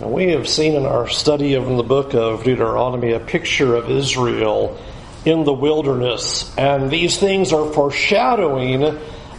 We 0.00 0.28
have 0.28 0.48
seen 0.48 0.74
in 0.74 0.86
our 0.86 1.06
study 1.06 1.52
of 1.52 1.66
the 1.66 1.82
book 1.82 2.14
of 2.14 2.44
Deuteronomy 2.44 3.12
a 3.12 3.20
picture 3.20 3.74
of 3.74 3.90
Israel 3.90 4.80
in 5.26 5.44
the 5.44 5.52
wilderness, 5.52 6.50
and 6.56 6.90
these 6.90 7.18
things 7.18 7.52
are 7.52 7.70
foreshadowing 7.74 8.84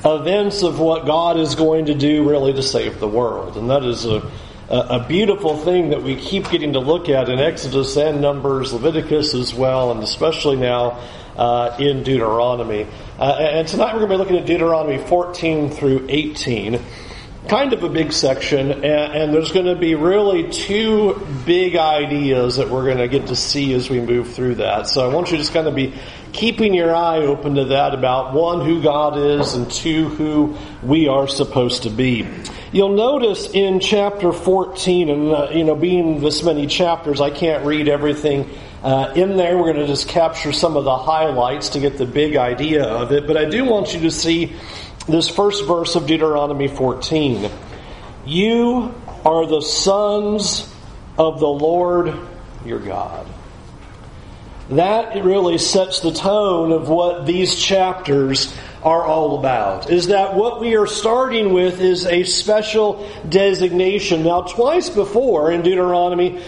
events 0.05 0.61
of 0.61 0.79
what 0.79 1.07
God 1.07 1.39
is 1.39 1.55
going 1.55 1.87
to 1.87 1.95
do 1.95 2.29
really 2.29 2.53
to 2.53 2.61
save 2.61 2.99
the 2.99 3.07
world. 3.07 3.57
And 3.57 3.71
that 3.71 3.83
is 3.83 4.05
a, 4.05 4.31
a 4.69 5.03
beautiful 5.07 5.57
thing 5.57 5.89
that 5.89 6.03
we 6.03 6.17
keep 6.17 6.47
getting 6.51 6.73
to 6.73 6.79
look 6.79 7.09
at 7.09 7.29
in 7.29 7.39
Exodus 7.39 7.97
and 7.97 8.21
Numbers, 8.21 8.73
Leviticus 8.73 9.33
as 9.33 9.55
well, 9.55 9.91
and 9.91 10.03
especially 10.03 10.57
now 10.57 10.99
uh, 11.35 11.75
in 11.79 12.03
Deuteronomy. 12.03 12.85
Uh, 13.17 13.37
and 13.39 13.67
tonight 13.67 13.95
we're 13.95 14.05
going 14.05 14.11
to 14.11 14.17
be 14.17 14.19
looking 14.19 14.37
at 14.37 14.45
Deuteronomy 14.45 14.99
14 14.99 15.71
through 15.71 16.05
18 16.09 16.79
kind 17.47 17.73
of 17.73 17.83
a 17.83 17.89
big 17.89 18.11
section, 18.13 18.71
and, 18.71 18.85
and 18.85 19.33
there's 19.33 19.51
going 19.51 19.65
to 19.65 19.75
be 19.75 19.95
really 19.95 20.49
two 20.49 21.15
big 21.45 21.75
ideas 21.75 22.55
that 22.57 22.69
we're 22.69 22.85
going 22.85 22.97
to 22.97 23.07
get 23.07 23.27
to 23.27 23.35
see 23.35 23.73
as 23.73 23.89
we 23.89 23.99
move 23.99 24.33
through 24.33 24.55
that. 24.55 24.87
So 24.87 25.09
I 25.09 25.13
want 25.13 25.31
you 25.31 25.37
to 25.37 25.43
just 25.43 25.53
kind 25.53 25.67
of 25.67 25.75
be 25.75 25.93
keeping 26.31 26.73
your 26.73 26.95
eye 26.95 27.19
open 27.19 27.55
to 27.55 27.65
that 27.65 27.93
about 27.93 28.33
one, 28.33 28.65
who 28.65 28.81
God 28.81 29.17
is, 29.17 29.53
and 29.53 29.69
two, 29.69 30.09
who 30.09 30.57
we 30.81 31.07
are 31.07 31.27
supposed 31.27 31.83
to 31.83 31.89
be. 31.89 32.27
You'll 32.71 32.95
notice 32.95 33.49
in 33.51 33.79
chapter 33.79 34.31
14, 34.31 35.09
and 35.09 35.31
uh, 35.31 35.49
you 35.53 35.63
know, 35.63 35.75
being 35.75 36.21
this 36.21 36.43
many 36.43 36.65
chapters, 36.65 37.21
I 37.21 37.29
can't 37.29 37.65
read 37.65 37.87
everything 37.87 38.49
uh, 38.81 39.13
in 39.15 39.37
there. 39.37 39.57
We're 39.57 39.73
going 39.73 39.85
to 39.85 39.87
just 39.87 40.09
capture 40.09 40.51
some 40.51 40.75
of 40.75 40.83
the 40.83 40.97
highlights 40.97 41.69
to 41.69 41.79
get 41.79 41.97
the 41.97 42.05
big 42.07 42.35
idea 42.35 42.83
of 42.83 43.11
it. 43.11 43.27
But 43.27 43.37
I 43.37 43.45
do 43.45 43.63
want 43.65 43.93
you 43.93 44.01
to 44.01 44.11
see 44.11 44.55
this 45.07 45.29
first 45.29 45.65
verse 45.65 45.95
of 45.95 46.07
Deuteronomy 46.07 46.67
14. 46.67 47.49
You 48.25 48.93
are 49.25 49.45
the 49.45 49.61
sons 49.61 50.71
of 51.17 51.39
the 51.39 51.47
Lord 51.47 52.17
your 52.65 52.79
God. 52.79 53.27
That 54.69 55.23
really 55.23 55.57
sets 55.57 55.99
the 55.99 56.13
tone 56.13 56.71
of 56.71 56.87
what 56.87 57.25
these 57.25 57.55
chapters 57.55 58.55
are 58.81 59.03
all 59.03 59.39
about. 59.39 59.89
Is 59.89 60.07
that 60.07 60.35
what 60.35 60.61
we 60.61 60.75
are 60.75 60.87
starting 60.87 61.53
with 61.53 61.81
is 61.81 62.05
a 62.05 62.23
special 62.23 63.09
designation. 63.27 64.23
Now, 64.23 64.41
twice 64.41 64.89
before 64.89 65.51
in 65.51 65.61
Deuteronomy, 65.61 66.41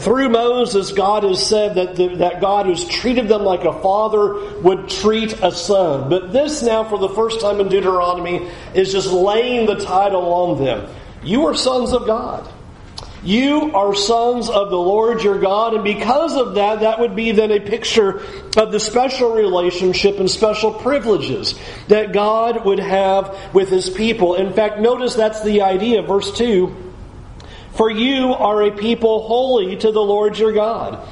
through 0.00 0.30
Moses, 0.30 0.92
God 0.92 1.24
has 1.24 1.46
said 1.46 1.74
that, 1.74 1.96
the, 1.96 2.16
that 2.16 2.40
God 2.40 2.66
has 2.66 2.86
treated 2.86 3.28
them 3.28 3.42
like 3.42 3.64
a 3.64 3.78
father 3.82 4.60
would 4.60 4.88
treat 4.88 5.34
a 5.42 5.52
son. 5.52 6.08
But 6.08 6.32
this 6.32 6.62
now, 6.62 6.84
for 6.84 6.98
the 6.98 7.10
first 7.10 7.40
time 7.40 7.60
in 7.60 7.68
Deuteronomy, 7.68 8.50
is 8.74 8.90
just 8.90 9.08
laying 9.08 9.66
the 9.66 9.76
title 9.76 10.32
on 10.32 10.64
them. 10.64 10.88
You 11.22 11.46
are 11.46 11.54
sons 11.54 11.92
of 11.92 12.06
God. 12.06 12.50
You 13.22 13.72
are 13.74 13.94
sons 13.94 14.48
of 14.48 14.70
the 14.70 14.78
Lord 14.78 15.22
your 15.22 15.38
God, 15.38 15.74
and 15.74 15.84
because 15.84 16.34
of 16.36 16.54
that, 16.56 16.80
that 16.80 16.98
would 16.98 17.14
be 17.14 17.30
then 17.30 17.52
a 17.52 17.60
picture 17.60 18.22
of 18.56 18.72
the 18.72 18.80
special 18.80 19.32
relationship 19.32 20.18
and 20.18 20.28
special 20.28 20.72
privileges 20.72 21.54
that 21.86 22.12
God 22.12 22.64
would 22.64 22.80
have 22.80 23.54
with 23.54 23.68
his 23.68 23.88
people. 23.88 24.34
In 24.34 24.52
fact, 24.54 24.80
notice 24.80 25.14
that's 25.14 25.44
the 25.44 25.62
idea. 25.62 26.02
Verse 26.02 26.36
2 26.36 26.91
For 27.74 27.90
you 27.90 28.34
are 28.34 28.62
a 28.62 28.70
people 28.70 29.26
holy 29.26 29.76
to 29.76 29.92
the 29.92 30.02
Lord 30.02 30.38
your 30.38 30.52
God. 30.52 31.08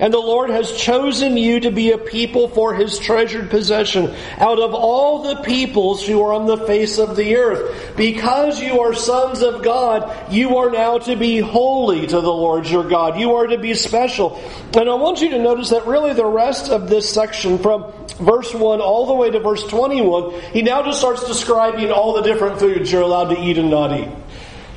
And 0.00 0.12
the 0.12 0.18
Lord 0.18 0.50
has 0.50 0.72
chosen 0.72 1.36
you 1.36 1.60
to 1.60 1.70
be 1.70 1.92
a 1.92 1.98
people 1.98 2.48
for 2.48 2.74
his 2.74 2.98
treasured 2.98 3.50
possession 3.50 4.12
out 4.38 4.58
of 4.58 4.74
all 4.74 5.22
the 5.22 5.42
peoples 5.42 6.04
who 6.04 6.20
are 6.22 6.32
on 6.32 6.46
the 6.46 6.56
face 6.56 6.98
of 6.98 7.14
the 7.14 7.36
earth. 7.36 7.94
Because 7.96 8.60
you 8.60 8.80
are 8.80 8.94
sons 8.94 9.42
of 9.42 9.62
God, 9.62 10.32
you 10.32 10.56
are 10.56 10.70
now 10.70 10.98
to 10.98 11.14
be 11.14 11.38
holy 11.38 12.06
to 12.06 12.20
the 12.20 12.32
Lord 12.32 12.66
your 12.66 12.88
God. 12.88 13.20
You 13.20 13.36
are 13.36 13.46
to 13.46 13.58
be 13.58 13.74
special. 13.74 14.42
And 14.76 14.88
I 14.88 14.94
want 14.94 15.20
you 15.20 15.30
to 15.30 15.38
notice 15.38 15.70
that 15.70 15.86
really 15.86 16.14
the 16.14 16.26
rest 16.26 16.70
of 16.70 16.88
this 16.88 17.08
section 17.08 17.58
from 17.58 17.92
verse 18.18 18.52
1 18.52 18.80
all 18.80 19.06
the 19.06 19.14
way 19.14 19.30
to 19.30 19.40
verse 19.40 19.64
21, 19.68 20.40
he 20.52 20.62
now 20.62 20.82
just 20.82 20.98
starts 20.98 21.26
describing 21.26 21.92
all 21.92 22.14
the 22.14 22.22
different 22.22 22.58
foods 22.58 22.90
you're 22.90 23.02
allowed 23.02 23.28
to 23.34 23.40
eat 23.40 23.58
and 23.58 23.70
not 23.70 23.96
eat. 23.96 24.08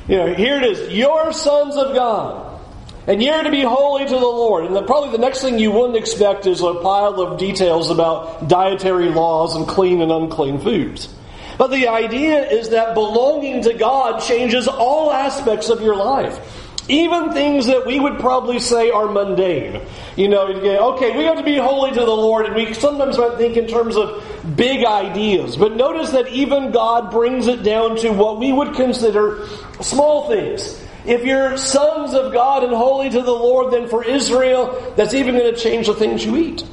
You 0.08 0.16
know, 0.16 0.34
here 0.34 0.56
it 0.56 0.64
is. 0.64 0.92
You're 0.92 1.32
sons 1.32 1.76
of 1.76 1.94
God. 1.94 2.60
And 3.08 3.22
you're 3.22 3.42
to 3.42 3.50
be 3.50 3.62
holy 3.62 4.04
to 4.04 4.10
the 4.10 4.18
Lord. 4.18 4.66
And 4.66 4.74
the, 4.74 4.82
probably 4.82 5.10
the 5.10 5.18
next 5.18 5.40
thing 5.40 5.58
you 5.58 5.70
wouldn't 5.70 5.96
expect 5.96 6.46
is 6.46 6.60
a 6.60 6.74
pile 6.74 7.20
of 7.20 7.38
details 7.38 7.90
about 7.90 8.48
dietary 8.48 9.10
laws 9.10 9.54
and 9.54 9.66
clean 9.66 10.00
and 10.00 10.10
unclean 10.10 10.58
foods. 10.58 11.12
But 11.56 11.68
the 11.68 11.88
idea 11.88 12.48
is 12.48 12.70
that 12.70 12.94
belonging 12.94 13.62
to 13.62 13.74
God 13.74 14.20
changes 14.20 14.68
all 14.68 15.12
aspects 15.12 15.70
of 15.70 15.80
your 15.80 15.96
life. 15.96 16.38
Even 16.88 17.32
things 17.32 17.66
that 17.66 17.84
we 17.84 17.98
would 17.98 18.20
probably 18.20 18.60
say 18.60 18.90
are 18.90 19.08
mundane. 19.08 19.82
You 20.16 20.28
know, 20.28 20.46
okay, 20.94 21.16
we 21.16 21.24
have 21.24 21.36
to 21.36 21.42
be 21.42 21.56
holy 21.56 21.90
to 21.90 22.00
the 22.00 22.06
Lord, 22.06 22.46
and 22.46 22.54
we 22.54 22.74
sometimes 22.74 23.18
might 23.18 23.36
think 23.38 23.56
in 23.56 23.66
terms 23.66 23.96
of 23.96 24.22
big 24.54 24.84
ideas. 24.84 25.56
But 25.56 25.74
notice 25.74 26.10
that 26.10 26.28
even 26.28 26.70
God 26.70 27.10
brings 27.10 27.48
it 27.48 27.64
down 27.64 27.96
to 27.98 28.10
what 28.10 28.38
we 28.38 28.52
would 28.52 28.74
consider 28.74 29.46
small 29.80 30.28
things. 30.28 30.82
If 31.04 31.24
you're 31.24 31.56
sons 31.56 32.14
of 32.14 32.32
God 32.32 32.64
and 32.64 32.72
holy 32.72 33.10
to 33.10 33.22
the 33.22 33.30
Lord, 33.30 33.72
then 33.72 33.88
for 33.88 34.04
Israel, 34.04 34.92
that's 34.96 35.14
even 35.14 35.36
going 35.36 35.54
to 35.54 35.60
change 35.60 35.86
the 35.86 35.94
things 35.94 36.24
you 36.24 36.36
eat. 36.36 36.64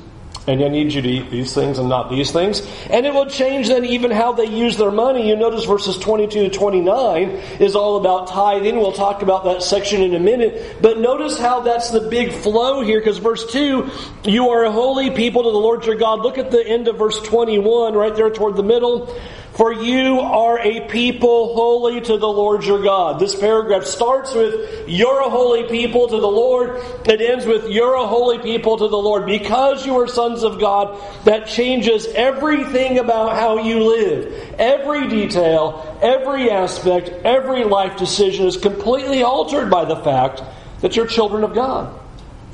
And 0.45 0.61
I 0.61 0.67
need 0.67 0.91
you 0.91 1.01
to 1.01 1.07
eat 1.07 1.29
these 1.29 1.53
things 1.53 1.79
and 1.79 1.87
not 1.87 2.09
these 2.09 2.31
things. 2.31 2.67
And 2.89 3.05
it 3.05 3.13
will 3.13 3.27
change 3.27 3.69
then 3.69 3.85
even 3.85 4.11
how 4.11 4.33
they 4.33 4.45
use 4.45 4.75
their 4.75 4.91
money. 4.91 5.29
You 5.29 5.37
notice 5.37 5.63
verses 5.63 5.97
22 5.97 6.49
to 6.49 6.49
29 6.49 7.29
is 7.61 7.77
all 7.77 7.95
about 7.97 8.27
tithing. 8.27 8.75
We'll 8.75 8.91
talk 8.91 9.21
about 9.21 9.45
that 9.45 9.63
section 9.63 10.01
in 10.01 10.13
a 10.15 10.19
minute. 10.19 10.81
But 10.81 10.99
notice 10.99 11.39
how 11.39 11.61
that's 11.61 11.91
the 11.91 12.09
big 12.09 12.33
flow 12.33 12.81
here 12.81 12.99
because 12.99 13.19
verse 13.19 13.49
2, 13.53 13.89
you 14.25 14.49
are 14.49 14.65
a 14.65 14.71
holy 14.71 15.11
people 15.11 15.43
to 15.43 15.51
the 15.51 15.57
Lord 15.57 15.85
your 15.85 15.95
God. 15.95 16.19
Look 16.19 16.37
at 16.37 16.51
the 16.51 16.65
end 16.67 16.89
of 16.89 16.97
verse 16.97 17.21
21 17.21 17.93
right 17.93 18.13
there 18.13 18.29
toward 18.29 18.57
the 18.57 18.63
middle. 18.63 19.17
For 19.53 19.71
you 19.71 20.19
are 20.19 20.57
a 20.57 20.87
people 20.87 21.53
holy 21.53 22.01
to 22.01 22.17
the 22.17 22.27
Lord 22.27 22.65
your 22.65 22.81
God. 22.81 23.19
This 23.19 23.35
paragraph 23.35 23.83
starts 23.83 24.33
with, 24.33 24.89
You're 24.89 25.21
a 25.21 25.29
holy 25.29 25.69
people 25.69 26.07
to 26.07 26.19
the 26.19 26.27
Lord. 26.27 26.81
It 27.05 27.21
ends 27.21 27.45
with, 27.45 27.69
You're 27.69 27.93
a 27.93 28.07
holy 28.07 28.39
people 28.39 28.77
to 28.77 28.87
the 28.87 28.97
Lord. 28.97 29.27
Because 29.27 29.85
you 29.85 29.99
are 30.01 30.07
sons 30.07 30.41
of 30.41 30.59
God, 30.59 30.99
that 31.25 31.45
changes 31.45 32.07
everything 32.07 32.97
about 32.97 33.35
how 33.35 33.59
you 33.59 33.83
live. 33.83 34.55
Every 34.57 35.07
detail, 35.07 35.99
every 36.01 36.49
aspect, 36.49 37.09
every 37.23 37.63
life 37.63 37.95
decision 37.97 38.47
is 38.47 38.57
completely 38.57 39.21
altered 39.21 39.69
by 39.69 39.85
the 39.85 39.97
fact 39.97 40.41
that 40.81 40.95
you're 40.95 41.05
children 41.05 41.43
of 41.43 41.53
God. 41.53 41.93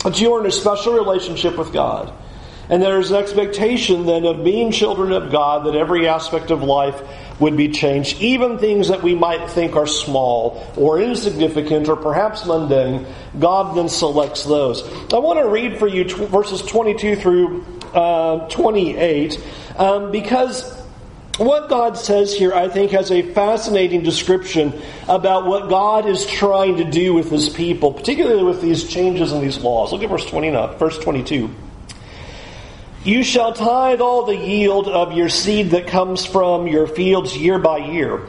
That 0.03 0.19
you 0.19 0.33
are 0.33 0.41
in 0.41 0.47
a 0.47 0.51
special 0.51 0.93
relationship 0.93 1.57
with 1.57 1.71
God. 1.71 2.11
And 2.69 2.83
there's 2.83 3.09
an 3.09 3.17
expectation 3.17 4.05
then 4.05 4.25
of 4.25 4.43
being 4.43 4.71
children 4.71 5.11
of 5.11 5.31
God 5.31 5.65
that 5.65 5.75
every 5.75 6.07
aspect 6.07 6.51
of 6.51 6.61
life 6.61 7.01
would 7.39 7.57
be 7.57 7.69
changed. 7.69 8.21
Even 8.21 8.59
things 8.59 8.89
that 8.89 9.01
we 9.01 9.15
might 9.15 9.49
think 9.49 9.75
are 9.75 9.87
small 9.87 10.71
or 10.77 11.01
insignificant 11.01 11.89
or 11.89 11.95
perhaps 11.95 12.45
mundane, 12.45 13.07
God 13.39 13.75
then 13.75 13.89
selects 13.89 14.43
those. 14.43 14.83
I 15.11 15.17
want 15.17 15.39
to 15.39 15.47
read 15.47 15.79
for 15.79 15.87
you 15.87 16.03
t- 16.03 16.25
verses 16.25 16.61
22 16.61 17.15
through 17.15 17.65
uh, 17.93 18.47
28 18.49 19.41
um, 19.77 20.11
because 20.11 20.77
what 21.39 21.69
God 21.69 21.97
says 21.97 22.35
here, 22.35 22.53
I 22.53 22.67
think, 22.67 22.91
has 22.91 23.11
a 23.11 23.21
fascinating 23.21 24.03
description 24.03 24.73
about 25.07 25.45
what 25.45 25.69
God 25.69 26.05
is 26.05 26.25
trying 26.25 26.77
to 26.77 26.83
do 26.83 27.13
with 27.13 27.31
his 27.31 27.47
people, 27.47 27.93
particularly 27.93 28.43
with 28.43 28.61
these 28.61 28.83
changes 28.83 29.31
in 29.31 29.41
these 29.41 29.57
laws. 29.57 29.93
Look 29.93 30.03
at 30.03 30.09
verse 30.09 30.25
29, 30.25 30.77
verse 30.77 30.99
22. 30.99 31.49
You 33.03 33.23
shall 33.23 33.53
tithe 33.53 34.01
all 34.01 34.25
the 34.25 34.35
yield 34.35 34.89
of 34.89 35.13
your 35.13 35.29
seed 35.29 35.71
that 35.71 35.87
comes 35.87 36.25
from 36.25 36.67
your 36.67 36.85
fields 36.85 37.35
year 37.35 37.57
by 37.57 37.77
year. 37.77 38.27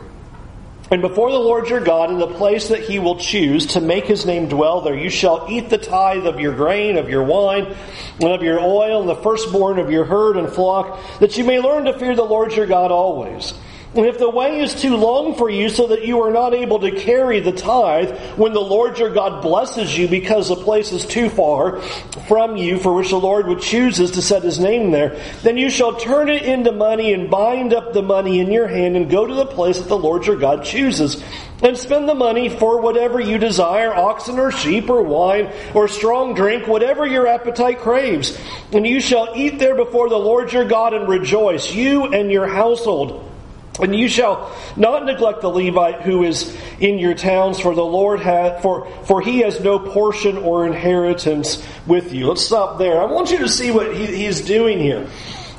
And 0.92 1.03
before 1.03 1.31
the 1.31 1.38
Lord 1.38 1.69
your 1.69 1.81
God, 1.81 2.10
in 2.10 2.19
the 2.19 2.26
place 2.26 2.69
that 2.69 2.82
he 2.82 2.98
will 2.98 3.16
choose 3.16 3.66
to 3.66 3.80
make 3.80 4.06
his 4.06 4.26
name 4.26 4.48
dwell 4.48 4.80
there, 4.80 4.97
you 4.97 5.09
shall 5.09 5.47
eat 5.48 5.71
the 5.71 5.78
tithe 5.78 6.27
of 6.27 6.41
your 6.41 6.54
grain, 6.54 6.98
of 6.98 7.09
your 7.09 7.22
wine, 7.22 7.74
and 8.21 8.28
of 8.28 8.42
your 8.42 8.60
oil, 8.60 9.00
and 9.00 9.09
the 9.09 9.15
firstborn 9.15 9.78
of 9.78 9.91
your 9.91 10.04
herd 10.04 10.36
and 10.36 10.48
flock, 10.48 10.98
that 11.21 11.36
you 11.36 11.45
may 11.45 11.60
learn 11.60 11.84
to 11.84 11.97
fear 11.97 12.16
the 12.16 12.24
Lord 12.24 12.54
your 12.54 12.66
God 12.66 12.91
always. 12.91 13.54
If 13.92 14.19
the 14.19 14.31
way 14.31 14.60
is 14.60 14.81
too 14.81 14.97
long 14.97 15.34
for 15.34 15.51
you 15.51 15.69
so 15.69 15.89
that 15.89 16.07
you 16.07 16.22
are 16.22 16.31
not 16.31 16.54
able 16.54 16.78
to 16.78 16.92
carry 16.92 17.41
the 17.41 17.51
tithe 17.51 18.16
when 18.37 18.53
the 18.53 18.60
Lord 18.60 19.01
your 19.01 19.10
God 19.10 19.42
blesses 19.42 19.98
you 19.98 20.07
because 20.07 20.48
the 20.48 20.54
place 20.54 20.92
is 20.92 21.04
too 21.04 21.28
far 21.28 21.81
from 22.28 22.57
you 22.57 22.78
for 22.78 22.95
which 22.95 23.10
the 23.10 23.19
Lord 23.19 23.48
would 23.48 23.60
chooses 23.60 24.13
to 24.13 24.22
set 24.22 24.45
his 24.45 24.60
name 24.60 24.92
there, 24.92 25.21
then 25.42 25.57
you 25.57 25.71
shall 25.71 25.97
turn 25.97 26.28
it 26.28 26.42
into 26.42 26.71
money 26.71 27.13
and 27.13 27.33
bind 27.33 27.75
up 27.75 27.92
the 27.92 28.03
money 28.03 28.39
in 28.39 28.53
your 28.53 28.69
hand 28.69 28.97
and 28.97 29.10
go 29.10 29.27
to 29.27 29.34
the 29.34 29.47
place 29.47 29.78
that 29.78 29.89
the 29.89 29.98
Lord 29.98 30.25
your 30.25 30.36
God 30.36 30.63
chooses 30.63 31.21
and 31.60 31.77
spend 31.77 32.09
the 32.09 32.15
money 32.15 32.48
for 32.48 32.81
whatever 32.81 33.19
you 33.19 33.39
desire, 33.39 33.93
oxen 33.93 34.39
or 34.39 34.53
sheep 34.53 34.89
or 34.89 35.03
wine 35.03 35.53
or 35.75 35.89
strong 35.89 36.34
drink, 36.34 36.69
whatever 36.69 37.09
your 37.09 37.27
appetite 37.27 37.81
craves. 37.81 38.39
And 38.71 38.86
you 38.86 39.01
shall 39.01 39.33
eat 39.34 39.59
there 39.59 39.75
before 39.75 40.09
the 40.09 40.16
Lord 40.16 40.53
your 40.53 40.65
God 40.65 40.95
and 40.95 41.09
rejoice, 41.09 41.75
you 41.75 42.04
and 42.04 42.31
your 42.31 42.47
household. 42.47 43.27
And 43.82 43.94
you 43.94 44.09
shall 44.09 44.54
not 44.77 45.04
neglect 45.04 45.41
the 45.41 45.48
Levite 45.48 46.03
who 46.03 46.24
is 46.24 46.56
in 46.78 46.98
your 46.98 47.15
towns, 47.15 47.59
for 47.59 47.74
the 47.74 47.84
Lord 47.84 48.21
has, 48.21 48.62
for, 48.62 48.91
for 49.04 49.21
he 49.21 49.41
has 49.41 49.60
no 49.60 49.78
portion 49.78 50.36
or 50.36 50.66
inheritance 50.66 51.62
with 51.86 52.12
you. 52.12 52.28
Let's 52.28 52.44
stop 52.44 52.78
there. 52.78 53.00
I 53.00 53.06
want 53.06 53.30
you 53.30 53.38
to 53.38 53.48
see 53.48 53.71
what 53.71 53.94
he, 53.94 54.06
he's 54.06 54.41
doing 54.42 54.78
here. 54.78 55.09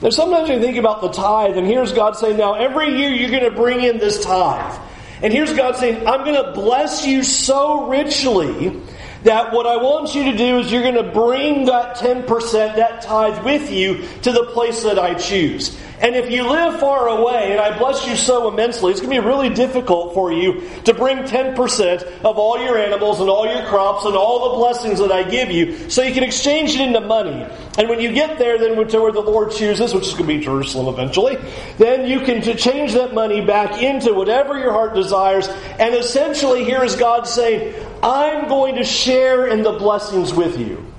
Now, 0.01 0.09
sometimes 0.09 0.49
you 0.49 0.59
think 0.59 0.77
about 0.77 1.01
the 1.01 1.09
tithe, 1.09 1.57
and 1.57 1.67
here's 1.67 1.93
God 1.93 2.15
saying, 2.15 2.37
now 2.37 2.55
every 2.55 2.97
year 2.97 3.09
you're 3.09 3.29
going 3.29 3.43
to 3.43 3.55
bring 3.55 3.81
in 3.81 3.99
this 3.99 4.23
tithe. 4.23 4.79
And 5.21 5.31
here's 5.31 5.53
God 5.53 5.75
saying, 5.75 6.07
I'm 6.07 6.25
going 6.25 6.43
to 6.43 6.53
bless 6.53 7.05
you 7.05 7.23
so 7.23 7.87
richly 7.87 8.81
that 9.23 9.53
what 9.53 9.67
I 9.67 9.77
want 9.77 10.15
you 10.15 10.31
to 10.31 10.37
do 10.37 10.59
is 10.59 10.71
you're 10.71 10.81
going 10.81 10.95
to 10.95 11.11
bring 11.11 11.65
that 11.65 11.97
10%, 11.97 12.75
that 12.75 13.03
tithe 13.03 13.43
with 13.45 13.71
you 13.71 14.03
to 14.23 14.31
the 14.31 14.45
place 14.45 14.81
that 14.83 14.97
I 14.97 15.13
choose. 15.13 15.77
And 16.01 16.15
if 16.15 16.31
you 16.31 16.49
live 16.49 16.79
far 16.79 17.07
away, 17.07 17.51
and 17.51 17.59
I 17.59 17.77
bless 17.77 18.07
you 18.07 18.15
so 18.15 18.47
immensely, 18.47 18.91
it's 18.91 19.01
going 19.01 19.13
to 19.13 19.21
be 19.21 19.25
really 19.25 19.49
difficult 19.49 20.15
for 20.15 20.33
you 20.33 20.67
to 20.85 20.93
bring 20.95 21.19
10% 21.19 22.21
of 22.21 22.37
all 22.39 22.59
your 22.59 22.75
animals 22.77 23.19
and 23.19 23.29
all 23.29 23.45
your 23.45 23.63
crops 23.67 24.05
and 24.05 24.15
all 24.15 24.51
the 24.51 24.57
blessings 24.57 24.97
that 24.97 25.11
I 25.11 25.29
give 25.29 25.51
you 25.51 25.89
so 25.91 26.01
you 26.01 26.13
can 26.13 26.23
exchange 26.23 26.73
it 26.73 26.81
into 26.81 27.01
money. 27.01 27.45
And 27.77 27.87
when 27.87 27.99
you 27.99 28.11
get 28.13 28.39
there, 28.39 28.57
then 28.57 28.71
to 28.87 28.99
where 28.99 29.11
the 29.11 29.21
Lord 29.21 29.51
chooses, 29.51 29.93
which 29.93 30.07
is 30.07 30.13
going 30.13 30.27
to 30.27 30.37
be 30.39 30.43
Jerusalem 30.43 30.91
eventually, 30.91 31.37
then 31.77 32.07
you 32.07 32.21
can 32.21 32.41
change 32.57 32.93
that 32.93 33.13
money 33.13 33.45
back 33.45 33.81
into 33.81 34.13
whatever 34.13 34.57
your 34.57 34.71
heart 34.71 34.95
desires. 34.95 35.47
And 35.47 35.93
essentially, 35.93 36.63
here 36.63 36.83
is 36.83 36.95
God 36.95 37.27
saying, 37.27 37.75
I'm 38.01 38.47
going 38.47 38.75
to 38.75 38.83
share 38.83 39.45
in 39.47 39.61
the 39.61 39.73
blessings 39.73 40.33
with 40.33 40.59
you. 40.59 40.91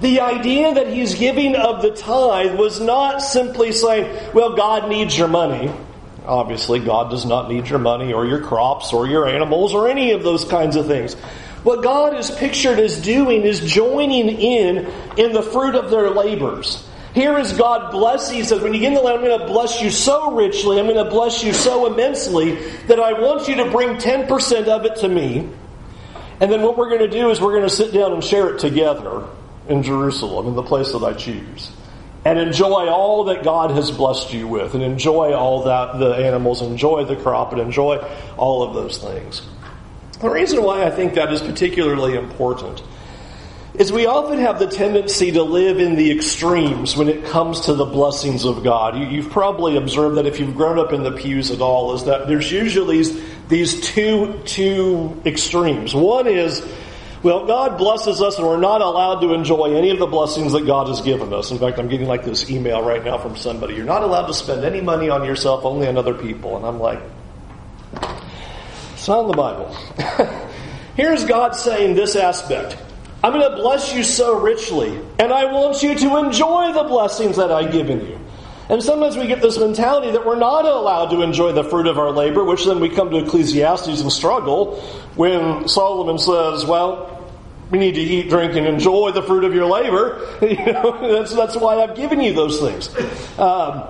The 0.00 0.20
idea 0.20 0.74
that 0.74 0.88
he's 0.88 1.14
giving 1.14 1.54
of 1.54 1.82
the 1.82 1.90
tithe 1.90 2.58
was 2.58 2.80
not 2.80 3.20
simply 3.20 3.72
saying, 3.72 4.32
well, 4.32 4.56
God 4.56 4.88
needs 4.88 5.16
your 5.16 5.28
money. 5.28 5.70
Obviously, 6.24 6.80
God 6.80 7.10
does 7.10 7.26
not 7.26 7.50
need 7.50 7.68
your 7.68 7.78
money 7.78 8.12
or 8.12 8.24
your 8.24 8.40
crops 8.40 8.94
or 8.94 9.06
your 9.06 9.28
animals 9.28 9.74
or 9.74 9.88
any 9.88 10.12
of 10.12 10.22
those 10.22 10.44
kinds 10.44 10.76
of 10.76 10.86
things. 10.86 11.14
What 11.64 11.82
God 11.82 12.16
is 12.16 12.30
pictured 12.30 12.78
as 12.78 12.98
doing 13.00 13.42
is 13.42 13.60
joining 13.60 14.30
in 14.30 14.86
in 15.18 15.32
the 15.32 15.42
fruit 15.42 15.74
of 15.74 15.90
their 15.90 16.10
labors. 16.10 16.86
Here 17.14 17.36
is 17.38 17.52
God 17.52 17.90
blessing. 17.90 18.36
He 18.36 18.44
says, 18.44 18.62
when 18.62 18.72
you 18.72 18.80
get 18.80 18.88
in 18.88 18.94
the 18.94 19.00
land, 19.02 19.18
I'm 19.18 19.24
going 19.24 19.38
to 19.38 19.46
bless 19.46 19.82
you 19.82 19.90
so 19.90 20.34
richly, 20.34 20.78
I'm 20.78 20.86
going 20.86 21.04
to 21.04 21.10
bless 21.10 21.44
you 21.44 21.52
so 21.52 21.92
immensely 21.92 22.54
that 22.86 23.00
I 23.00 23.20
want 23.20 23.48
you 23.48 23.56
to 23.56 23.70
bring 23.70 23.96
10% 23.96 24.68
of 24.68 24.86
it 24.86 24.96
to 25.00 25.08
me. 25.08 25.48
And 26.40 26.50
then 26.50 26.62
what 26.62 26.78
we're 26.78 26.88
going 26.88 27.02
to 27.02 27.08
do 27.08 27.30
is 27.30 27.40
we're 27.40 27.52
going 27.52 27.68
to 27.68 27.74
sit 27.74 27.92
down 27.92 28.12
and 28.12 28.24
share 28.24 28.54
it 28.54 28.60
together 28.60 29.26
in 29.70 29.82
Jerusalem, 29.82 30.48
in 30.48 30.54
the 30.54 30.62
place 30.62 30.92
that 30.92 31.02
I 31.02 31.14
choose. 31.14 31.70
And 32.24 32.38
enjoy 32.38 32.88
all 32.88 33.24
that 33.24 33.44
God 33.44 33.70
has 33.70 33.90
blessed 33.90 34.34
you 34.34 34.46
with, 34.46 34.74
and 34.74 34.82
enjoy 34.82 35.32
all 35.32 35.64
that 35.64 35.98
the 35.98 36.16
animals, 36.16 36.60
enjoy 36.60 37.04
the 37.04 37.16
crop, 37.16 37.52
and 37.52 37.60
enjoy 37.60 37.96
all 38.36 38.62
of 38.62 38.74
those 38.74 38.98
things. 38.98 39.42
The 40.20 40.28
reason 40.28 40.62
why 40.62 40.84
I 40.84 40.90
think 40.90 41.14
that 41.14 41.32
is 41.32 41.40
particularly 41.40 42.16
important 42.16 42.82
is 43.74 43.90
we 43.92 44.04
often 44.04 44.38
have 44.40 44.58
the 44.58 44.66
tendency 44.66 45.30
to 45.32 45.42
live 45.42 45.78
in 45.78 45.94
the 45.94 46.10
extremes 46.10 46.96
when 46.96 47.08
it 47.08 47.24
comes 47.24 47.60
to 47.60 47.74
the 47.74 47.86
blessings 47.86 48.44
of 48.44 48.62
God. 48.62 48.98
You, 48.98 49.22
have 49.22 49.32
probably 49.32 49.76
observed 49.76 50.16
that 50.18 50.26
if 50.26 50.38
you've 50.38 50.56
grown 50.56 50.78
up 50.78 50.92
in 50.92 51.02
the 51.02 51.12
pews 51.12 51.50
at 51.50 51.62
all, 51.62 51.94
is 51.94 52.04
that 52.04 52.26
there's 52.26 52.52
usually 52.52 53.02
these 53.48 53.80
two 53.80 54.38
two 54.44 55.22
extremes. 55.24 55.94
One 55.94 56.26
is 56.26 56.60
well, 57.22 57.46
God 57.46 57.76
blesses 57.76 58.22
us 58.22 58.38
and 58.38 58.46
we're 58.46 58.60
not 58.60 58.80
allowed 58.80 59.20
to 59.20 59.34
enjoy 59.34 59.74
any 59.74 59.90
of 59.90 59.98
the 59.98 60.06
blessings 60.06 60.52
that 60.52 60.66
God 60.66 60.88
has 60.88 61.02
given 61.02 61.32
us. 61.32 61.50
In 61.50 61.58
fact, 61.58 61.78
I'm 61.78 61.88
getting 61.88 62.08
like 62.08 62.24
this 62.24 62.50
email 62.50 62.82
right 62.82 63.04
now 63.04 63.18
from 63.18 63.36
somebody. 63.36 63.74
You're 63.74 63.84
not 63.84 64.02
allowed 64.02 64.26
to 64.26 64.34
spend 64.34 64.64
any 64.64 64.80
money 64.80 65.10
on 65.10 65.24
yourself, 65.24 65.64
only 65.64 65.86
on 65.86 65.98
other 65.98 66.14
people. 66.14 66.56
And 66.56 66.64
I'm 66.64 66.78
like, 66.78 67.00
it's 68.92 69.08
not 69.08 69.22
in 69.22 69.28
the 69.28 69.36
Bible. 69.36 69.74
Here's 70.96 71.24
God 71.24 71.56
saying 71.56 71.94
this 71.94 72.16
aspect. 72.16 72.76
I'm 73.24 73.32
going 73.32 73.50
to 73.50 73.56
bless 73.56 73.94
you 73.94 74.02
so 74.02 74.38
richly, 74.38 74.98
and 75.18 75.32
I 75.32 75.46
want 75.46 75.82
you 75.82 75.94
to 75.94 76.16
enjoy 76.18 76.72
the 76.72 76.84
blessings 76.84 77.36
that 77.36 77.50
I've 77.50 77.72
given 77.72 78.06
you. 78.06 78.19
And 78.70 78.80
sometimes 78.80 79.16
we 79.16 79.26
get 79.26 79.42
this 79.42 79.58
mentality 79.58 80.12
that 80.12 80.24
we're 80.24 80.38
not 80.38 80.64
allowed 80.64 81.10
to 81.10 81.22
enjoy 81.22 81.50
the 81.50 81.64
fruit 81.64 81.88
of 81.88 81.98
our 81.98 82.12
labor, 82.12 82.44
which 82.44 82.64
then 82.64 82.78
we 82.78 82.88
come 82.88 83.10
to 83.10 83.16
Ecclesiastes 83.16 84.00
and 84.00 84.12
struggle 84.12 84.80
when 85.16 85.66
Solomon 85.66 86.18
says, 86.18 86.64
well, 86.64 87.20
we 87.72 87.80
need 87.80 87.96
to 87.96 88.00
eat, 88.00 88.28
drink, 88.28 88.54
and 88.54 88.68
enjoy 88.68 89.10
the 89.10 89.22
fruit 89.22 89.42
of 89.42 89.54
your 89.54 89.66
labor. 89.66 90.24
you 90.42 90.72
know, 90.72 91.16
that's, 91.16 91.34
that's 91.34 91.56
why 91.56 91.82
I've 91.82 91.96
given 91.96 92.20
you 92.20 92.32
those 92.32 92.60
things. 92.60 92.88
Um, 93.40 93.88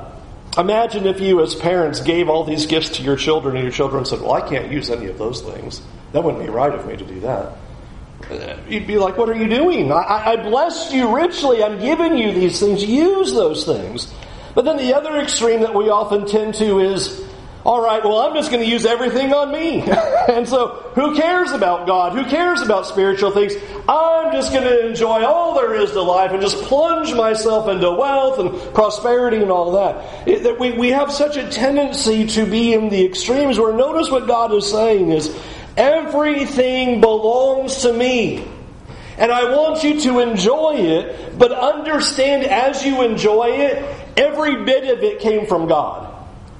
imagine 0.56 1.06
if 1.06 1.20
you, 1.20 1.42
as 1.42 1.54
parents, 1.54 2.00
gave 2.00 2.30
all 2.30 2.44
these 2.44 2.64
gifts 2.64 2.88
to 2.96 3.02
your 3.02 3.16
children, 3.16 3.56
and 3.56 3.64
your 3.64 3.72
children 3.72 4.06
said, 4.06 4.22
well, 4.22 4.32
I 4.32 4.48
can't 4.48 4.72
use 4.72 4.88
any 4.88 5.08
of 5.08 5.18
those 5.18 5.42
things. 5.42 5.82
That 6.12 6.24
wouldn't 6.24 6.42
be 6.42 6.48
right 6.48 6.72
of 6.72 6.86
me 6.86 6.96
to 6.96 7.04
do 7.04 7.20
that. 7.20 7.52
You'd 8.66 8.86
be 8.86 8.96
like, 8.96 9.18
what 9.18 9.28
are 9.28 9.36
you 9.36 9.48
doing? 9.48 9.92
I, 9.92 10.32
I 10.32 10.36
blessed 10.36 10.94
you 10.94 11.14
richly. 11.14 11.62
I'm 11.62 11.80
giving 11.80 12.16
you 12.16 12.32
these 12.32 12.60
things. 12.60 12.82
Use 12.82 13.34
those 13.34 13.66
things. 13.66 14.10
But 14.54 14.64
then 14.64 14.76
the 14.76 14.94
other 14.94 15.16
extreme 15.18 15.60
that 15.60 15.74
we 15.74 15.90
often 15.90 16.26
tend 16.26 16.54
to 16.54 16.80
is, 16.80 17.24
all 17.64 17.82
right, 17.82 18.02
well, 18.02 18.18
I'm 18.20 18.34
just 18.34 18.50
going 18.50 18.64
to 18.64 18.68
use 18.68 18.86
everything 18.86 19.34
on 19.34 19.52
me. 19.52 19.82
and 20.28 20.48
so, 20.48 20.90
who 20.94 21.14
cares 21.14 21.52
about 21.52 21.86
God? 21.86 22.14
Who 22.14 22.24
cares 22.24 22.62
about 22.62 22.86
spiritual 22.86 23.32
things? 23.32 23.52
I'm 23.86 24.32
just 24.32 24.50
going 24.52 24.64
to 24.64 24.88
enjoy 24.88 25.24
all 25.24 25.54
there 25.54 25.74
is 25.74 25.90
to 25.92 26.00
life 26.00 26.32
and 26.32 26.40
just 26.40 26.62
plunge 26.64 27.12
myself 27.12 27.68
into 27.68 27.90
wealth 27.90 28.38
and 28.38 28.74
prosperity 28.74 29.38
and 29.38 29.50
all 29.50 29.72
that. 29.72 30.26
It, 30.26 30.42
that 30.44 30.58
we, 30.58 30.72
we 30.72 30.88
have 30.88 31.12
such 31.12 31.36
a 31.36 31.48
tendency 31.50 32.26
to 32.28 32.46
be 32.46 32.72
in 32.72 32.88
the 32.88 33.04
extremes 33.04 33.58
where 33.58 33.74
notice 33.74 34.10
what 34.10 34.26
God 34.26 34.54
is 34.54 34.70
saying 34.70 35.10
is, 35.12 35.36
everything 35.76 37.02
belongs 37.02 37.82
to 37.82 37.92
me. 37.92 38.48
And 39.18 39.30
I 39.30 39.54
want 39.54 39.84
you 39.84 40.00
to 40.00 40.20
enjoy 40.20 40.76
it, 40.76 41.38
but 41.38 41.52
understand 41.52 42.44
as 42.44 42.82
you 42.86 43.02
enjoy 43.02 43.48
it, 43.48 44.09
Every 44.20 44.64
bit 44.64 44.84
of 44.92 45.02
it 45.02 45.20
came 45.20 45.46
from 45.46 45.66
God. 45.66 46.14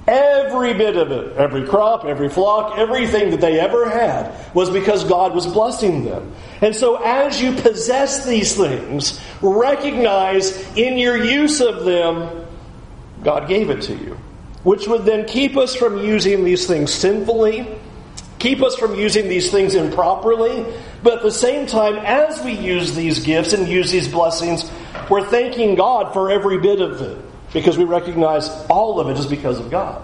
Every 0.07 0.73
bit 0.73 0.97
of 0.97 1.11
it, 1.11 1.37
every 1.37 1.67
crop, 1.67 2.05
every 2.05 2.27
flock, 2.27 2.75
everything 2.75 3.29
that 3.29 3.39
they 3.39 3.59
ever 3.59 3.87
had 3.87 4.33
was 4.55 4.71
because 4.71 5.03
God 5.03 5.35
was 5.35 5.45
blessing 5.45 6.03
them. 6.03 6.33
And 6.61 6.75
so 6.75 6.95
as 6.95 7.39
you 7.39 7.53
possess 7.53 8.25
these 8.25 8.55
things, 8.57 9.21
recognize 9.43 10.57
in 10.75 10.97
your 10.97 11.23
use 11.23 11.61
of 11.61 11.85
them, 11.85 12.47
God 13.23 13.47
gave 13.47 13.69
it 13.69 13.83
to 13.83 13.93
you. 13.93 14.17
Which 14.63 14.87
would 14.87 15.05
then 15.05 15.27
keep 15.27 15.55
us 15.55 15.75
from 15.75 15.99
using 15.99 16.43
these 16.43 16.65
things 16.65 16.91
sinfully, 16.91 17.67
keep 18.39 18.63
us 18.63 18.75
from 18.75 18.95
using 18.95 19.29
these 19.29 19.51
things 19.51 19.75
improperly, 19.75 20.65
but 21.03 21.17
at 21.17 21.21
the 21.21 21.31
same 21.31 21.67
time, 21.67 21.97
as 21.97 22.41
we 22.41 22.53
use 22.53 22.95
these 22.95 23.23
gifts 23.23 23.53
and 23.53 23.67
use 23.67 23.91
these 23.91 24.07
blessings, 24.07 24.69
we're 25.11 25.27
thanking 25.27 25.75
God 25.75 26.11
for 26.11 26.31
every 26.31 26.57
bit 26.57 26.81
of 26.81 26.99
it 27.01 27.30
because 27.53 27.77
we 27.77 27.83
recognize 27.83 28.47
all 28.69 28.99
of 28.99 29.09
it 29.09 29.17
is 29.17 29.25
because 29.25 29.59
of 29.59 29.69
God. 29.69 30.01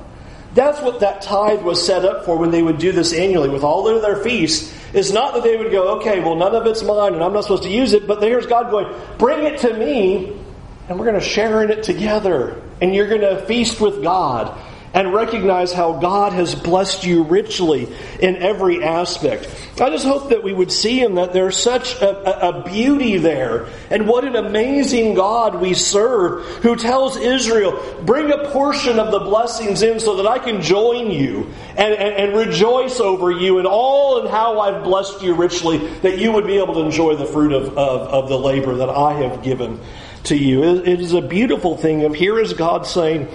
That's 0.53 0.81
what 0.81 1.01
that 1.01 1.21
tithe 1.21 1.61
was 1.61 1.85
set 1.85 2.03
up 2.03 2.25
for 2.25 2.37
when 2.37 2.51
they 2.51 2.63
would 2.63 2.79
do 2.79 2.91
this 2.91 3.13
annually 3.13 3.49
with 3.49 3.63
all 3.63 3.87
of 3.87 4.01
their 4.01 4.23
feasts. 4.23 4.73
Is 4.93 5.11
not 5.11 5.33
that 5.33 5.43
they 5.43 5.57
would 5.57 5.71
go, 5.71 5.99
okay, 5.99 6.21
well, 6.21 6.35
none 6.35 6.55
of 6.55 6.65
it's 6.65 6.81
mine 6.81 7.13
and 7.13 7.23
I'm 7.23 7.33
not 7.33 7.43
supposed 7.43 7.63
to 7.63 7.69
use 7.69 7.93
it, 7.93 8.07
but 8.07 8.23
here's 8.23 8.47
God 8.47 8.71
going, 8.71 8.93
bring 9.17 9.43
it 9.43 9.59
to 9.59 9.73
me 9.73 10.39
and 10.87 10.97
we're 10.97 11.05
going 11.05 11.19
to 11.19 11.25
share 11.25 11.61
in 11.63 11.69
it 11.69 11.83
together. 11.83 12.61
And 12.81 12.95
you're 12.95 13.09
going 13.09 13.21
to 13.21 13.45
feast 13.45 13.81
with 13.81 14.01
God 14.01 14.57
and 14.93 15.13
recognize 15.13 15.73
how 15.73 15.93
God 15.93 16.33
has 16.33 16.55
blessed 16.55 17.05
you 17.05 17.23
richly 17.23 17.87
in 18.19 18.37
every 18.37 18.83
aspect. 18.83 19.47
I 19.79 19.89
just 19.89 20.05
hope 20.05 20.29
that 20.29 20.43
we 20.43 20.53
would 20.53 20.71
see 20.71 20.99
Him 20.99 21.15
that 21.15 21.33
there's 21.33 21.57
such 21.57 21.95
a, 22.01 22.47
a, 22.47 22.63
beauty 22.63 23.17
there. 23.17 23.67
And 23.91 24.07
what 24.07 24.23
an 24.23 24.35
amazing 24.35 25.13
God 25.13 25.61
we 25.61 25.73
serve 25.73 26.45
who 26.63 26.75
tells 26.75 27.17
Israel, 27.17 28.01
bring 28.03 28.31
a 28.31 28.49
portion 28.49 28.99
of 28.99 29.11
the 29.11 29.19
blessings 29.19 29.83
in 29.83 29.99
so 29.99 30.15
that 30.17 30.27
I 30.27 30.39
can 30.39 30.61
join 30.61 31.11
you 31.11 31.51
and, 31.75 31.93
and, 31.93 32.13
and 32.15 32.37
rejoice 32.37 32.99
over 32.99 33.31
you 33.31 33.59
and 33.59 33.67
all 33.67 34.21
and 34.21 34.29
how 34.29 34.59
I've 34.59 34.83
blessed 34.83 35.21
you 35.21 35.35
richly, 35.35 35.77
that 35.99 36.17
you 36.17 36.31
would 36.31 36.47
be 36.47 36.57
able 36.57 36.73
to 36.75 36.81
enjoy 36.81 37.15
the 37.15 37.25
fruit 37.25 37.53
of, 37.53 37.77
of, 37.77 37.77
of 37.77 38.29
the 38.29 38.39
labor 38.39 38.75
that 38.77 38.89
I 38.89 39.13
have 39.21 39.43
given 39.43 39.79
to 40.23 40.35
you. 40.35 40.63
It 40.63 40.99
is 40.99 41.13
a 41.13 41.21
beautiful 41.21 41.77
thing. 41.77 42.03
of 42.03 42.15
here 42.15 42.39
is 42.39 42.53
God 42.53 42.85
saying, 42.85 43.29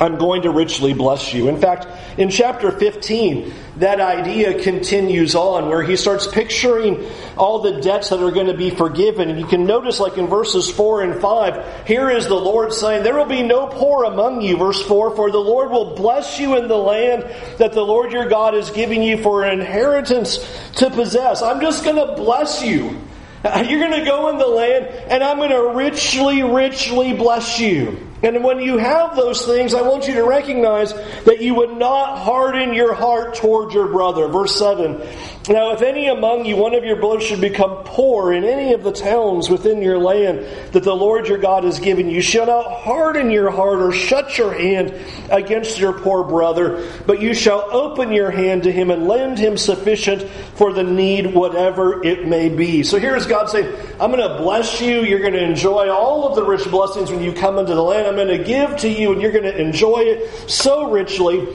I'm 0.00 0.16
going 0.16 0.42
to 0.42 0.50
richly 0.50 0.94
bless 0.94 1.34
you. 1.34 1.48
In 1.48 1.60
fact, 1.60 1.86
in 2.18 2.30
chapter 2.30 2.72
15, 2.72 3.52
that 3.76 4.00
idea 4.00 4.62
continues 4.62 5.34
on 5.34 5.68
where 5.68 5.82
he 5.82 5.96
starts 5.96 6.26
picturing 6.26 7.06
all 7.36 7.60
the 7.60 7.80
debts 7.80 8.08
that 8.08 8.22
are 8.22 8.30
going 8.30 8.46
to 8.46 8.56
be 8.56 8.70
forgiven. 8.70 9.28
And 9.28 9.38
you 9.38 9.46
can 9.46 9.66
notice, 9.66 10.00
like 10.00 10.16
in 10.16 10.28
verses 10.28 10.70
4 10.70 11.02
and 11.02 11.20
5, 11.20 11.86
here 11.86 12.08
is 12.08 12.26
the 12.26 12.34
Lord 12.34 12.72
saying, 12.72 13.02
There 13.02 13.16
will 13.16 13.26
be 13.26 13.42
no 13.42 13.66
poor 13.66 14.04
among 14.04 14.40
you, 14.40 14.56
verse 14.56 14.80
4, 14.82 15.14
for 15.14 15.30
the 15.30 15.38
Lord 15.38 15.70
will 15.70 15.94
bless 15.94 16.40
you 16.40 16.56
in 16.56 16.68
the 16.68 16.76
land 16.76 17.24
that 17.58 17.72
the 17.72 17.84
Lord 17.84 18.12
your 18.12 18.28
God 18.28 18.54
is 18.54 18.70
giving 18.70 19.02
you 19.02 19.22
for 19.22 19.44
an 19.44 19.60
inheritance 19.60 20.38
to 20.76 20.88
possess. 20.88 21.42
I'm 21.42 21.60
just 21.60 21.84
going 21.84 21.96
to 21.96 22.14
bless 22.14 22.62
you. 22.62 22.98
You're 23.44 23.80
going 23.80 24.00
to 24.00 24.06
go 24.06 24.30
in 24.30 24.38
the 24.38 24.46
land, 24.46 24.86
and 24.86 25.22
I'm 25.22 25.36
going 25.36 25.50
to 25.50 25.76
richly, 25.76 26.42
richly 26.42 27.12
bless 27.12 27.60
you. 27.60 28.11
And 28.22 28.44
when 28.44 28.60
you 28.60 28.78
have 28.78 29.16
those 29.16 29.44
things, 29.44 29.74
I 29.74 29.82
want 29.82 30.06
you 30.06 30.14
to 30.14 30.24
recognize 30.24 30.92
that 31.24 31.40
you 31.40 31.54
would 31.54 31.76
not 31.76 32.18
harden 32.18 32.72
your 32.72 32.94
heart 32.94 33.34
toward 33.34 33.72
your 33.72 33.88
brother. 33.88 34.28
Verse 34.28 34.56
7. 34.56 35.00
Now, 35.48 35.72
if 35.72 35.82
any 35.82 36.06
among 36.06 36.44
you, 36.44 36.56
one 36.56 36.72
of 36.74 36.84
your 36.84 36.96
brothers, 36.96 37.24
should 37.24 37.40
become 37.40 37.82
poor 37.84 38.32
in 38.32 38.44
any 38.44 38.74
of 38.74 38.84
the 38.84 38.92
towns 38.92 39.50
within 39.50 39.82
your 39.82 39.98
land 39.98 40.46
that 40.72 40.84
the 40.84 40.94
Lord 40.94 41.26
your 41.26 41.38
God 41.38 41.64
has 41.64 41.80
given 41.80 42.08
you, 42.08 42.20
shall 42.20 42.46
not 42.46 42.80
harden 42.82 43.28
your 43.28 43.50
heart 43.50 43.80
or 43.80 43.90
shut 43.90 44.38
your 44.38 44.54
hand 44.54 44.94
against 45.30 45.80
your 45.80 45.92
poor 45.92 46.22
brother, 46.22 46.88
but 47.06 47.20
you 47.20 47.34
shall 47.34 47.68
open 47.72 48.12
your 48.12 48.30
hand 48.30 48.62
to 48.64 48.72
him 48.72 48.92
and 48.92 49.08
lend 49.08 49.36
him 49.36 49.56
sufficient 49.56 50.22
for 50.54 50.72
the 50.72 50.84
need, 50.84 51.34
whatever 51.34 52.04
it 52.04 52.28
may 52.28 52.48
be. 52.48 52.84
So 52.84 53.00
here's 53.00 53.26
God 53.26 53.50
saying, 53.50 53.74
I'm 54.00 54.12
going 54.12 54.22
to 54.22 54.38
bless 54.38 54.80
you. 54.80 55.00
You're 55.00 55.18
going 55.18 55.32
to 55.32 55.42
enjoy 55.42 55.90
all 55.90 56.28
of 56.28 56.36
the 56.36 56.44
rich 56.44 56.70
blessings 56.70 57.10
when 57.10 57.20
you 57.20 57.32
come 57.32 57.58
into 57.58 57.74
the 57.74 57.82
land. 57.82 58.11
I'm 58.12 58.26
going 58.26 58.38
to 58.38 58.44
give 58.44 58.76
to 58.78 58.88
you, 58.88 59.12
and 59.12 59.22
you're 59.22 59.32
going 59.32 59.44
to 59.44 59.58
enjoy 59.58 60.00
it 60.00 60.50
so 60.50 60.90
richly. 60.90 61.46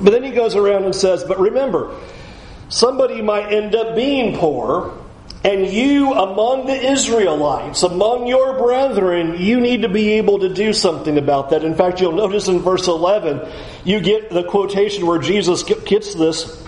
But 0.00 0.10
then 0.10 0.24
he 0.24 0.30
goes 0.30 0.56
around 0.56 0.84
and 0.84 0.94
says, 0.94 1.22
But 1.22 1.38
remember, 1.38 1.96
somebody 2.68 3.22
might 3.22 3.52
end 3.52 3.76
up 3.76 3.94
being 3.94 4.36
poor, 4.36 4.98
and 5.44 5.66
you 5.66 6.12
among 6.12 6.66
the 6.66 6.90
Israelites, 6.90 7.84
among 7.84 8.26
your 8.26 8.58
brethren, 8.58 9.36
you 9.38 9.60
need 9.60 9.82
to 9.82 9.88
be 9.88 10.14
able 10.14 10.40
to 10.40 10.52
do 10.52 10.72
something 10.72 11.18
about 11.18 11.50
that. 11.50 11.62
In 11.62 11.76
fact, 11.76 12.00
you'll 12.00 12.12
notice 12.12 12.48
in 12.48 12.58
verse 12.58 12.88
11, 12.88 13.48
you 13.84 14.00
get 14.00 14.30
the 14.30 14.42
quotation 14.42 15.06
where 15.06 15.20
Jesus 15.20 15.62
gets 15.62 16.14
this. 16.14 16.64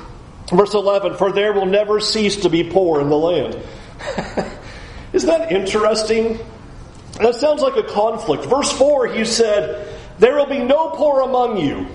Verse 0.49 0.75
11, 0.75 1.17
for 1.17 1.33
there 1.33 1.53
will 1.53 1.67
never 1.67 1.99
cease 1.99 2.37
to 2.37 2.49
be 2.49 2.63
poor 2.63 3.01
in 3.01 3.09
the 3.09 3.17
land. 3.17 3.59
Isn't 5.13 5.29
that 5.29 5.51
interesting? 5.51 6.39
That 7.21 7.37
sounds 7.37 7.63
like 7.63 7.77
a 7.77 7.83
conflict. 7.83 8.45
Verse 8.47 8.73
4, 8.73 9.09
he 9.09 9.25
said, 9.25 9.89
There 10.19 10.37
will 10.37 10.47
be 10.47 10.59
no 10.59 10.91
poor 10.91 11.21
among 11.21 11.59
you. 11.59 11.87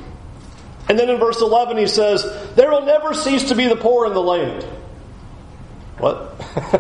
And 0.88 0.98
then 0.98 1.10
in 1.10 1.20
verse 1.20 1.42
11 1.42 1.78
he 1.78 1.88
says, 1.88 2.26
There 2.56 2.72
will 2.72 2.86
never 2.86 3.14
cease 3.14 3.50
to 3.50 3.56
be 3.56 3.68
the 3.68 3.76
poor 3.76 4.06
in 4.06 4.14
the 4.14 4.22
land. 4.22 4.64
What? 6.00 6.34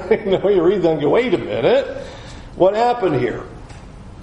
you 0.11 0.37
know, 0.37 0.49
you 0.49 0.63
read 0.63 0.81
that 0.83 0.93
and 0.93 1.01
go, 1.01 1.09
wait 1.09 1.33
a 1.33 1.37
minute. 1.37 1.85
What 2.55 2.75
happened 2.75 3.19
here? 3.19 3.43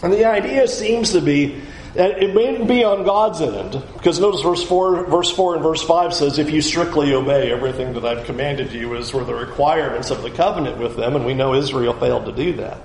And 0.02 0.12
the 0.12 0.24
idea 0.24 0.66
seems 0.68 1.12
to 1.12 1.20
be 1.20 1.60
that 1.94 2.22
it 2.22 2.34
may 2.34 2.62
be 2.64 2.84
on 2.84 3.04
God's 3.04 3.40
end, 3.40 3.82
because 3.94 4.20
notice 4.20 4.42
verse 4.42 4.62
4, 4.62 5.04
verse 5.04 5.30
4 5.30 5.54
and 5.54 5.62
verse 5.62 5.82
5 5.82 6.12
says, 6.12 6.38
If 6.38 6.50
you 6.50 6.60
strictly 6.60 7.14
obey 7.14 7.50
everything 7.50 7.94
that 7.94 8.04
I've 8.04 8.26
commanded 8.26 8.72
you, 8.72 8.96
as 8.96 9.14
were 9.14 9.24
the 9.24 9.34
requirements 9.34 10.10
of 10.10 10.22
the 10.22 10.30
covenant 10.30 10.76
with 10.78 10.96
them, 10.96 11.16
and 11.16 11.24
we 11.24 11.32
know 11.32 11.54
Israel 11.54 11.94
failed 11.94 12.26
to 12.26 12.32
do 12.32 12.54
that. 12.54 12.80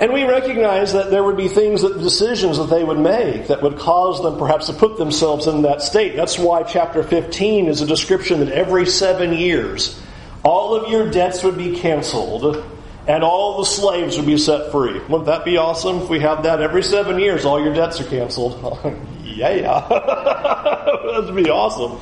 And 0.00 0.12
we 0.12 0.22
recognize 0.24 0.92
that 0.92 1.10
there 1.10 1.24
would 1.24 1.36
be 1.36 1.48
things 1.48 1.82
that 1.82 1.98
decisions 1.98 2.58
that 2.58 2.70
they 2.70 2.84
would 2.84 2.98
make 3.00 3.48
that 3.48 3.62
would 3.62 3.78
cause 3.78 4.22
them 4.22 4.38
perhaps 4.38 4.66
to 4.66 4.72
put 4.72 4.96
themselves 4.96 5.48
in 5.48 5.62
that 5.62 5.82
state. 5.82 6.14
That's 6.14 6.38
why 6.38 6.62
chapter 6.62 7.02
15 7.02 7.66
is 7.66 7.80
a 7.80 7.86
description 7.86 8.40
that 8.40 8.50
every 8.50 8.86
seven 8.86 9.32
years 9.32 10.00
all 10.44 10.74
of 10.74 10.90
your 10.90 11.10
debts 11.10 11.42
would 11.42 11.58
be 11.58 11.76
canceled 11.76 12.64
and 13.08 13.24
all 13.24 13.58
the 13.58 13.64
slaves 13.64 14.16
would 14.16 14.26
be 14.26 14.38
set 14.38 14.70
free. 14.70 15.00
Wouldn't 15.00 15.26
that 15.26 15.44
be 15.44 15.56
awesome 15.56 16.02
if 16.02 16.08
we 16.08 16.20
have 16.20 16.44
that 16.44 16.60
every 16.60 16.82
seven 16.82 17.18
years? 17.18 17.44
All 17.44 17.60
your 17.62 17.74
debts 17.74 18.00
are 18.00 18.04
canceled. 18.04 18.54
yeah, 19.24 19.50
yeah. 19.50 19.88
that 19.88 21.24
would 21.24 21.34
be 21.34 21.50
awesome. 21.50 21.98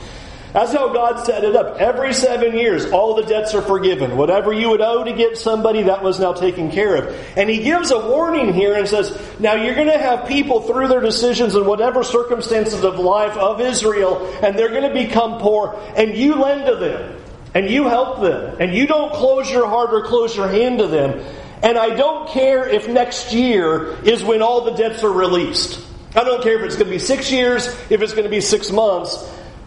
That's 0.56 0.72
how 0.72 0.90
God 0.90 1.22
set 1.26 1.44
it 1.44 1.54
up. 1.54 1.76
Every 1.76 2.14
seven 2.14 2.56
years, 2.56 2.86
all 2.86 3.14
the 3.14 3.24
debts 3.24 3.52
are 3.52 3.60
forgiven. 3.60 4.16
Whatever 4.16 4.54
you 4.54 4.70
would 4.70 4.80
owe 4.80 5.04
to 5.04 5.12
get 5.12 5.36
somebody, 5.36 5.82
that 5.82 6.02
was 6.02 6.18
now 6.18 6.32
taken 6.32 6.70
care 6.70 6.96
of. 6.96 7.14
And 7.36 7.50
he 7.50 7.58
gives 7.58 7.90
a 7.90 7.98
warning 7.98 8.54
here 8.54 8.74
and 8.74 8.88
says, 8.88 9.20
now 9.38 9.52
you're 9.52 9.74
going 9.74 9.88
to 9.88 9.98
have 9.98 10.26
people 10.26 10.62
through 10.62 10.88
their 10.88 11.02
decisions 11.02 11.54
in 11.54 11.66
whatever 11.66 12.02
circumstances 12.02 12.84
of 12.84 12.98
life 12.98 13.36
of 13.36 13.60
Israel, 13.60 14.34
and 14.42 14.58
they're 14.58 14.70
going 14.70 14.90
to 14.90 14.94
become 14.94 15.42
poor, 15.42 15.78
and 15.94 16.16
you 16.16 16.36
lend 16.36 16.64
to 16.64 16.76
them, 16.76 17.20
and 17.52 17.68
you 17.68 17.84
help 17.84 18.22
them, 18.22 18.56
and 18.58 18.74
you 18.74 18.86
don't 18.86 19.12
close 19.12 19.50
your 19.50 19.68
heart 19.68 19.92
or 19.92 20.06
close 20.06 20.34
your 20.34 20.48
hand 20.48 20.78
to 20.78 20.86
them. 20.86 21.22
And 21.62 21.76
I 21.76 21.94
don't 21.94 22.30
care 22.30 22.66
if 22.66 22.88
next 22.88 23.34
year 23.34 24.02
is 24.04 24.24
when 24.24 24.40
all 24.40 24.62
the 24.62 24.72
debts 24.72 25.04
are 25.04 25.12
released. 25.12 25.86
I 26.14 26.24
don't 26.24 26.42
care 26.42 26.56
if 26.58 26.62
it's 26.62 26.76
going 26.76 26.86
to 26.86 26.92
be 26.92 26.98
six 26.98 27.30
years, 27.30 27.66
if 27.90 28.00
it's 28.00 28.12
going 28.14 28.24
to 28.24 28.30
be 28.30 28.40
six 28.40 28.70
months 28.70 29.22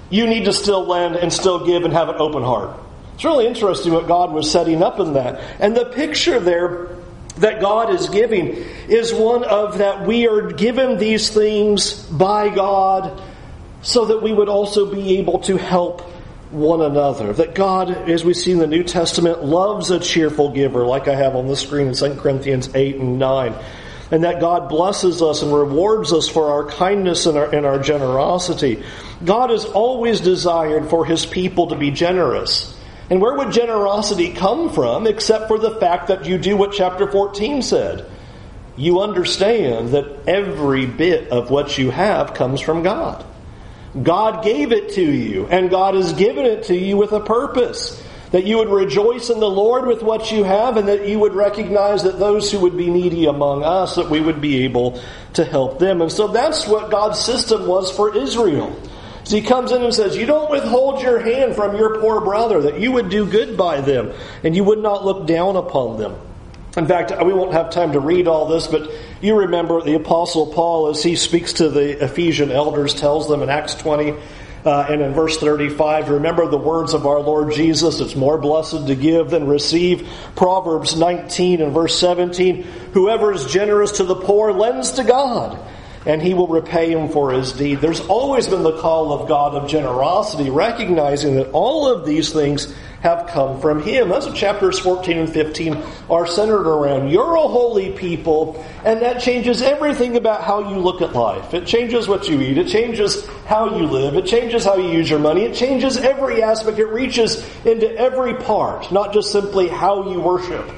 you 0.10 0.28
need 0.28 0.46
to 0.46 0.54
still 0.54 0.86
lend 0.86 1.16
and 1.16 1.32
still 1.32 1.66
give 1.66 1.84
and 1.84 1.94
have 1.94 2.10
an 2.10 2.16
open 2.18 2.44
heart. 2.44 2.78
It's 3.16 3.25
really 3.25 3.48
interesting 3.48 3.92
what 3.92 4.08
God 4.08 4.32
was 4.32 4.50
setting 4.50 4.82
up 4.82 5.00
in 5.00 5.13
that. 5.13 5.42
And 5.60 5.75
the 5.75 5.86
picture 5.86 6.39
there 6.39 6.88
that 7.38 7.62
God 7.62 7.94
is 7.94 8.10
giving 8.10 8.48
is 8.88 9.13
one 9.13 9.44
of 9.44 9.78
that 9.78 10.06
we 10.06 10.28
are 10.28 10.51
given 10.51 10.98
these 10.98 11.30
things 11.30 12.04
by 12.06 12.50
God 12.50 13.22
so 13.82 14.06
that 14.06 14.22
we 14.22 14.34
would 14.34 14.50
also 14.50 14.94
be 14.94 15.18
able 15.18 15.39
to 15.39 15.58
help 15.58 16.01
one 16.51 16.82
another. 16.82 17.32
That 17.32 17.56
God, 17.56 17.92
as 18.10 18.25
we 18.25 18.34
see 18.34 18.51
in 18.51 18.58
the 18.58 18.68
New 18.68 18.84
Testament, 18.84 19.44
loves 19.44 19.92
a 19.92 20.00
cheerful 20.00 20.51
giver, 20.51 20.86
like 20.86 21.08
I 21.08 21.16
have 21.16 21.36
on 21.36 21.48
the 21.48 21.56
screen 21.56 21.88
in 21.88 21.94
2 21.94 22.16
Corinthians 22.16 22.74
8 22.74 22.96
and 22.98 23.20
9 23.20 23.54
and 24.12 24.24
that 24.24 24.39
God 24.39 24.70
blesses 24.70 25.22
us 25.22 25.42
and 25.42 25.54
rewards 25.54 26.12
us 26.13 26.28
for 26.28 26.50
our 26.50 26.66
kindness 26.66 27.25
and 27.25 27.38
our, 27.38 27.54
and 27.54 27.66
our 27.66 27.80
generosity. 27.80 28.84
God 29.24 29.51
has 29.51 29.66
always 29.66 30.20
desired 30.20 30.89
for 30.89 31.06
His 31.06 31.25
people 31.25 31.68
to 31.68 31.75
be 31.75 31.92
generous. 31.92 32.75
And 33.10 33.22
where 33.22 33.36
would 33.36 33.51
generosity 33.51 34.34
come 34.34 34.70
from 34.70 35.08
except 35.08 35.48
for 35.48 35.58
the 35.58 35.75
fact 35.80 36.08
that 36.08 36.25
you 36.25 36.38
do 36.38 36.58
what 36.58 36.72
chapter 36.72 37.10
14 37.10 37.62
said? 37.62 38.10
You 38.78 39.01
understand 39.01 39.89
that 39.89 40.28
every 40.28 40.86
bit 40.86 41.30
of 41.30 41.50
what 41.50 41.78
you 41.78 41.92
have 41.92 42.34
comes 42.34 42.62
from 42.62 42.84
God. 42.84 43.25
God 44.01 44.44
gave 44.44 44.72
it 44.72 44.94
to 44.94 45.01
you, 45.01 45.48
and 45.48 45.70
God 45.70 45.96
has 45.96 46.13
given 46.13 46.46
it 46.46 46.66
to 46.66 46.75
you 46.75 46.96
with 46.96 47.12
a 47.12 47.20
purpose 47.20 48.01
that 48.31 48.45
you 48.45 48.57
would 48.57 48.69
rejoice 48.69 49.29
in 49.29 49.39
the 49.39 49.50
Lord 49.50 49.88
with 49.88 50.03
what 50.03 50.31
you 50.31 50.43
have, 50.43 50.77
and 50.77 50.88
that 50.88 51.07
you 51.07 51.19
would 51.19 51.33
recognize 51.33 52.03
that 52.03 52.19
those 52.19 52.51
who 52.51 52.59
would 52.59 52.77
be 52.77 52.89
needy 52.89 53.25
among 53.25 53.63
us, 53.63 53.95
that 53.95 54.09
we 54.09 54.21
would 54.21 54.39
be 54.39 54.63
able 54.65 55.01
to 55.33 55.43
help 55.43 55.79
them. 55.79 56.01
And 56.01 56.12
so 56.12 56.27
that's 56.27 56.67
what 56.67 56.91
God's 56.91 57.19
system 57.19 57.67
was 57.67 57.91
for 57.91 58.15
Israel. 58.15 58.79
So 59.24 59.36
he 59.36 59.41
comes 59.41 59.71
in 59.71 59.83
and 59.83 59.93
says, 59.93 60.15
You 60.15 60.25
don't 60.25 60.50
withhold 60.50 61.01
your 61.01 61.19
hand 61.19 61.55
from 61.55 61.75
your 61.75 62.00
poor 62.00 62.21
brother, 62.21 62.62
that 62.63 62.79
you 62.79 62.91
would 62.91 63.09
do 63.09 63.25
good 63.25 63.57
by 63.57 63.81
them, 63.81 64.12
and 64.43 64.55
you 64.55 64.63
would 64.63 64.79
not 64.79 65.05
look 65.05 65.27
down 65.27 65.55
upon 65.55 66.00
them. 66.00 66.15
In 66.77 66.88
fact, 66.88 67.12
we 67.24 67.33
won't 67.33 67.53
have 67.53 67.71
time 67.71 67.93
to 67.93 68.00
read 68.00 68.27
all 68.27 68.48
this, 68.48 68.67
but 68.67 68.91
you 69.21 69.36
remember 69.39 69.81
the 69.81 69.95
Apostle 69.95 70.53
Paul, 70.53 70.89
as 70.89 71.01
he 71.01 71.15
speaks 71.15 71.53
to 71.53 71.69
the 71.69 72.03
Ephesian 72.03 72.51
elders, 72.51 72.93
tells 72.93 73.27
them 73.27 73.41
in 73.41 73.50
Acts 73.50 73.75
20, 73.75 74.13
uh, 74.66 74.88
and 74.89 75.01
in 75.01 75.13
verse 75.13 75.38
35, 75.38 76.10
remember 76.10 76.48
the 76.48 76.58
words 76.58 76.94
of 76.94 77.06
our 77.06 77.20
Lord 77.20 77.54
Jesus, 77.54 78.00
it's 78.00 78.16
more 78.16 78.38
blessed 78.38 78.88
to 78.88 78.96
give 78.96 79.30
than 79.30 79.48
receive. 79.48 80.08
Proverbs 80.36 80.98
19 80.98 81.62
and 81.62 81.74
verse 81.74 81.98
17, 82.00 82.63
whoever 82.94 83.34
is 83.34 83.46
generous 83.46 83.94
to 83.94 84.04
the 84.04 84.16
poor 84.16 84.51
lends 84.51 84.92
to 84.92 85.04
God, 85.04 85.60
and 86.06 86.22
he 86.22 86.34
will 86.34 86.48
repay 86.48 86.91
him 86.91 87.10
for 87.10 87.32
his 87.32 87.51
deed. 87.53 87.82
There's 87.82 88.00
always 88.01 88.48
been 88.48 88.63
the 88.63 88.79
call 88.79 89.12
of 89.12 89.27
God 89.27 89.53
of 89.56 89.70
generosity, 89.70 90.50
recognizing 90.50 91.36
that 91.36 91.51
all 91.51 91.88
of 91.88 92.06
these 92.06 92.32
things 92.32 92.74
have 93.01 93.27
come 93.27 93.62
from 93.62 93.82
him. 93.82 94.10
That's 94.10 94.25
what 94.25 94.36
chapters 94.36 94.77
14 94.79 95.18
and 95.18 95.32
15 95.32 95.84
are 96.10 96.27
centered 96.27 96.68
around. 96.68 97.10
You're 97.10 97.36
a 97.36 97.48
holy 97.48 97.91
people, 97.91 98.63
and 98.84 99.01
that 99.01 99.22
changes 99.22 99.62
everything 99.62 100.18
about 100.18 100.44
how 100.44 100.70
you 100.70 100.79
look 100.79 101.01
at 101.01 101.13
life. 101.13 101.53
It 101.53 101.65
changes 101.65 102.08
what 102.08 102.27
you 102.27 102.41
eat, 102.41 102.58
it 102.58 102.68
changes 102.68 103.25
how 103.46 103.77
you 103.77 103.86
live, 103.86 104.15
it 104.15 104.25
changes 104.25 104.65
how 104.65 104.75
you 104.75 104.89
use 104.89 105.10
your 105.10 105.20
money, 105.20 105.44
it 105.44 105.56
changes 105.56 105.98
every 105.98 106.44
aspect, 106.44 106.79
it 106.79 106.88
reaches 106.88 107.46
into 107.65 107.89
every 107.98 108.34
part, 108.34 108.91
not 108.91 109.13
just 109.13 109.32
simply 109.32 109.68
how 109.68 110.12
you 110.12 110.20
worship. 110.20 110.70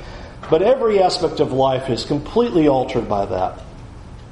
But 0.50 0.62
every 0.62 1.02
aspect 1.02 1.40
of 1.40 1.54
life 1.54 1.90
is 1.90 2.06
completely 2.06 2.68
altered 2.68 3.08
by 3.08 3.26
that. 3.26 3.62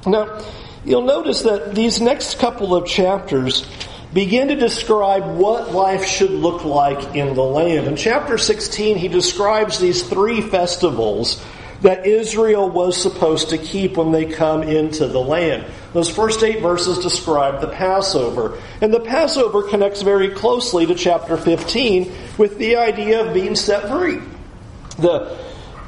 Now, 0.06 0.40
you'll 0.84 1.02
notice 1.02 1.42
that 1.42 1.74
these 1.74 2.00
next 2.00 2.38
couple 2.38 2.74
of 2.74 2.86
chapters 2.86 3.66
begin 4.12 4.48
to 4.48 4.56
describe 4.56 5.24
what 5.36 5.72
life 5.72 6.04
should 6.04 6.30
look 6.30 6.64
like 6.64 7.14
in 7.14 7.34
the 7.34 7.44
land. 7.44 7.86
In 7.86 7.96
chapter 7.96 8.38
16, 8.38 8.96
he 8.96 9.08
describes 9.08 9.78
these 9.78 10.02
three 10.02 10.40
festivals 10.40 11.44
that 11.82 12.06
Israel 12.06 12.68
was 12.68 13.00
supposed 13.00 13.50
to 13.50 13.58
keep 13.58 13.96
when 13.96 14.12
they 14.12 14.26
come 14.26 14.62
into 14.62 15.06
the 15.06 15.20
land. 15.20 15.64
Those 15.92 16.10
first 16.10 16.42
eight 16.42 16.60
verses 16.60 16.98
describe 16.98 17.60
the 17.60 17.68
Passover. 17.68 18.60
And 18.80 18.92
the 18.92 19.00
Passover 19.00 19.62
connects 19.62 20.02
very 20.02 20.28
closely 20.28 20.86
to 20.86 20.94
chapter 20.94 21.36
15 21.36 22.12
with 22.36 22.58
the 22.58 22.76
idea 22.76 23.26
of 23.26 23.32
being 23.32 23.56
set 23.56 23.88
free. 23.88 24.20
The 24.98 25.38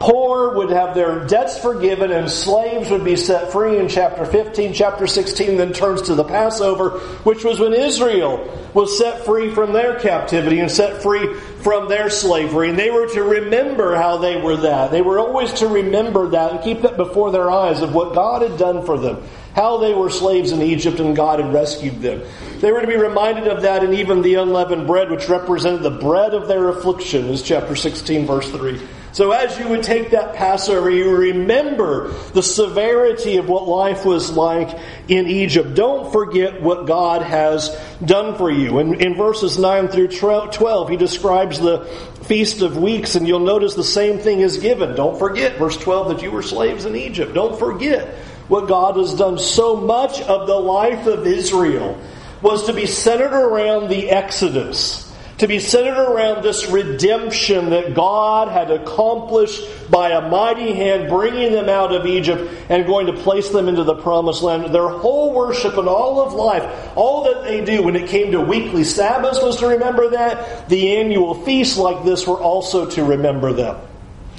poor 0.02 0.56
would 0.56 0.70
have 0.70 0.96
their 0.96 1.24
debts 1.28 1.56
forgiven 1.56 2.10
and 2.10 2.28
slaves 2.28 2.90
would 2.90 3.04
be 3.04 3.14
set 3.14 3.52
free 3.52 3.78
in 3.78 3.88
chapter 3.88 4.26
15. 4.26 4.74
Chapter 4.74 5.06
16 5.06 5.56
then 5.56 5.72
turns 5.72 6.02
to 6.02 6.16
the 6.16 6.24
Passover, 6.24 6.98
which 7.22 7.44
was 7.44 7.60
when 7.60 7.72
Israel 7.72 8.50
was 8.74 8.98
set 8.98 9.24
free 9.24 9.54
from 9.54 9.72
their 9.72 10.00
captivity 10.00 10.58
and 10.58 10.68
set 10.68 11.00
free 11.02 11.34
from 11.34 11.88
their 11.88 12.10
slavery, 12.10 12.70
and 12.70 12.76
they 12.76 12.90
were 12.90 13.06
to 13.14 13.22
remember 13.22 13.94
how 13.94 14.16
they 14.16 14.40
were 14.40 14.56
that. 14.56 14.90
They 14.90 15.02
were 15.02 15.20
always 15.20 15.52
to 15.54 15.68
remember 15.68 16.30
that 16.30 16.50
and 16.50 16.64
keep 16.64 16.82
that 16.82 16.96
before 16.96 17.30
their 17.30 17.48
eyes 17.48 17.80
of 17.80 17.94
what 17.94 18.12
God 18.12 18.42
had 18.42 18.58
done 18.58 18.84
for 18.84 18.98
them, 18.98 19.22
how 19.54 19.76
they 19.76 19.94
were 19.94 20.10
slaves 20.10 20.50
in 20.50 20.62
Egypt 20.62 20.98
and 20.98 21.14
God 21.14 21.38
had 21.38 21.52
rescued 21.52 22.02
them. 22.02 22.22
They 22.58 22.72
were 22.72 22.80
to 22.80 22.88
be 22.88 22.96
reminded 22.96 23.46
of 23.46 23.62
that 23.62 23.84
and 23.84 23.94
even 23.94 24.22
the 24.22 24.34
unleavened 24.34 24.88
bread, 24.88 25.12
which 25.12 25.28
represented 25.28 25.84
the 25.84 25.90
bread 25.90 26.34
of 26.34 26.48
their 26.48 26.70
affliction, 26.70 27.26
is 27.26 27.42
chapter 27.42 27.76
16, 27.76 28.26
verse 28.26 28.50
3. 28.50 28.80
So 29.12 29.30
as 29.32 29.58
you 29.58 29.68
would 29.68 29.82
take 29.82 30.10
that 30.10 30.34
Passover, 30.34 30.90
you 30.90 31.14
remember 31.14 32.12
the 32.32 32.42
severity 32.42 33.36
of 33.36 33.46
what 33.46 33.68
life 33.68 34.06
was 34.06 34.30
like 34.30 34.78
in 35.06 35.26
Egypt. 35.26 35.74
Don't 35.74 36.10
forget 36.10 36.62
what 36.62 36.86
God 36.86 37.20
has 37.20 37.68
done 38.02 38.38
for 38.38 38.50
you. 38.50 38.78
In, 38.78 38.94
in 39.02 39.14
verses 39.14 39.58
9 39.58 39.88
through 39.88 40.08
12, 40.08 40.88
he 40.88 40.96
describes 40.96 41.60
the 41.60 41.84
Feast 42.24 42.62
of 42.62 42.78
Weeks, 42.78 43.14
and 43.14 43.28
you'll 43.28 43.40
notice 43.40 43.74
the 43.74 43.84
same 43.84 44.18
thing 44.18 44.40
is 44.40 44.56
given. 44.56 44.96
Don't 44.96 45.18
forget, 45.18 45.58
verse 45.58 45.76
12, 45.76 46.08
that 46.08 46.22
you 46.22 46.30
were 46.30 46.42
slaves 46.42 46.86
in 46.86 46.96
Egypt. 46.96 47.34
Don't 47.34 47.58
forget 47.58 48.14
what 48.48 48.66
God 48.66 48.96
has 48.96 49.14
done. 49.14 49.38
So 49.38 49.76
much 49.76 50.22
of 50.22 50.46
the 50.46 50.58
life 50.58 51.06
of 51.06 51.26
Israel 51.26 52.00
was 52.40 52.64
to 52.64 52.72
be 52.72 52.86
centered 52.86 53.34
around 53.34 53.88
the 53.88 54.08
Exodus 54.08 55.11
to 55.38 55.48
be 55.48 55.58
centered 55.58 55.98
around 55.98 56.42
this 56.42 56.68
redemption 56.68 57.70
that 57.70 57.94
God 57.94 58.48
had 58.48 58.70
accomplished 58.70 59.90
by 59.90 60.10
a 60.10 60.28
mighty 60.28 60.72
hand, 60.72 61.08
bringing 61.08 61.52
them 61.52 61.68
out 61.68 61.92
of 61.92 62.06
Egypt 62.06 62.50
and 62.68 62.86
going 62.86 63.06
to 63.06 63.12
place 63.12 63.48
them 63.48 63.68
into 63.68 63.84
the 63.84 63.94
promised 63.94 64.42
land. 64.42 64.72
Their 64.74 64.88
whole 64.88 65.34
worship 65.34 65.76
and 65.76 65.88
all 65.88 66.20
of 66.20 66.32
life, 66.34 66.92
all 66.96 67.24
that 67.24 67.44
they 67.44 67.64
do 67.64 67.82
when 67.82 67.96
it 67.96 68.08
came 68.08 68.32
to 68.32 68.40
weekly 68.40 68.84
Sabbaths 68.84 69.42
was 69.42 69.56
to 69.58 69.68
remember 69.68 70.10
that. 70.10 70.68
The 70.68 70.96
annual 70.96 71.34
feasts 71.34 71.76
like 71.76 72.04
this 72.04 72.26
were 72.26 72.40
also 72.40 72.86
to 72.90 73.04
remember 73.04 73.52
them. 73.52 73.76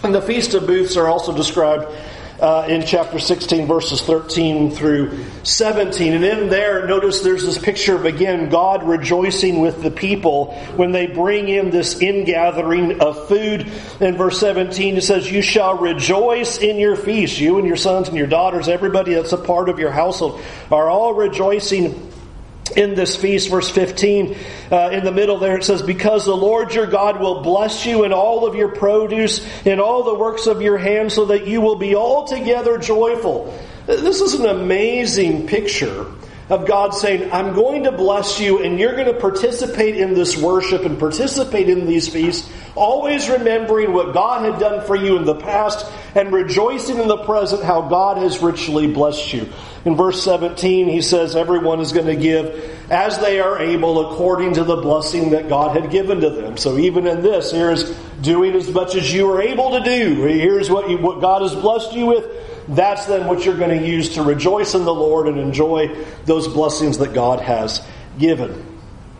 And 0.03 0.13
the 0.13 0.21
Feast 0.21 0.53
of 0.53 0.67
Booths 0.67 0.97
are 0.97 1.07
also 1.07 1.35
described 1.35 1.87
uh, 2.43 2.65
in 2.67 2.85
chapter 2.85 3.19
16, 3.19 3.67
verses 3.67 4.01
13 4.01 4.71
through 4.71 5.23
17. 5.43 6.11
And 6.11 6.25
in 6.25 6.49
there, 6.49 6.85
notice 6.85 7.21
there's 7.21 7.45
this 7.45 7.57
picture 7.57 7.95
of, 7.95 8.03
again, 8.03 8.49
God 8.49 8.83
rejoicing 8.83 9.61
with 9.61 9.81
the 9.81 9.89
people 9.89 10.53
when 10.75 10.91
they 10.91 11.07
bring 11.07 11.47
in 11.47 11.69
this 11.69 12.01
ingathering 12.01 12.99
of 12.99 13.29
food. 13.29 13.71
In 14.01 14.17
verse 14.17 14.41
17, 14.41 14.97
it 14.97 15.03
says, 15.03 15.31
You 15.31 15.41
shall 15.41 15.77
rejoice 15.77 16.57
in 16.57 16.79
your 16.79 16.97
feast. 16.97 17.39
You 17.39 17.59
and 17.59 17.65
your 17.65 17.77
sons 17.77 18.09
and 18.09 18.17
your 18.17 18.27
daughters, 18.27 18.67
everybody 18.67 19.13
that's 19.13 19.31
a 19.31 19.37
part 19.37 19.69
of 19.69 19.79
your 19.79 19.91
household, 19.91 20.41
are 20.69 20.89
all 20.89 21.13
rejoicing 21.13 22.12
in 22.75 22.95
this 22.95 23.15
feast, 23.15 23.49
verse 23.49 23.69
15, 23.69 24.37
uh, 24.71 24.89
in 24.91 25.03
the 25.03 25.11
middle 25.11 25.37
there, 25.37 25.57
it 25.57 25.63
says, 25.63 25.81
Because 25.81 26.25
the 26.25 26.35
Lord 26.35 26.73
your 26.73 26.87
God 26.87 27.19
will 27.19 27.41
bless 27.41 27.85
you 27.85 28.03
in 28.03 28.13
all 28.13 28.47
of 28.47 28.55
your 28.55 28.69
produce, 28.69 29.45
in 29.65 29.79
all 29.79 30.03
the 30.03 30.15
works 30.15 30.47
of 30.47 30.61
your 30.61 30.77
hands, 30.77 31.13
so 31.13 31.25
that 31.25 31.47
you 31.47 31.61
will 31.61 31.75
be 31.75 31.95
altogether 31.95 32.77
joyful. 32.77 33.57
This 33.85 34.21
is 34.21 34.33
an 34.35 34.45
amazing 34.45 35.47
picture 35.47 36.07
of 36.49 36.67
God 36.67 36.93
saying, 36.93 37.31
I'm 37.31 37.53
going 37.53 37.83
to 37.83 37.91
bless 37.91 38.39
you 38.39 38.63
and 38.63 38.79
you're 38.79 38.95
going 38.95 39.13
to 39.13 39.19
participate 39.19 39.97
in 39.97 40.13
this 40.13 40.37
worship 40.37 40.83
and 40.83 40.99
participate 40.99 41.69
in 41.69 41.85
these 41.85 42.07
feasts, 42.07 42.49
always 42.75 43.29
remembering 43.29 43.93
what 43.93 44.13
God 44.13 44.49
had 44.49 44.59
done 44.59 44.85
for 44.85 44.95
you 44.95 45.17
in 45.17 45.25
the 45.25 45.35
past 45.35 45.85
and 46.15 46.31
rejoicing 46.31 46.99
in 46.99 47.07
the 47.07 47.17
present 47.17 47.63
how 47.63 47.81
God 47.81 48.17
has 48.17 48.41
richly 48.41 48.91
blessed 48.91 49.33
you. 49.33 49.49
In 49.85 49.95
verse 49.95 50.23
17, 50.23 50.87
he 50.87 51.01
says, 51.01 51.35
Everyone 51.35 51.79
is 51.79 51.91
going 51.91 52.07
to 52.07 52.15
give 52.15 52.89
as 52.89 53.19
they 53.19 53.39
are 53.39 53.59
able 53.59 54.11
according 54.11 54.53
to 54.55 54.63
the 54.63 54.77
blessing 54.77 55.31
that 55.31 55.49
God 55.49 55.75
had 55.75 55.91
given 55.91 56.21
to 56.21 56.29
them. 56.29 56.57
So 56.57 56.77
even 56.77 57.05
in 57.05 57.21
this, 57.21 57.51
here's 57.51 57.89
doing 58.21 58.55
as 58.55 58.69
much 58.69 58.95
as 58.95 59.13
you 59.13 59.29
are 59.31 59.41
able 59.41 59.71
to 59.71 59.83
do. 59.83 60.23
Here's 60.23 60.69
what, 60.69 60.89
you, 60.89 60.97
what 60.97 61.21
God 61.21 61.41
has 61.41 61.53
blessed 61.53 61.93
you 61.93 62.05
with 62.05 62.25
that's 62.67 63.05
then 63.07 63.27
what 63.27 63.45
you're 63.45 63.57
going 63.57 63.77
to 63.77 63.87
use 63.87 64.15
to 64.15 64.23
rejoice 64.23 64.73
in 64.73 64.85
the 64.85 64.93
Lord 64.93 65.27
and 65.27 65.37
enjoy 65.37 65.95
those 66.25 66.47
blessings 66.47 66.97
that 66.99 67.13
God 67.13 67.41
has 67.41 67.85
given. 68.17 68.72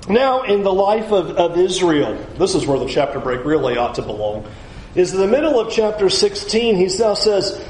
Now, 0.08 0.44
in 0.44 0.64
the 0.64 0.74
life 0.74 1.12
of, 1.12 1.32
of 1.32 1.58
Israel, 1.58 2.18
this 2.38 2.56
is 2.56 2.66
where 2.66 2.80
the 2.80 2.88
chapter 2.88 3.20
break 3.20 3.46
really 3.46 3.78
ought 3.78 3.96
to 3.96 4.02
belong, 4.02 4.46
is 4.96 5.14
in 5.14 5.20
the 5.20 5.28
middle 5.28 5.60
of 5.60 5.72
chapter 5.72 6.10
16, 6.10 6.76
he 6.76 6.86
now 7.00 7.14
says, 7.14 7.64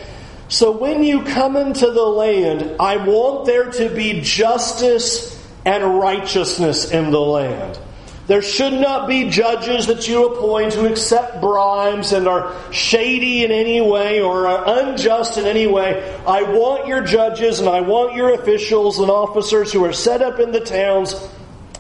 So 0.48 0.72
when 0.72 1.04
you 1.04 1.24
come 1.24 1.56
into 1.56 1.91
the 1.91 2.06
land, 2.06 2.78
I 2.80 2.98
want 2.98 3.46
there 3.46 3.69
to 3.72 3.89
be 3.89 4.22
justice 4.22 5.39
and 5.63 6.00
righteousness 6.00 6.91
in 6.91 7.12
the 7.12 7.22
land. 7.22 7.80
There 8.26 8.41
should 8.41 8.74
not 8.74 9.08
be 9.08 9.30
judges 9.30 9.88
that 9.88 10.08
you 10.08 10.28
appoint 10.28 10.74
who 10.74 10.86
accept 10.86 11.41
bribes 11.41 12.13
and 12.13 12.26
are 12.26 12.56
shady 12.72 13.43
in 13.43 13.52
any 13.52 13.82
way 13.82 14.22
or 14.22 14.48
are 14.48 14.80
unjust 14.80 15.38
in 15.38 15.46
any 15.46 15.67
way. 15.67 16.17
I 16.26 16.43
want 16.43 16.88
your 16.88 17.04
judges 17.04 17.60
and 17.60 17.67
I 17.67 17.82
want 17.82 18.15
your 18.15 18.34
officials 18.34 19.00
and 19.00 19.12
officers 19.12 19.74
who 19.74 19.84
are 19.84 19.91
set 19.91 20.22
up 20.22 20.39
in 20.39 20.52
the 20.52 20.62
towns 20.62 21.13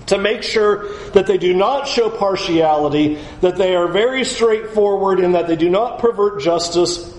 to 0.07 0.17
make 0.17 0.43
sure 0.43 0.93
that 1.11 1.27
they 1.27 1.37
do 1.37 1.53
not 1.53 1.87
show 1.87 2.09
partiality, 2.09 3.19
that 3.41 3.57
they 3.57 3.75
are 3.75 3.87
very 3.87 4.23
straightforward, 4.23 5.19
and 5.19 5.35
that 5.35 5.47
they 5.47 5.55
do 5.55 5.69
not 5.69 5.99
pervert 5.99 6.41
justice 6.41 7.13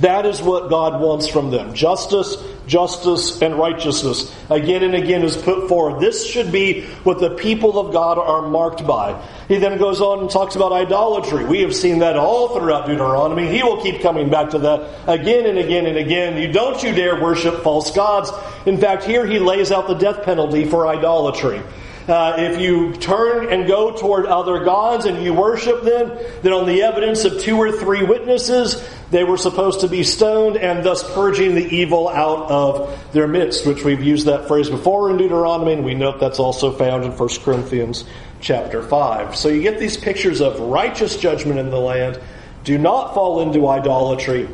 that 0.00 0.26
is 0.26 0.40
what 0.40 0.70
God 0.70 1.00
wants 1.00 1.26
from 1.26 1.50
them. 1.50 1.74
Justice, 1.74 2.36
justice, 2.68 3.42
and 3.42 3.58
righteousness. 3.58 4.32
Again 4.48 4.84
and 4.84 4.94
again 4.94 5.24
is 5.24 5.36
put 5.36 5.68
forward. 5.68 6.00
This 6.00 6.24
should 6.24 6.52
be 6.52 6.82
what 7.02 7.18
the 7.18 7.30
people 7.30 7.80
of 7.80 7.92
God 7.92 8.16
are 8.16 8.48
marked 8.48 8.86
by. 8.86 9.20
He 9.48 9.56
then 9.56 9.76
goes 9.76 10.00
on 10.00 10.20
and 10.20 10.30
talks 10.30 10.54
about 10.54 10.72
idolatry. 10.72 11.44
We 11.44 11.62
have 11.62 11.74
seen 11.74 11.98
that 11.98 12.16
all 12.16 12.56
throughout 12.56 12.86
Deuteronomy. 12.86 13.48
He 13.48 13.64
will 13.64 13.82
keep 13.82 14.00
coming 14.00 14.30
back 14.30 14.50
to 14.50 14.58
that 14.60 14.88
again 15.08 15.46
and 15.46 15.58
again 15.58 15.86
and 15.86 15.96
again. 15.96 16.40
You 16.40 16.52
don't 16.52 16.80
you 16.80 16.92
dare 16.92 17.20
worship 17.20 17.64
false 17.64 17.90
gods. 17.90 18.30
In 18.66 18.78
fact, 18.78 19.02
here 19.02 19.26
he 19.26 19.40
lays 19.40 19.72
out 19.72 19.88
the 19.88 19.94
death 19.94 20.22
penalty 20.22 20.64
for 20.64 20.86
idolatry. 20.86 21.60
Uh, 22.08 22.36
if 22.38 22.58
you 22.58 22.94
turn 22.94 23.52
and 23.52 23.68
go 23.68 23.94
toward 23.94 24.24
other 24.24 24.64
gods 24.64 25.04
and 25.04 25.22
you 25.22 25.34
worship 25.34 25.82
them, 25.82 26.08
then 26.40 26.54
on 26.54 26.66
the 26.66 26.80
evidence 26.80 27.26
of 27.26 27.38
two 27.38 27.58
or 27.58 27.70
three 27.70 28.02
witnesses, 28.02 28.82
they 29.10 29.24
were 29.24 29.36
supposed 29.36 29.80
to 29.80 29.88
be 29.88 30.02
stoned 30.02 30.56
and 30.56 30.82
thus 30.82 31.04
purging 31.12 31.54
the 31.54 31.66
evil 31.66 32.08
out 32.08 32.50
of 32.50 33.12
their 33.12 33.28
midst, 33.28 33.66
which 33.66 33.84
we've 33.84 34.02
used 34.02 34.24
that 34.24 34.48
phrase 34.48 34.70
before 34.70 35.10
in 35.10 35.18
Deuteronomy, 35.18 35.74
and 35.74 35.84
we 35.84 35.92
note 35.92 36.18
that's 36.18 36.38
also 36.38 36.72
found 36.72 37.04
in 37.04 37.12
1 37.12 37.28
Corinthians 37.44 38.04
chapter 38.40 38.82
5. 38.82 39.36
So 39.36 39.48
you 39.48 39.60
get 39.60 39.78
these 39.78 39.98
pictures 39.98 40.40
of 40.40 40.58
righteous 40.60 41.14
judgment 41.16 41.58
in 41.58 41.68
the 41.68 41.78
land. 41.78 42.18
Do 42.64 42.78
not 42.78 43.12
fall 43.12 43.42
into 43.42 43.68
idolatry. 43.68 44.48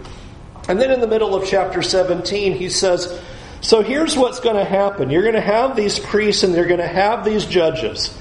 And 0.68 0.80
then 0.80 0.90
in 0.90 1.00
the 1.00 1.06
middle 1.06 1.36
of 1.36 1.46
chapter 1.46 1.82
17, 1.82 2.54
he 2.54 2.68
says, 2.68 3.20
so 3.64 3.82
here's 3.82 4.14
what's 4.14 4.40
going 4.40 4.56
to 4.56 4.64
happen. 4.64 5.08
You're 5.08 5.22
going 5.22 5.36
to 5.36 5.40
have 5.40 5.74
these 5.74 5.98
priests 5.98 6.42
and 6.42 6.52
they're 6.52 6.66
going 6.66 6.80
to 6.80 6.86
have 6.86 7.24
these 7.24 7.46
judges. 7.46 8.14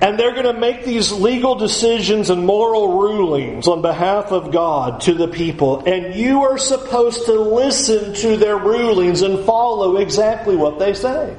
And 0.00 0.18
they're 0.18 0.32
going 0.32 0.52
to 0.52 0.58
make 0.58 0.84
these 0.84 1.12
legal 1.12 1.54
decisions 1.54 2.30
and 2.30 2.44
moral 2.44 3.00
rulings 3.00 3.68
on 3.68 3.80
behalf 3.80 4.32
of 4.32 4.50
God 4.50 5.02
to 5.02 5.14
the 5.14 5.28
people. 5.28 5.84
And 5.86 6.16
you 6.16 6.42
are 6.42 6.58
supposed 6.58 7.26
to 7.26 7.34
listen 7.34 8.12
to 8.14 8.36
their 8.38 8.56
rulings 8.56 9.22
and 9.22 9.44
follow 9.44 9.98
exactly 9.98 10.56
what 10.56 10.80
they 10.80 10.94
say. 10.94 11.36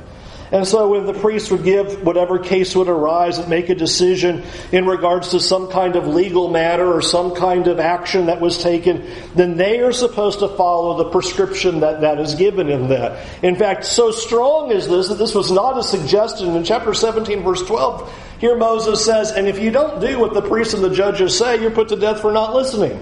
And 0.52 0.68
so 0.68 0.90
when 0.90 1.06
the 1.06 1.14
priest 1.14 1.50
would 1.52 1.64
give 1.64 2.04
whatever 2.04 2.38
case 2.38 2.76
would 2.76 2.90
arise 2.90 3.38
and 3.38 3.48
make 3.48 3.70
a 3.70 3.76
decision 3.76 4.44
in 4.74 4.86
regards 4.86 5.30
to 5.32 5.40
some 5.40 5.70
kind 5.70 5.96
of 5.96 6.08
legal 6.08 6.50
matter 6.50 6.92
or 6.92 7.02
some 7.02 7.34
kind 7.36 7.68
of 7.68 7.80
action 7.80 8.26
that 8.26 8.42
was 8.42 8.62
taken, 8.62 9.10
then 9.34 9.56
they 9.56 9.80
are 9.80 9.94
supposed 9.94 10.40
to 10.40 10.50
follow 10.50 10.98
the 10.98 11.10
prescription 11.10 11.80
that, 11.80 12.02
that 12.02 12.20
is 12.20 12.36
given 12.36 12.68
in 12.68 12.90
that. 12.90 13.26
In 13.42 13.56
fact, 13.56 13.86
so 13.86 14.12
strong 14.12 14.72
is 14.72 14.90
this 14.90 15.08
that 15.08 15.16
this 15.16 15.34
was 15.34 15.52
not 15.52 15.78
a 15.78 15.84
suggestion. 15.84 16.54
In 16.54 16.66
chapter 16.66 16.94
17, 16.94 17.44
verse 17.44 17.64
12, 17.64 18.14
here 18.40 18.58
Moses 18.58 19.06
says, 19.06 19.32
And 19.32 19.48
if 19.48 19.58
you 19.58 19.72
don't 19.72 20.02
do 20.02 20.20
what 20.20 20.34
the 20.34 20.42
priests 20.42 20.74
and 20.74 20.84
the 20.84 20.94
judges 20.94 21.38
say, 21.38 21.62
you're 21.62 21.72
put 21.72 21.88
to 21.90 21.96
death 21.96 22.20
for 22.20 22.34
not 22.34 22.54
listening. 22.54 23.02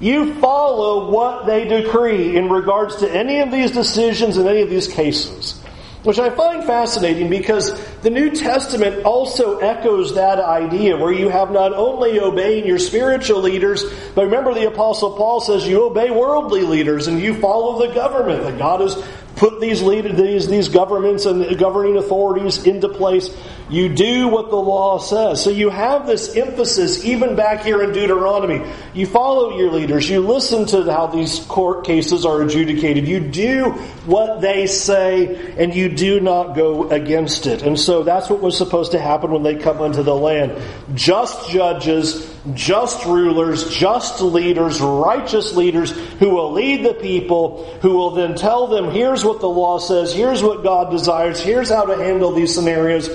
You 0.00 0.34
follow 0.40 1.10
what 1.10 1.44
they 1.44 1.66
decree 1.66 2.36
in 2.36 2.48
regards 2.48 2.96
to 2.96 3.10
any 3.10 3.40
of 3.40 3.50
these 3.50 3.70
decisions 3.70 4.38
and 4.38 4.48
any 4.48 4.62
of 4.62 4.70
these 4.70 4.88
cases 4.88 5.62
which 6.06 6.18
I 6.20 6.30
find 6.30 6.64
fascinating 6.64 7.28
because 7.28 7.78
the 8.02 8.10
New 8.10 8.30
Testament 8.30 9.04
also 9.04 9.58
echoes 9.58 10.14
that 10.14 10.38
idea 10.38 10.96
where 10.96 11.12
you 11.12 11.28
have 11.28 11.50
not 11.50 11.72
only 11.74 12.20
obeying 12.20 12.66
your 12.66 12.78
spiritual 12.78 13.40
leaders, 13.40 13.84
but 14.14 14.26
remember 14.26 14.54
the 14.54 14.68
Apostle 14.68 15.16
Paul 15.16 15.40
says 15.40 15.66
you 15.66 15.84
obey 15.84 16.10
worldly 16.10 16.62
leaders 16.62 17.08
and 17.08 17.20
you 17.20 17.34
follow 17.40 17.86
the 17.86 17.92
government 17.92 18.44
that 18.44 18.56
God 18.56 18.80
has 18.80 18.94
put 19.36 19.60
these 19.60 19.82
leaders, 19.82 20.16
these, 20.16 20.48
these 20.48 20.68
governments 20.68 21.26
and 21.26 21.58
governing 21.58 21.98
authorities 21.98 22.66
into 22.66 22.88
place. 22.88 23.30
You 23.68 23.88
do 23.94 24.28
what 24.28 24.50
the 24.50 24.56
law 24.56 24.98
says. 24.98 25.42
So 25.42 25.50
you 25.50 25.68
have 25.70 26.06
this 26.06 26.36
emphasis 26.36 27.04
even 27.04 27.36
back 27.36 27.62
here 27.62 27.82
in 27.82 27.92
Deuteronomy. 27.92 28.64
You 28.94 29.06
follow 29.06 29.56
your 29.58 29.72
leaders. 29.72 30.08
You 30.08 30.20
listen 30.20 30.66
to 30.66 30.90
how 30.90 31.08
these 31.08 31.40
court 31.40 31.84
cases 31.84 32.24
are 32.24 32.42
adjudicated. 32.42 33.06
You 33.06 33.20
do 33.20 33.70
what 34.06 34.40
they 34.40 34.66
say 34.66 35.54
and 35.56 35.74
you 35.74 35.90
do 35.90 36.20
not 36.20 36.54
go 36.54 36.88
against 36.90 37.46
it. 37.46 37.62
And 37.62 37.78
so 37.78 38.02
that's 38.02 38.30
what 38.30 38.40
was 38.40 38.56
supposed 38.56 38.92
to 38.92 38.98
happen 38.98 39.30
when 39.32 39.42
they 39.42 39.56
come 39.56 39.82
into 39.82 40.02
the 40.02 40.14
land. 40.14 40.56
Just 40.94 41.50
judges, 41.50 42.35
just 42.54 43.04
rulers, 43.04 43.68
just 43.70 44.20
leaders, 44.20 44.80
righteous 44.80 45.54
leaders 45.54 45.90
who 45.90 46.30
will 46.30 46.52
lead 46.52 46.84
the 46.84 46.94
people, 46.94 47.64
who 47.82 47.90
will 47.90 48.12
then 48.12 48.34
tell 48.34 48.66
them, 48.68 48.90
here's 48.90 49.24
what 49.24 49.40
the 49.40 49.48
law 49.48 49.78
says, 49.78 50.14
here's 50.14 50.42
what 50.42 50.62
God 50.62 50.90
desires, 50.90 51.40
here's 51.40 51.68
how 51.68 51.84
to 51.84 51.96
handle 51.96 52.32
these 52.32 52.54
scenarios, 52.54 53.08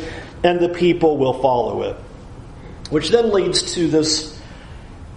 and 0.44 0.60
the 0.60 0.70
people 0.70 1.17
will 1.17 1.41
follow 1.41 1.84
it. 1.84 1.96
Which 2.89 3.10
then 3.10 3.32
leads 3.32 3.76
to 3.76 3.88
this 3.88 4.39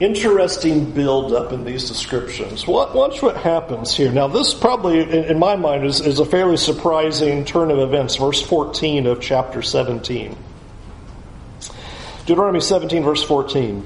interesting 0.01 0.91
build 0.91 1.33
up 1.33 1.53
in 1.53 1.65
these 1.65 1.89
descriptions. 1.89 2.67
Watch 2.67 3.23
what 3.23 3.37
happens 3.37 3.97
here. 3.97 4.13
Now, 4.13 4.29
this 4.29 4.55
probably, 4.55 5.01
in 5.01 5.39
my 5.39 5.57
mind, 5.57 5.85
is, 5.85 6.01
is 6.01 6.19
a 6.19 6.25
fairly 6.25 6.57
surprising 6.57 7.45
turn 7.45 7.71
of 7.71 7.79
events. 7.79 8.17
Verse 8.17 8.43
14 8.43 9.07
of 9.07 9.21
chapter 9.21 9.63
17. 9.63 10.37
Deuteronomy 12.27 12.61
17, 12.61 13.03
verse 13.03 13.23
14. 13.23 13.85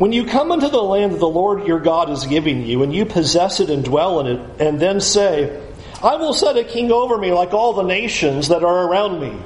When 0.00 0.14
you 0.14 0.24
come 0.24 0.50
into 0.50 0.70
the 0.70 0.82
land 0.82 1.12
that 1.12 1.18
the 1.18 1.28
Lord 1.28 1.66
your 1.66 1.78
God 1.78 2.08
is 2.08 2.24
giving 2.24 2.64
you, 2.64 2.82
and 2.82 2.90
you 2.90 3.04
possess 3.04 3.60
it 3.60 3.68
and 3.68 3.84
dwell 3.84 4.20
in 4.20 4.28
it, 4.28 4.40
and 4.58 4.80
then 4.80 4.98
say, 4.98 5.62
I 6.02 6.16
will 6.16 6.32
set 6.32 6.56
a 6.56 6.64
king 6.64 6.90
over 6.90 7.18
me 7.18 7.32
like 7.32 7.52
all 7.52 7.74
the 7.74 7.82
nations 7.82 8.48
that 8.48 8.64
are 8.64 8.88
around 8.88 9.20
me. 9.20 9.38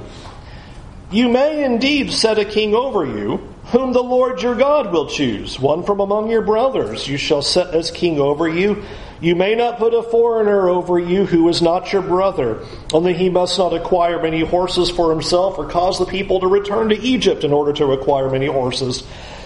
You 1.11 1.27
may 1.27 1.65
indeed 1.65 2.13
set 2.13 2.39
a 2.39 2.45
king 2.45 2.73
over 2.73 3.05
you, 3.05 3.53
whom 3.65 3.91
the 3.91 4.01
Lord 4.01 4.41
your 4.41 4.55
God 4.55 4.93
will 4.93 5.09
choose, 5.09 5.59
one 5.59 5.83
from 5.83 5.99
among 5.99 6.31
your 6.31 6.41
brothers. 6.41 7.05
You 7.05 7.17
shall 7.17 7.41
set 7.41 7.75
as 7.75 7.91
king 7.91 8.21
over 8.21 8.47
you. 8.47 8.81
You 9.19 9.35
may 9.35 9.55
not 9.55 9.77
put 9.77 9.93
a 9.93 10.03
foreigner 10.03 10.69
over 10.69 10.97
you 10.97 11.25
who 11.25 11.49
is 11.49 11.61
not 11.61 11.91
your 11.91 12.01
brother, 12.01 12.65
only 12.93 13.13
he 13.13 13.27
must 13.27 13.57
not 13.57 13.73
acquire 13.73 14.21
many 14.21 14.39
horses 14.39 14.89
for 14.89 15.09
himself 15.09 15.57
or 15.57 15.67
cause 15.67 15.99
the 15.99 16.05
people 16.05 16.39
to 16.39 16.47
return 16.47 16.87
to 16.89 17.01
Egypt 17.01 17.43
in 17.43 17.51
order 17.51 17.73
to 17.73 17.91
acquire 17.91 18.29
many 18.29 18.47
horses. 18.47 19.03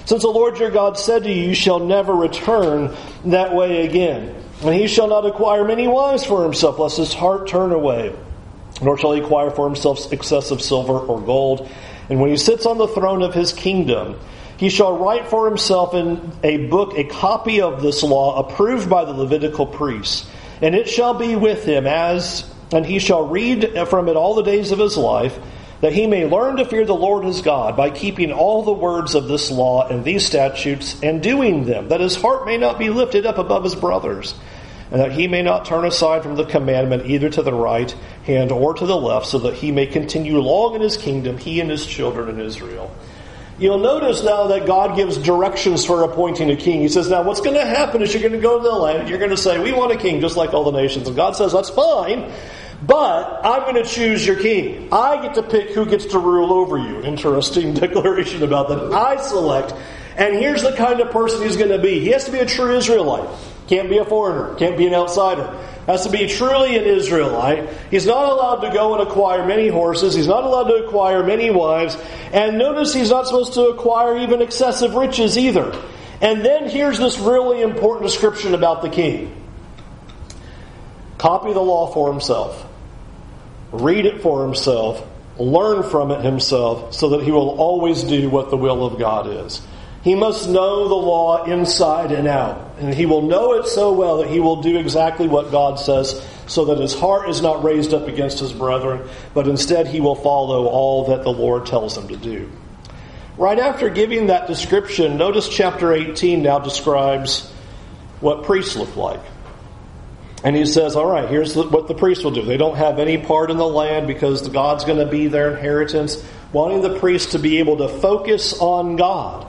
Since 0.09 0.23
the 0.23 0.29
Lord 0.29 0.57
your 0.57 0.71
God 0.71 0.97
said 0.97 1.25
to 1.25 1.31
you, 1.31 1.49
You 1.49 1.53
shall 1.53 1.77
never 1.77 2.15
return 2.15 2.95
that 3.25 3.53
way 3.53 3.85
again. 3.85 4.35
And 4.63 4.73
he 4.73 4.87
shall 4.87 5.07
not 5.07 5.27
acquire 5.27 5.63
many 5.63 5.87
wives 5.87 6.25
for 6.25 6.41
himself, 6.41 6.79
lest 6.79 6.97
his 6.97 7.13
heart 7.13 7.47
turn 7.47 7.71
away. 7.71 8.15
Nor 8.81 8.97
shall 8.97 9.13
he 9.13 9.21
acquire 9.21 9.51
for 9.51 9.67
himself 9.67 10.11
excessive 10.11 10.63
silver 10.63 10.97
or 10.97 11.21
gold. 11.21 11.69
And 12.09 12.19
when 12.19 12.31
he 12.31 12.37
sits 12.37 12.65
on 12.65 12.79
the 12.79 12.87
throne 12.87 13.21
of 13.21 13.35
his 13.35 13.53
kingdom, 13.53 14.19
he 14.57 14.69
shall 14.69 14.97
write 14.97 15.27
for 15.27 15.47
himself 15.47 15.93
in 15.93 16.31
a 16.41 16.57
book 16.57 16.97
a 16.97 17.03
copy 17.03 17.61
of 17.61 17.83
this 17.83 18.01
law 18.01 18.39
approved 18.39 18.89
by 18.89 19.05
the 19.05 19.13
Levitical 19.13 19.67
priests. 19.67 20.27
And 20.59 20.73
it 20.73 20.89
shall 20.89 21.13
be 21.13 21.35
with 21.35 21.65
him 21.65 21.85
as, 21.85 22.51
and 22.71 22.83
he 22.83 22.97
shall 22.97 23.27
read 23.27 23.87
from 23.87 24.09
it 24.09 24.15
all 24.15 24.33
the 24.33 24.41
days 24.41 24.71
of 24.71 24.79
his 24.79 24.97
life 24.97 25.37
that 25.81 25.93
he 25.93 26.07
may 26.07 26.25
learn 26.25 26.57
to 26.57 26.65
fear 26.65 26.85
the 26.85 26.93
Lord 26.93 27.23
his 27.23 27.41
God 27.41 27.77
by 27.77 27.89
keeping 27.89 28.31
all 28.31 28.63
the 28.63 28.73
words 28.73 29.15
of 29.15 29.27
this 29.27 29.49
law 29.49 29.87
and 29.87 30.03
these 30.03 30.25
statutes 30.25 30.99
and 31.01 31.23
doing 31.23 31.65
them, 31.65 31.89
that 31.89 32.01
his 32.01 32.15
heart 32.15 32.45
may 32.45 32.57
not 32.57 32.77
be 32.77 32.89
lifted 32.89 33.25
up 33.25 33.37
above 33.37 33.63
his 33.63 33.75
brothers, 33.75 34.35
and 34.91 34.99
that 34.99 35.13
he 35.13 35.27
may 35.27 35.41
not 35.41 35.65
turn 35.65 35.85
aside 35.85 36.23
from 36.23 36.35
the 36.35 36.45
commandment 36.45 37.05
either 37.05 37.29
to 37.29 37.41
the 37.41 37.53
right 37.53 37.91
hand 38.25 38.51
or 38.51 38.73
to 38.73 38.85
the 38.85 38.97
left, 38.97 39.27
so 39.27 39.39
that 39.39 39.53
he 39.53 39.71
may 39.71 39.85
continue 39.85 40.39
long 40.39 40.75
in 40.75 40.81
his 40.81 40.97
kingdom, 40.97 41.37
he 41.37 41.61
and 41.61 41.69
his 41.69 41.85
children 41.85 42.29
in 42.29 42.45
Israel. 42.45 42.91
You'll 43.59 43.79
notice 43.79 44.23
now 44.23 44.47
that 44.47 44.65
God 44.65 44.95
gives 44.95 45.17
directions 45.17 45.85
for 45.85 46.03
appointing 46.03 46.49
a 46.49 46.55
king. 46.55 46.79
He 46.79 46.87
says, 46.87 47.09
Now, 47.09 47.23
what's 47.23 47.41
going 47.41 47.55
to 47.55 47.65
happen 47.65 48.01
is 48.01 48.13
you're 48.13 48.21
going 48.21 48.33
to 48.33 48.39
go 48.39 48.57
to 48.57 48.63
the 48.63 48.73
land, 48.73 49.09
you're 49.09 49.17
going 49.17 49.31
to 49.31 49.37
say, 49.37 49.59
We 49.59 49.73
want 49.73 49.91
a 49.91 49.97
king 49.97 50.21
just 50.21 50.37
like 50.37 50.53
all 50.53 50.63
the 50.63 50.77
nations. 50.77 51.07
And 51.07 51.15
God 51.15 51.35
says, 51.35 51.51
That's 51.51 51.69
fine. 51.69 52.31
But 52.81 53.45
I'm 53.45 53.63
going 53.63 53.83
to 53.83 53.89
choose 53.89 54.25
your 54.25 54.37
king. 54.37 54.87
I 54.91 55.21
get 55.21 55.35
to 55.35 55.43
pick 55.43 55.71
who 55.71 55.85
gets 55.85 56.05
to 56.07 56.19
rule 56.19 56.53
over 56.53 56.77
you. 56.77 57.01
Interesting 57.01 57.73
declaration 57.75 58.43
about 58.43 58.69
that. 58.69 58.93
I 58.93 59.17
select. 59.17 59.73
And 60.15 60.35
here's 60.35 60.63
the 60.63 60.73
kind 60.73 61.01
of 61.01 61.11
person 61.11 61.43
he's 61.43 61.57
going 61.57 61.71
to 61.71 61.79
be. 61.79 61.99
He 61.99 62.09
has 62.09 62.25
to 62.25 62.31
be 62.31 62.39
a 62.39 62.45
true 62.45 62.75
Israelite. 62.75 63.29
Can't 63.67 63.89
be 63.89 63.97
a 63.97 64.05
foreigner. 64.05 64.55
Can't 64.55 64.77
be 64.77 64.87
an 64.87 64.93
outsider. 64.93 65.45
Has 65.87 66.05
to 66.05 66.11
be 66.11 66.27
truly 66.27 66.77
an 66.77 66.83
Israelite. 66.83 67.69
He's 67.91 68.05
not 68.05 68.31
allowed 68.31 68.67
to 68.67 68.73
go 68.73 68.93
and 68.93 69.07
acquire 69.07 69.45
many 69.45 69.67
horses. 69.67 70.15
He's 70.15 70.27
not 70.27 70.43
allowed 70.43 70.69
to 70.69 70.85
acquire 70.85 71.23
many 71.23 71.49
wives. 71.49 71.97
And 72.31 72.57
notice 72.57 72.93
he's 72.93 73.09
not 73.09 73.27
supposed 73.27 73.53
to 73.53 73.67
acquire 73.67 74.17
even 74.19 74.41
excessive 74.41 74.95
riches 74.95 75.37
either. 75.37 75.75
And 76.21 76.43
then 76.43 76.69
here's 76.69 76.97
this 76.97 77.19
really 77.19 77.61
important 77.61 78.05
description 78.05 78.53
about 78.53 78.81
the 78.81 78.89
king. 78.89 79.35
Copy 81.17 81.53
the 81.53 81.59
law 81.59 81.87
for 81.93 82.11
himself 82.11 82.68
read 83.71 84.05
it 84.05 84.21
for 84.21 84.43
himself, 84.43 85.05
learn 85.37 85.83
from 85.83 86.11
it 86.11 86.21
himself, 86.21 86.93
so 86.93 87.09
that 87.09 87.23
he 87.23 87.31
will 87.31 87.59
always 87.59 88.03
do 88.03 88.29
what 88.29 88.49
the 88.49 88.57
will 88.57 88.85
of 88.85 88.99
God 88.99 89.27
is. 89.27 89.61
He 90.03 90.15
must 90.15 90.47
know 90.47 90.87
the 90.87 90.95
law 90.95 91.43
inside 91.43 92.11
and 92.11 92.27
out. 92.27 92.75
And 92.79 92.93
he 92.93 93.05
will 93.05 93.21
know 93.21 93.53
it 93.53 93.67
so 93.67 93.91
well 93.91 94.19
that 94.19 94.29
he 94.29 94.39
will 94.39 94.61
do 94.61 94.77
exactly 94.77 95.27
what 95.27 95.51
God 95.51 95.79
says, 95.79 96.25
so 96.47 96.65
that 96.65 96.77
his 96.77 96.93
heart 96.93 97.29
is 97.29 97.41
not 97.41 97.63
raised 97.63 97.93
up 97.93 98.07
against 98.07 98.39
his 98.39 98.53
brethren, 98.53 99.07
but 99.33 99.47
instead 99.47 99.87
he 99.87 99.99
will 99.99 100.15
follow 100.15 100.67
all 100.67 101.07
that 101.07 101.23
the 101.23 101.31
Lord 101.31 101.65
tells 101.65 101.97
him 101.97 102.07
to 102.07 102.17
do. 102.17 102.49
Right 103.37 103.59
after 103.59 103.89
giving 103.89 104.27
that 104.27 104.47
description, 104.47 105.17
notice 105.17 105.47
chapter 105.47 105.93
18 105.93 106.41
now 106.41 106.59
describes 106.59 107.49
what 108.21 108.43
priests 108.43 108.75
look 108.75 108.95
like. 108.95 109.21
And 110.43 110.55
he 110.55 110.65
says, 110.65 110.95
all 110.95 111.09
right, 111.09 111.27
here's 111.27 111.55
what 111.55 111.87
the 111.87 111.93
priests 111.93 112.23
will 112.23 112.31
do. 112.31 112.43
They 112.43 112.57
don't 112.57 112.77
have 112.77 112.99
any 112.99 113.17
part 113.17 113.51
in 113.51 113.57
the 113.57 113.67
land 113.67 114.07
because 114.07 114.47
God's 114.47 114.85
going 114.85 114.99
to 114.99 115.05
be 115.05 115.27
their 115.27 115.51
inheritance, 115.51 116.23
wanting 116.53 116.81
the 116.81 116.97
priests 116.97 117.33
to 117.33 117.39
be 117.39 117.59
able 117.59 117.77
to 117.77 117.89
focus 117.89 118.57
on 118.59 118.95
God. 118.95 119.45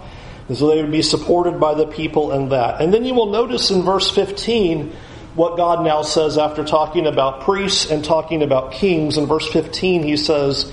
And 0.48 0.56
so 0.56 0.66
they 0.66 0.82
would 0.82 0.90
be 0.90 1.02
supported 1.02 1.60
by 1.60 1.74
the 1.74 1.86
people 1.86 2.32
in 2.32 2.48
that. 2.48 2.80
And 2.80 2.92
then 2.92 3.04
you 3.04 3.14
will 3.14 3.30
notice 3.30 3.70
in 3.70 3.82
verse 3.82 4.10
15 4.10 4.92
what 5.36 5.56
God 5.56 5.84
now 5.84 6.02
says 6.02 6.36
after 6.36 6.64
talking 6.64 7.06
about 7.06 7.42
priests 7.42 7.88
and 7.88 8.04
talking 8.04 8.42
about 8.42 8.72
kings. 8.72 9.16
In 9.16 9.26
verse 9.26 9.48
15, 9.48 10.02
he 10.02 10.16
says, 10.16 10.72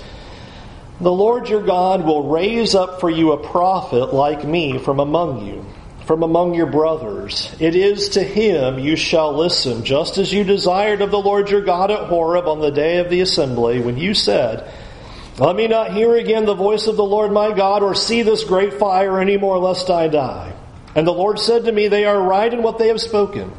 The 0.99 1.11
Lord 1.11 1.47
your 1.47 1.61
God 1.61 2.03
will 2.03 2.27
raise 2.27 2.73
up 2.73 2.99
for 2.99 3.09
you 3.11 3.33
a 3.33 3.49
prophet 3.49 4.15
like 4.15 4.43
me 4.43 4.79
from 4.79 4.99
among 4.99 5.45
you 5.45 5.63
from 6.07 6.23
among 6.23 6.53
your 6.53 6.65
brothers. 6.67 7.53
It 7.59 7.75
is 7.75 8.09
to 8.09 8.23
him 8.23 8.79
you 8.79 8.95
shall 8.95 9.37
listen, 9.37 9.83
just 9.83 10.17
as 10.17 10.31
you 10.31 10.45
desired 10.45 11.01
of 11.01 11.11
the 11.11 11.19
Lord 11.19 11.51
your 11.51 11.61
God 11.61 11.91
at 11.91 12.07
Horeb 12.07 12.47
on 12.47 12.61
the 12.61 12.71
day 12.71 12.99
of 12.99 13.09
the 13.09 13.19
assembly, 13.19 13.81
when 13.81 13.97
you 13.97 14.13
said, 14.13 14.71
Let 15.37 15.53
me 15.53 15.67
not 15.67 15.93
hear 15.93 16.15
again 16.15 16.45
the 16.45 16.55
voice 16.55 16.87
of 16.87 16.95
the 16.95 17.03
Lord 17.03 17.33
my 17.33 17.53
God, 17.53 17.83
or 17.83 17.93
see 17.93 18.21
this 18.21 18.45
great 18.45 18.75
fire 18.75 19.19
any 19.19 19.35
more, 19.35 19.57
lest 19.57 19.89
I 19.89 20.07
die. 20.07 20.55
And 20.95 21.05
the 21.05 21.11
Lord 21.11 21.39
said 21.39 21.65
to 21.65 21.73
me, 21.73 21.89
They 21.89 22.05
are 22.05 22.21
right 22.21 22.51
in 22.51 22.63
what 22.63 22.77
they 22.77 22.87
have 22.87 23.01
spoken. 23.01 23.51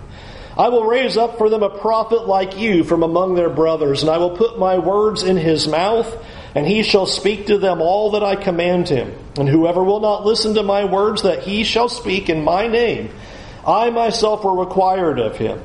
I 0.57 0.71
will 0.71 0.85
raise 0.85 1.19
up 1.19 1.37
for 1.37 1.51
them 1.51 1.63
a 1.63 1.79
prophet 1.79 2.27
like 2.27 2.59
you 2.59 2.83
from 2.83 3.03
among 3.03 3.35
their 3.35 3.51
brothers, 3.51 4.03
and 4.03 4.11
I 4.11 4.17
will 4.17 4.37
put 4.37 4.59
my 4.59 4.79
words 4.79 5.23
in 5.23 5.37
his 5.37 5.69
mouth 5.69 6.11
and 6.55 6.67
he 6.67 6.83
shall 6.83 7.07
speak 7.07 7.47
to 7.47 7.59
them 7.59 7.81
all 7.81 8.13
that 8.13 8.23
I 8.23 8.37
command 8.37 8.89
him. 8.89 9.13
And 9.37 9.49
whoever 9.49 9.83
will 9.83 10.01
not 10.01 10.25
listen 10.25 10.55
to 10.55 10.63
my 10.63 10.85
words 10.85 11.23
that 11.23 11.43
he 11.43 11.65
shall 11.65 11.89
speak 11.89 12.29
in 12.29 12.43
my 12.43 12.67
name, 12.67 13.11
I 13.67 13.91
myself 13.91 14.45
will 14.45 14.57
require 14.57 15.13
it 15.13 15.19
of 15.19 15.37
him. 15.37 15.61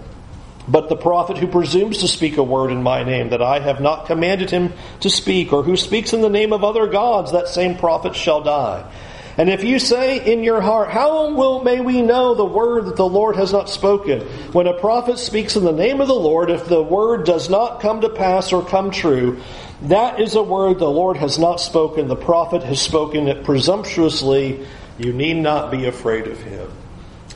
But 0.68 0.88
the 0.88 0.96
prophet 0.96 1.38
who 1.38 1.48
presumes 1.48 2.00
to 2.00 2.08
speak 2.08 2.38
a 2.38 2.44
word 2.44 2.72
in 2.72 2.84
my 2.84 3.04
name 3.04 3.30
that 3.30 3.42
I 3.42 3.60
have 3.60 3.82
not 3.82 4.06
commanded 4.06 4.50
him 4.50 4.74
to 5.02 5.10
speak, 5.10 5.52
or 5.52 5.64
who 5.64 5.76
speaks 5.76 6.14
in 6.14 6.22
the 6.22 6.30
name 6.30 6.54
of 6.54 6.64
other 6.64 6.88
gods, 6.88 7.34
that 7.34 7.50
same 7.50 7.78
prophet 7.78 8.16
shall 8.16 8.42
die. 8.42 8.90
And 9.38 9.50
if 9.50 9.64
you 9.64 9.80
say 9.80 10.32
in 10.32 10.44
your 10.44 10.62
heart, 10.62 10.90
How 10.90 11.32
will 11.32 11.64
may 11.64 11.80
we 11.80 12.02
know 12.02 12.36
the 12.36 12.46
word 12.46 12.86
that 12.86 12.96
the 12.96 13.08
Lord 13.08 13.36
has 13.36 13.52
not 13.52 13.70
spoken? 13.70 14.22
When 14.52 14.68
a 14.68 14.74
prophet 14.74 15.18
speaks 15.18 15.56
in 15.56 15.64
the 15.64 15.72
name 15.72 16.02
of 16.02 16.08
the 16.08 16.14
Lord, 16.14 16.50
if 16.52 16.66
the 16.66 16.84
word 16.84 17.26
does 17.26 17.50
not 17.50 17.82
come 17.82 18.02
to 18.02 18.10
pass 18.10 18.54
or 18.54 18.64
come 18.64 18.92
true, 18.92 19.42
that 19.84 20.20
is 20.20 20.36
a 20.36 20.44
word 20.44 20.80
the 20.80 20.90
Lord 20.90 21.18
has 21.18 21.40
not 21.40 21.60
spoken. 21.60 22.08
The 22.08 22.16
prophet 22.16 22.64
has 22.64 22.80
spoken 22.80 23.28
it 23.28 23.44
presumptuously. 23.44 24.66
You 24.98 25.14
need 25.14 25.38
not 25.38 25.72
be 25.72 25.86
afraid 25.86 26.28
of 26.28 26.40
him. 26.42 26.70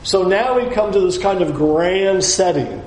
So 0.04 0.22
now 0.22 0.60
we 0.60 0.72
come 0.72 0.92
to 0.92 1.00
this 1.00 1.18
kind 1.18 1.42
of 1.42 1.54
grand 1.54 2.22
setting. 2.22 2.82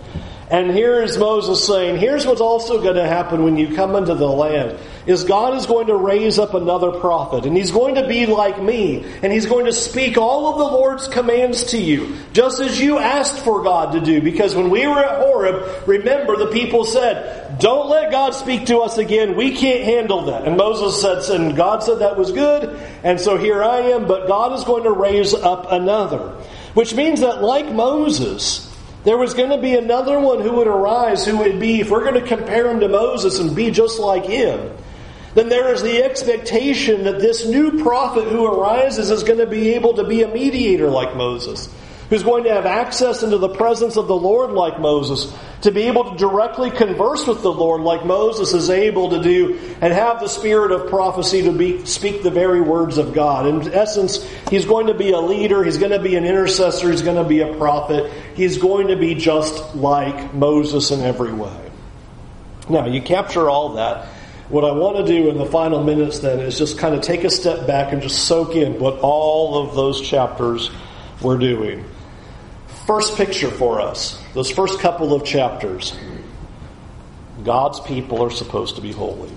And 0.49 0.71
here 0.71 1.01
is 1.01 1.17
Moses 1.17 1.65
saying, 1.65 1.97
here's 1.97 2.25
what's 2.25 2.41
also 2.41 2.81
going 2.81 2.95
to 2.95 3.07
happen 3.07 3.43
when 3.43 3.57
you 3.57 3.75
come 3.75 3.95
into 3.95 4.15
the 4.15 4.27
land. 4.27 4.77
Is 5.05 5.23
God 5.23 5.55
is 5.55 5.65
going 5.65 5.87
to 5.87 5.95
raise 5.95 6.39
up 6.39 6.53
another 6.53 6.91
prophet, 6.91 7.45
and 7.45 7.55
he's 7.55 7.71
going 7.71 7.95
to 7.95 8.07
be 8.07 8.25
like 8.25 8.61
me, 8.61 9.03
and 9.21 9.31
he's 9.31 9.45
going 9.45 9.65
to 9.65 9.73
speak 9.73 10.17
all 10.17 10.51
of 10.51 10.57
the 10.57 10.63
Lord's 10.63 11.07
commands 11.07 11.65
to 11.65 11.77
you, 11.77 12.15
just 12.33 12.59
as 12.59 12.79
you 12.79 12.99
asked 12.99 13.39
for 13.39 13.63
God 13.63 13.93
to 13.93 14.01
do. 14.01 14.21
Because 14.21 14.55
when 14.55 14.69
we 14.69 14.85
were 14.85 14.99
at 14.99 15.19
Horeb, 15.19 15.87
remember 15.87 16.37
the 16.37 16.47
people 16.47 16.85
said, 16.85 17.59
Don't 17.59 17.89
let 17.89 18.11
God 18.11 18.31
speak 18.31 18.67
to 18.67 18.79
us 18.79 18.97
again. 18.97 19.35
We 19.35 19.55
can't 19.55 19.83
handle 19.83 20.25
that. 20.25 20.47
And 20.47 20.57
Moses 20.57 21.01
said, 21.01 21.39
and 21.39 21.55
God 21.55 21.83
said 21.83 21.99
that 21.99 22.17
was 22.17 22.31
good, 22.31 22.79
and 23.03 23.19
so 23.19 23.37
here 23.37 23.63
I 23.63 23.79
am, 23.91 24.07
but 24.07 24.27
God 24.27 24.53
is 24.53 24.63
going 24.63 24.83
to 24.83 24.91
raise 24.91 25.33
up 25.33 25.71
another. 25.71 26.35
Which 26.73 26.93
means 26.93 27.19
that, 27.21 27.43
like 27.43 27.71
Moses, 27.71 28.71
there 29.03 29.17
was 29.17 29.33
going 29.33 29.49
to 29.49 29.57
be 29.57 29.75
another 29.75 30.19
one 30.19 30.41
who 30.41 30.53
would 30.53 30.67
arise 30.67 31.25
who 31.25 31.37
would 31.37 31.59
be, 31.59 31.81
if 31.81 31.89
we're 31.89 32.03
going 32.03 32.21
to 32.21 32.27
compare 32.27 32.69
him 32.69 32.79
to 32.81 32.87
Moses 32.87 33.39
and 33.39 33.55
be 33.55 33.71
just 33.71 33.99
like 33.99 34.25
him, 34.25 34.71
then 35.35 35.49
there 35.49 35.73
is 35.73 35.81
the 35.81 36.03
expectation 36.03 37.03
that 37.03 37.19
this 37.19 37.45
new 37.45 37.81
prophet 37.83 38.27
who 38.27 38.45
arises 38.45 39.09
is 39.11 39.23
going 39.23 39.39
to 39.39 39.45
be 39.45 39.69
able 39.75 39.95
to 39.95 40.03
be 40.03 40.23
a 40.23 40.27
mediator 40.27 40.89
like 40.89 41.15
Moses 41.15 41.69
who's 42.11 42.23
going 42.23 42.43
to 42.43 42.53
have 42.53 42.65
access 42.65 43.23
into 43.23 43.37
the 43.37 43.47
presence 43.47 43.95
of 43.95 44.05
the 44.09 44.15
Lord 44.15 44.51
like 44.51 44.81
Moses, 44.81 45.33
to 45.61 45.71
be 45.71 45.83
able 45.83 46.11
to 46.11 46.17
directly 46.17 46.69
converse 46.69 47.25
with 47.25 47.41
the 47.41 47.51
Lord 47.51 47.83
like 47.83 48.05
Moses 48.05 48.53
is 48.53 48.69
able 48.69 49.11
to 49.11 49.23
do, 49.23 49.57
and 49.79 49.93
have 49.93 50.19
the 50.19 50.27
spirit 50.27 50.73
of 50.73 50.89
prophecy 50.89 51.43
to 51.43 51.53
be, 51.53 51.85
speak 51.85 52.21
the 52.21 52.29
very 52.29 52.59
words 52.59 52.97
of 52.97 53.13
God. 53.13 53.47
In 53.47 53.73
essence, 53.73 54.29
he's 54.49 54.65
going 54.65 54.87
to 54.87 54.93
be 54.93 55.11
a 55.11 55.21
leader, 55.21 55.63
he's 55.63 55.77
going 55.77 55.93
to 55.93 56.01
be 56.01 56.17
an 56.17 56.25
intercessor, 56.25 56.91
he's 56.91 57.01
going 57.01 57.15
to 57.15 57.23
be 57.23 57.39
a 57.39 57.55
prophet, 57.55 58.11
he's 58.35 58.57
going 58.57 58.89
to 58.89 58.97
be 58.97 59.15
just 59.15 59.73
like 59.73 60.33
Moses 60.33 60.91
in 60.91 60.99
every 60.99 61.31
way. 61.31 61.71
Now, 62.67 62.87
you 62.87 63.01
capture 63.01 63.49
all 63.49 63.75
that. 63.75 64.09
What 64.51 64.65
I 64.65 64.71
want 64.71 64.97
to 64.97 65.05
do 65.05 65.29
in 65.29 65.37
the 65.37 65.45
final 65.45 65.83
minutes 65.83 66.19
then 66.19 66.39
is 66.39 66.57
just 66.57 66.77
kind 66.77 66.93
of 66.93 67.01
take 67.01 67.23
a 67.23 67.29
step 67.29 67.65
back 67.65 67.93
and 67.93 68.01
just 68.01 68.27
soak 68.27 68.55
in 68.55 68.79
what 68.79 68.99
all 68.99 69.65
of 69.65 69.75
those 69.75 70.01
chapters 70.01 70.69
were 71.21 71.37
doing 71.37 71.85
first 72.91 73.15
picture 73.15 73.49
for 73.49 73.79
us, 73.79 74.21
those 74.33 74.51
first 74.51 74.79
couple 74.79 75.13
of 75.13 75.23
chapters, 75.23 75.97
God's 77.43 77.79
people 77.79 78.21
are 78.21 78.29
supposed 78.29 78.75
to 78.75 78.81
be 78.81 78.91
holy. 78.91 79.31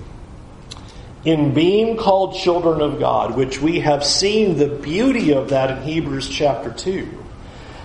In 1.24 1.55
being 1.55 1.96
called 1.96 2.35
children 2.35 2.81
of 2.81 2.98
God, 2.98 3.37
which 3.37 3.61
we 3.61 3.79
have 3.79 4.05
seen 4.05 4.59
the 4.59 4.66
beauty 4.66 5.33
of 5.33 5.50
that 5.50 5.70
in 5.70 5.83
Hebrews 5.85 6.29
chapter 6.29 6.72
2. 6.72 7.09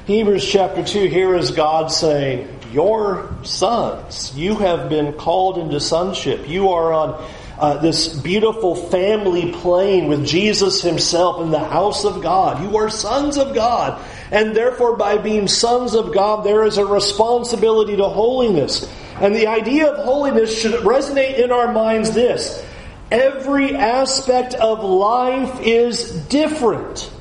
Hebrews 0.07 0.43
chapter 0.43 0.83
2, 0.83 1.05
here 1.05 1.35
is 1.35 1.51
God 1.51 1.91
saying, 1.91 2.59
Your 2.71 3.29
sons, 3.43 4.36
you 4.36 4.55
have 4.55 4.89
been 4.89 5.13
called 5.13 5.58
into 5.58 5.79
sonship. 5.79 6.47
You 6.47 6.69
are 6.69 6.93
on 6.93 7.29
uh, 7.58 7.77
this 7.77 8.08
beautiful 8.08 8.75
family 8.75 9.51
plane 9.51 10.08
with 10.08 10.25
Jesus 10.25 10.82
himself 10.82 11.41
in 11.41 11.51
the 11.51 11.60
house 11.60 12.05
of 12.05 12.21
God. 12.21 12.63
You 12.63 12.77
are 12.77 12.89
sons 12.89 13.38
of 13.38 13.53
God. 13.53 13.99
And 14.32 14.55
therefore, 14.55 14.95
by 14.95 15.17
being 15.17 15.47
sons 15.47 15.93
of 15.93 16.13
God, 16.13 16.45
there 16.45 16.63
is 16.63 16.77
a 16.77 16.86
responsibility 16.86 17.97
to 17.97 18.08
holiness. 18.08 18.89
And 19.19 19.36
the 19.36 19.47
idea 19.47 19.91
of 19.91 20.05
holiness 20.05 20.58
should 20.58 20.84
resonate 20.84 21.38
in 21.38 21.51
our 21.51 21.73
minds 21.73 22.12
this. 22.12 22.63
Every 23.12 23.75
aspect 23.75 24.53
of 24.53 24.84
life 24.84 25.60
is 25.62 26.12
different. 26.27 27.12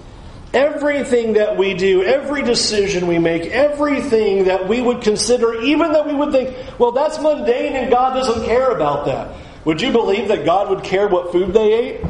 Everything 0.54 1.34
that 1.34 1.58
we 1.58 1.74
do, 1.74 2.02
every 2.02 2.42
decision 2.42 3.06
we 3.06 3.18
make, 3.18 3.42
everything 3.46 4.44
that 4.44 4.66
we 4.66 4.80
would 4.80 5.02
consider, 5.02 5.60
even 5.60 5.92
that 5.92 6.06
we 6.06 6.14
would 6.14 6.32
think, 6.32 6.56
well, 6.78 6.92
that's 6.92 7.20
mundane 7.20 7.74
and 7.74 7.90
God 7.90 8.14
doesn't 8.14 8.44
care 8.46 8.70
about 8.70 9.04
that. 9.06 9.36
Would 9.66 9.82
you 9.82 9.92
believe 9.92 10.28
that 10.28 10.46
God 10.46 10.70
would 10.70 10.82
care 10.82 11.06
what 11.08 11.32
food 11.32 11.52
they 11.52 11.74
ate? 11.74 12.04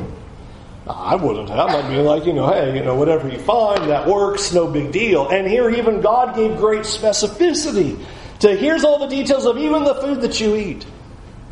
I 0.88 1.16
wouldn't 1.16 1.50
have. 1.50 1.70
I'd 1.70 1.90
be 1.90 1.96
like, 1.96 2.24
you 2.24 2.32
know, 2.32 2.48
hey, 2.48 2.76
you 2.76 2.84
know, 2.84 2.94
whatever 2.94 3.28
you 3.28 3.38
find, 3.38 3.90
that 3.90 4.06
works, 4.06 4.52
no 4.54 4.68
big 4.68 4.92
deal. 4.92 5.28
And 5.28 5.46
here, 5.46 5.68
even 5.68 6.00
God 6.00 6.34
gave 6.34 6.56
great 6.56 6.82
specificity 6.82 8.02
to 8.40 8.56
here's 8.56 8.84
all 8.84 8.98
the 8.98 9.14
details 9.14 9.44
of 9.44 9.58
even 9.58 9.84
the 9.84 9.96
food 9.96 10.20
that 10.22 10.40
you 10.40 10.56
eat. 10.56 10.86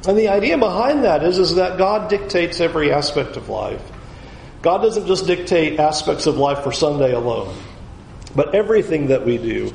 And 0.06 0.16
the 0.16 0.28
idea 0.28 0.56
behind 0.56 1.04
that 1.04 1.22
is, 1.24 1.38
is 1.38 1.56
that 1.56 1.78
God 1.78 2.08
dictates 2.08 2.60
every 2.60 2.92
aspect 2.92 3.36
of 3.36 3.48
life. 3.48 3.82
God 4.66 4.82
doesn't 4.82 5.06
just 5.06 5.28
dictate 5.28 5.78
aspects 5.78 6.26
of 6.26 6.38
life 6.38 6.64
for 6.64 6.72
Sunday 6.72 7.12
alone, 7.12 7.56
but 8.34 8.52
everything 8.52 9.06
that 9.06 9.24
we 9.24 9.38
do 9.38 9.72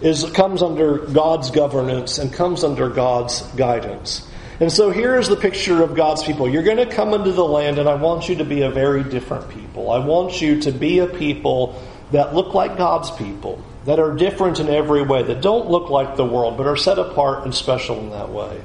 is 0.00 0.24
comes 0.30 0.62
under 0.62 1.00
God's 1.00 1.50
governance 1.50 2.16
and 2.16 2.32
comes 2.32 2.64
under 2.64 2.88
God's 2.88 3.42
guidance. 3.56 4.26
And 4.58 4.72
so 4.72 4.88
here 4.88 5.18
is 5.18 5.28
the 5.28 5.36
picture 5.36 5.82
of 5.82 5.94
God's 5.94 6.22
people. 6.22 6.48
You're 6.48 6.62
going 6.62 6.78
to 6.78 6.86
come 6.86 7.12
into 7.12 7.30
the 7.32 7.44
land, 7.44 7.78
and 7.78 7.86
I 7.86 7.94
want 7.96 8.30
you 8.30 8.36
to 8.36 8.44
be 8.46 8.62
a 8.62 8.70
very 8.70 9.04
different 9.04 9.50
people. 9.50 9.90
I 9.90 9.98
want 9.98 10.40
you 10.40 10.62
to 10.62 10.72
be 10.72 11.00
a 11.00 11.06
people 11.06 11.78
that 12.12 12.34
look 12.34 12.54
like 12.54 12.78
God's 12.78 13.10
people, 13.10 13.62
that 13.84 13.98
are 13.98 14.14
different 14.14 14.60
in 14.60 14.70
every 14.70 15.02
way, 15.02 15.24
that 15.24 15.42
don't 15.42 15.68
look 15.68 15.90
like 15.90 16.16
the 16.16 16.24
world, 16.24 16.56
but 16.56 16.66
are 16.66 16.78
set 16.78 16.98
apart 16.98 17.44
and 17.44 17.54
special 17.54 17.98
in 17.98 18.08
that 18.08 18.30
way. 18.30 18.62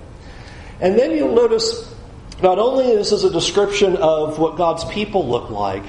And 0.80 0.98
then 0.98 1.12
you'll 1.12 1.36
notice 1.36 1.94
not 2.42 2.60
only 2.60 2.86
is 2.86 3.10
this 3.10 3.20
is 3.20 3.24
a 3.24 3.32
description 3.32 3.96
of 3.98 4.38
what 4.38 4.58
God's 4.58 4.86
people 4.86 5.28
look 5.28 5.50
like, 5.50 5.84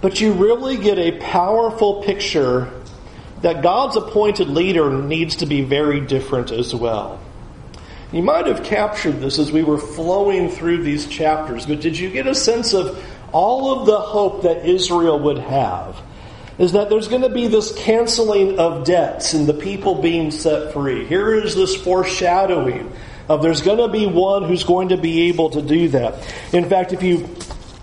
but 0.00 0.20
you 0.20 0.32
really 0.32 0.76
get 0.76 0.98
a 0.98 1.18
powerful 1.18 2.02
picture 2.02 2.70
that 3.40 3.62
God's 3.62 3.96
appointed 3.96 4.48
leader 4.48 4.90
needs 4.90 5.36
to 5.36 5.46
be 5.46 5.62
very 5.62 6.00
different 6.00 6.50
as 6.50 6.74
well. 6.74 7.20
You 8.12 8.22
might 8.22 8.46
have 8.46 8.62
captured 8.62 9.20
this 9.20 9.38
as 9.38 9.50
we 9.50 9.62
were 9.62 9.78
flowing 9.78 10.50
through 10.50 10.82
these 10.82 11.06
chapters, 11.06 11.64
but 11.66 11.80
did 11.80 11.98
you 11.98 12.10
get 12.10 12.26
a 12.26 12.34
sense 12.34 12.74
of 12.74 13.02
all 13.32 13.80
of 13.80 13.86
the 13.86 13.98
hope 13.98 14.42
that 14.42 14.66
Israel 14.66 15.18
would 15.20 15.38
have? 15.38 16.00
Is 16.58 16.72
that 16.72 16.90
there's 16.90 17.08
going 17.08 17.22
to 17.22 17.30
be 17.30 17.46
this 17.46 17.72
canceling 17.74 18.58
of 18.58 18.84
debts 18.84 19.32
and 19.32 19.46
the 19.46 19.54
people 19.54 20.02
being 20.02 20.30
set 20.30 20.74
free. 20.74 21.06
Here 21.06 21.32
is 21.32 21.54
this 21.54 21.74
foreshadowing 21.74 22.92
of 23.32 23.42
there's 23.42 23.62
going 23.62 23.78
to 23.78 23.88
be 23.88 24.06
one 24.06 24.44
who's 24.44 24.64
going 24.64 24.90
to 24.90 24.96
be 24.96 25.28
able 25.28 25.50
to 25.50 25.62
do 25.62 25.88
that. 25.88 26.14
In 26.52 26.68
fact, 26.68 26.92
if 26.92 27.02
you 27.02 27.28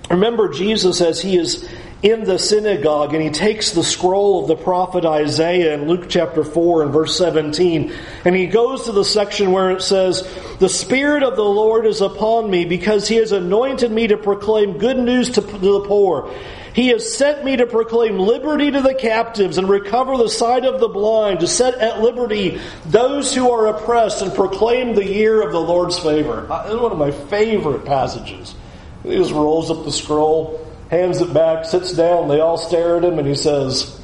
remember 0.09 0.49
Jesus 0.49 1.01
as 1.01 1.21
he 1.21 1.37
is 1.37 1.67
in 2.01 2.23
the 2.23 2.39
synagogue 2.39 3.13
and 3.13 3.21
he 3.21 3.29
takes 3.29 3.71
the 3.71 3.83
scroll 3.83 4.41
of 4.41 4.47
the 4.47 4.55
prophet 4.55 5.05
Isaiah 5.05 5.73
in 5.73 5.87
Luke 5.87 6.05
chapter 6.07 6.45
4 6.45 6.83
and 6.83 6.93
verse 6.93 7.17
17 7.17 7.91
and 8.23 8.35
he 8.35 8.47
goes 8.47 8.85
to 8.85 8.93
the 8.93 9.03
section 9.03 9.51
where 9.51 9.71
it 9.71 9.81
says, 9.81 10.27
The 10.59 10.69
Spirit 10.69 11.23
of 11.23 11.35
the 11.35 11.43
Lord 11.43 11.85
is 11.85 11.99
upon 11.99 12.49
me 12.49 12.63
because 12.63 13.07
he 13.07 13.15
has 13.17 13.31
anointed 13.31 13.91
me 13.91 14.07
to 14.07 14.17
proclaim 14.17 14.77
good 14.77 14.97
news 14.97 15.31
to, 15.31 15.41
the 15.41 15.81
poor. 15.81 16.33
He 16.79 16.87
has 16.87 17.13
sent 17.13 17.43
me 17.43 17.57
to 17.57 17.65
proclaim 17.65 18.17
liberty 18.17 18.71
to 18.71 18.81
the 18.81 18.93
captives 18.93 19.57
and 19.57 19.67
recover 19.67 20.15
the 20.15 20.29
sight 20.29 20.63
of 20.63 20.79
the 20.79 20.87
blind, 20.87 21.41
to 21.41 21.47
set 21.47 21.73
at 21.73 21.99
liberty 21.99 22.61
those 22.85 23.35
who 23.35 23.51
are 23.51 23.67
oppressed 23.67 24.21
and 24.21 24.33
proclaim 24.33 24.95
the 24.95 25.03
year 25.03 25.41
of 25.41 25.51
the 25.51 25.59
Lord's 25.59 25.99
favor. 25.99 26.49
Uh, 26.49 26.63
this 26.63 26.75
is 26.75 26.79
one 26.79 26.93
of 26.93 26.97
my 26.97 27.11
favorite 27.11 27.83
passages. 27.83 28.55
He 29.03 29.09
just 29.09 29.33
rolls 29.33 29.69
up 29.69 29.83
the 29.83 29.91
scroll 29.91 30.73
hands 30.89 31.19
it 31.19 31.33
back, 31.33 31.65
sits 31.65 31.91
down. 31.91 32.29
They 32.29 32.39
all 32.39 32.57
stare 32.57 32.95
at 32.95 33.03
him, 33.03 33.19
and 33.19 33.27
he 33.27 33.35
says, 33.35 33.99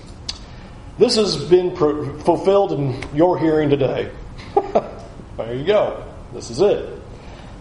This 0.97 1.15
has 1.15 1.45
been 1.45 1.77
fulfilled 1.77 2.73
in 2.73 3.01
your 3.15 3.39
hearing 3.39 3.69
today. 3.69 4.11
there 5.37 5.55
you 5.55 5.63
go. 5.63 6.03
This 6.33 6.49
is 6.49 6.59
it. 6.59 6.94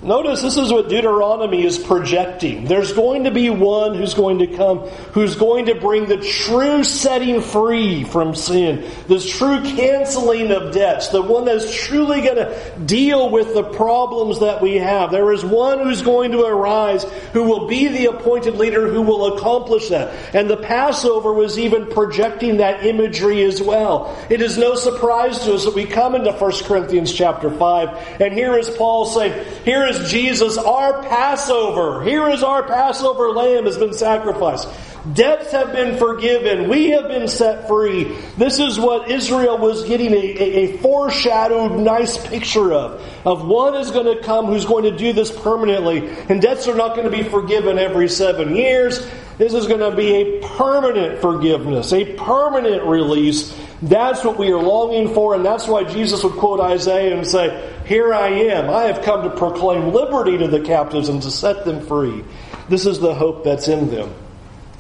Notice 0.05 0.43
this 0.43 0.59
is 0.59 0.71
what 0.71 0.90
Deuteronomy 0.90 1.64
is 1.64 1.79
projecting. 1.79 2.67
There's 2.67 2.93
going 2.93 3.25
to 3.25 3.31
be 3.31 3.49
one 3.49 3.95
who's 3.95 4.12
going 4.12 4.40
to 4.40 4.47
come, 4.47 4.81
who's 5.12 5.35
going 5.35 5.67
to 5.67 5.75
bring 5.77 6.05
the 6.05 6.19
true 6.19 6.85
setting 6.85 7.40
free 7.40 8.05
from 8.05 8.35
sin, 8.35 8.90
this 9.09 9.27
true 9.27 9.62
canceling 9.62 10.51
of 10.51 10.75
debts, 10.75 11.09
the 11.09 11.23
one 11.23 11.47
that's 11.47 11.75
truly 11.75 12.21
going 12.21 12.37
to 12.37 12.79
deal 12.85 13.31
with 13.31 13.55
the 13.55 13.62
problems 13.62 14.40
that 14.40 14.61
we 14.61 14.77
have. 14.77 15.11
There 15.11 15.33
is 15.33 15.43
one 15.43 15.79
who's 15.79 16.03
going 16.03 16.33
to 16.33 16.43
arise 16.43 17.05
who 17.33 17.45
will 17.45 17.67
be 17.67 17.88
the 17.88 18.07
appointed 18.07 18.57
leader 18.57 18.87
who 18.87 19.01
will 19.01 19.38
accomplish 19.38 19.88
that. 19.88 20.35
And 20.35 20.51
the 20.51 20.59
Passover 20.59 21.33
was 21.33 21.59
even 21.59 21.87
projecting 21.87 22.59
that 22.59 22.85
imagery 22.85 23.43
as 23.43 23.62
well. 23.62 24.14
It 24.29 24.43
is 24.43 24.59
no 24.59 24.75
surprise 24.75 25.38
to 25.45 25.55
us 25.55 25.64
that 25.64 25.75
we 25.75 25.87
come 25.87 26.14
into 26.14 26.31
1 26.31 26.53
Corinthians 26.64 27.11
chapter 27.11 27.51
5, 27.51 28.21
and 28.21 28.35
here 28.35 28.59
is 28.59 28.69
Paul 28.69 29.07
saying, 29.07 29.47
here 29.64 29.87
is 29.87 29.93
is 29.94 30.11
Jesus, 30.11 30.59
our 30.59 31.02
Passover. 31.02 32.02
Here 32.02 32.28
is 32.28 32.42
our 32.42 32.62
Passover 32.62 33.30
lamb 33.30 33.64
has 33.64 33.78
been 33.78 33.94
sacrificed. 33.94 34.68
Debts 35.12 35.52
have 35.52 35.72
been 35.72 35.98
forgiven. 35.98 36.68
We 36.68 36.90
have 36.90 37.09
been 37.09 37.28
set 37.28 37.68
free. 37.68 38.16
This 38.38 38.59
is 38.59 38.80
what 38.80 39.11
Israel 39.11 39.59
was 39.59 39.85
getting 39.85 40.12
a, 40.12 40.16
a, 40.16 40.54
a, 40.64 40.78
foreshadowed, 40.78 41.78
nice 41.78 42.16
picture 42.26 42.72
of. 42.72 43.02
Of 43.26 43.46
one 43.46 43.74
is 43.74 43.90
going 43.90 44.16
to 44.16 44.22
come 44.22 44.46
who's 44.46 44.64
going 44.64 44.85
to 44.85 44.96
do 44.96 45.12
this 45.12 45.30
permanently. 45.30 46.09
And 46.28 46.40
debts 46.40 46.68
are 46.68 46.74
not 46.74 46.96
going 46.96 47.11
to 47.11 47.14
be 47.14 47.22
forgiven 47.22 47.78
every 47.78 48.09
seven 48.09 48.57
years. 48.57 49.07
This 49.37 49.52
is 49.52 49.66
going 49.66 49.80
to 49.80 49.94
be 49.94 50.14
a 50.14 50.40
permanent 50.57 51.20
forgiveness, 51.20 51.92
a 51.92 52.14
permanent 52.14 52.85
release 52.85 53.52
That's 53.85 54.25
what 54.25 54.38
we 54.38 54.51
are 54.51 54.62
longing 54.62 55.12
for, 55.12 55.35
and 55.35 55.44
that's 55.44 55.68
why 55.68 55.85
Jesus 55.85 56.25
would 56.25 56.35
quote 56.35 56.59
Isaiah 56.59 57.14
and 57.14 57.27
say, 57.27 57.70
Here 57.85 58.14
I 58.14 58.29
am. 58.29 58.70
I 58.70 58.85
have 58.85 59.03
come 59.03 59.25
to 59.25 59.37
proclaim 59.37 59.92
liberty 59.92 60.38
to 60.38 60.49
the 60.49 60.61
captives 60.61 61.11
and 61.11 61.20
to 61.20 61.31
set 61.31 61.66
them 61.66 61.87
free. 61.87 62.25
This 62.70 62.87
is 62.87 62.99
the 62.99 63.14
hope 63.14 63.44
that's 63.44 63.68
in 63.68 63.90
them. 63.90 64.14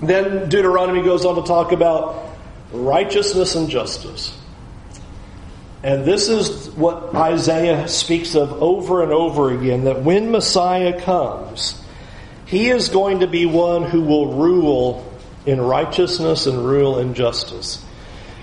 Then 0.00 0.48
Deuteronomy 0.48 1.02
goes 1.02 1.26
on 1.26 1.34
to 1.34 1.42
talk 1.42 1.72
about 1.72 2.34
righteousness 2.72 3.54
and 3.56 3.68
justice. 3.68 4.34
And 5.82 6.06
this 6.06 6.30
is 6.30 6.70
what 6.70 7.14
Isaiah 7.14 7.86
speaks 7.88 8.34
of 8.34 8.62
over 8.62 9.02
and 9.02 9.12
over 9.12 9.52
again 9.52 9.84
that 9.84 10.00
when 10.00 10.30
Messiah 10.30 10.98
comes, 10.98 11.78
he 12.46 12.70
is 12.70 12.88
going 12.88 13.20
to 13.20 13.26
be 13.26 13.44
one 13.44 13.82
who 13.82 14.00
will 14.00 14.32
rule 14.32 15.12
in 15.44 15.60
righteousness 15.60 16.46
and 16.46 16.64
rule 16.64 16.98
in 16.98 17.12
justice. 17.12 17.83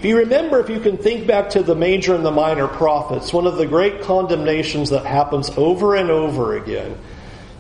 If 0.02 0.06
you 0.06 0.18
remember, 0.18 0.60
if 0.60 0.68
you 0.68 0.80
can 0.80 0.98
think 0.98 1.28
back 1.28 1.52
to 1.52 1.62
the 1.62 1.76
major 1.76 2.16
and 2.16 2.26
the 2.26 2.32
minor 2.32 2.68
prophets, 2.68 3.32
one 3.32 3.46
of 3.46 3.58
the 3.58 3.68
great 3.68 4.02
condemnations 4.02 4.90
that 4.90 5.06
happens 5.06 5.52
over 5.56 5.94
and 5.94 6.10
over 6.10 6.58
again 6.58 6.98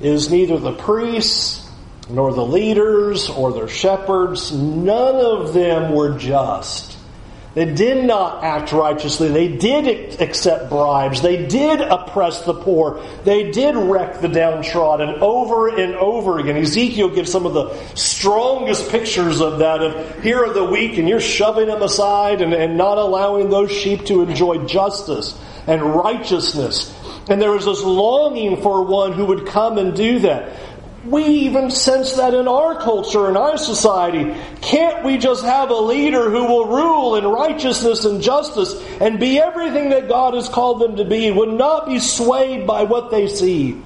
is 0.01 0.31
neither 0.31 0.57
the 0.57 0.73
priests 0.73 1.69
nor 2.09 2.33
the 2.33 2.43
leaders 2.43 3.29
or 3.29 3.53
their 3.53 3.67
shepherds, 3.67 4.51
none 4.51 5.17
of 5.17 5.53
them 5.53 5.93
were 5.93 6.17
just. 6.17 6.97
They 7.53 7.73
did 7.73 8.05
not 8.05 8.45
act 8.45 8.71
righteously. 8.71 9.27
They 9.27 9.49
did 9.49 10.21
accept 10.21 10.69
bribes. 10.69 11.21
They 11.21 11.45
did 11.47 11.81
oppress 11.81 12.45
the 12.45 12.53
poor. 12.53 13.03
They 13.25 13.51
did 13.51 13.75
wreck 13.75 14.21
the 14.21 14.29
downtrodden 14.29 15.21
over 15.21 15.67
and 15.67 15.95
over 15.95 16.39
again. 16.39 16.55
Ezekiel 16.55 17.09
gives 17.09 17.29
some 17.29 17.45
of 17.45 17.53
the 17.53 17.75
strongest 17.93 18.89
pictures 18.89 19.41
of 19.41 19.59
that 19.59 19.83
of 19.83 20.23
here 20.23 20.45
are 20.45 20.53
the 20.53 20.63
weak 20.63 20.97
and 20.97 21.09
you're 21.09 21.19
shoving 21.19 21.67
them 21.67 21.81
aside 21.81 22.41
and, 22.41 22.53
and 22.53 22.77
not 22.77 22.97
allowing 22.97 23.49
those 23.49 23.71
sheep 23.71 24.05
to 24.05 24.21
enjoy 24.21 24.65
justice 24.65 25.37
and 25.67 25.81
righteousness. 25.81 26.97
And 27.29 27.41
there 27.41 27.51
was 27.51 27.65
this 27.65 27.83
longing 27.83 28.61
for 28.61 28.83
one 28.83 29.11
who 29.11 29.25
would 29.25 29.45
come 29.45 29.77
and 29.77 29.95
do 29.95 30.19
that. 30.19 30.70
We 31.05 31.23
even 31.23 31.71
sense 31.71 32.13
that 32.13 32.35
in 32.35 32.47
our 32.47 32.79
culture, 32.79 33.27
in 33.27 33.35
our 33.35 33.57
society. 33.57 34.35
Can't 34.61 35.03
we 35.03 35.17
just 35.17 35.43
have 35.43 35.71
a 35.71 35.75
leader 35.75 36.29
who 36.29 36.45
will 36.45 36.67
rule 36.67 37.15
in 37.15 37.25
righteousness 37.25 38.05
and 38.05 38.21
justice 38.21 38.79
and 38.99 39.19
be 39.19 39.39
everything 39.39 39.89
that 39.89 40.07
God 40.07 40.35
has 40.35 40.47
called 40.47 40.79
them 40.79 40.97
to 40.97 41.05
be, 41.05 41.31
would 41.31 41.49
not 41.49 41.87
be 41.87 41.99
swayed 41.99 42.67
by 42.67 42.83
what 42.83 43.09
they 43.09 43.27
see? 43.27 43.81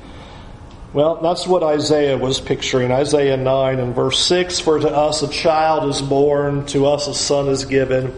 Well, 0.92 1.22
that's 1.22 1.48
what 1.48 1.64
Isaiah 1.64 2.18
was 2.18 2.42
picturing. 2.42 2.92
Isaiah 2.92 3.38
9 3.38 3.80
and 3.80 3.96
verse 3.96 4.20
6 4.20 4.60
For 4.60 4.80
to 4.80 4.90
us 4.90 5.24
a 5.24 5.30
child 5.30 5.90
is 5.90 6.02
born, 6.02 6.66
to 6.68 6.86
us 6.86 7.08
a 7.08 7.14
son 7.14 7.48
is 7.48 7.64
given. 7.64 8.14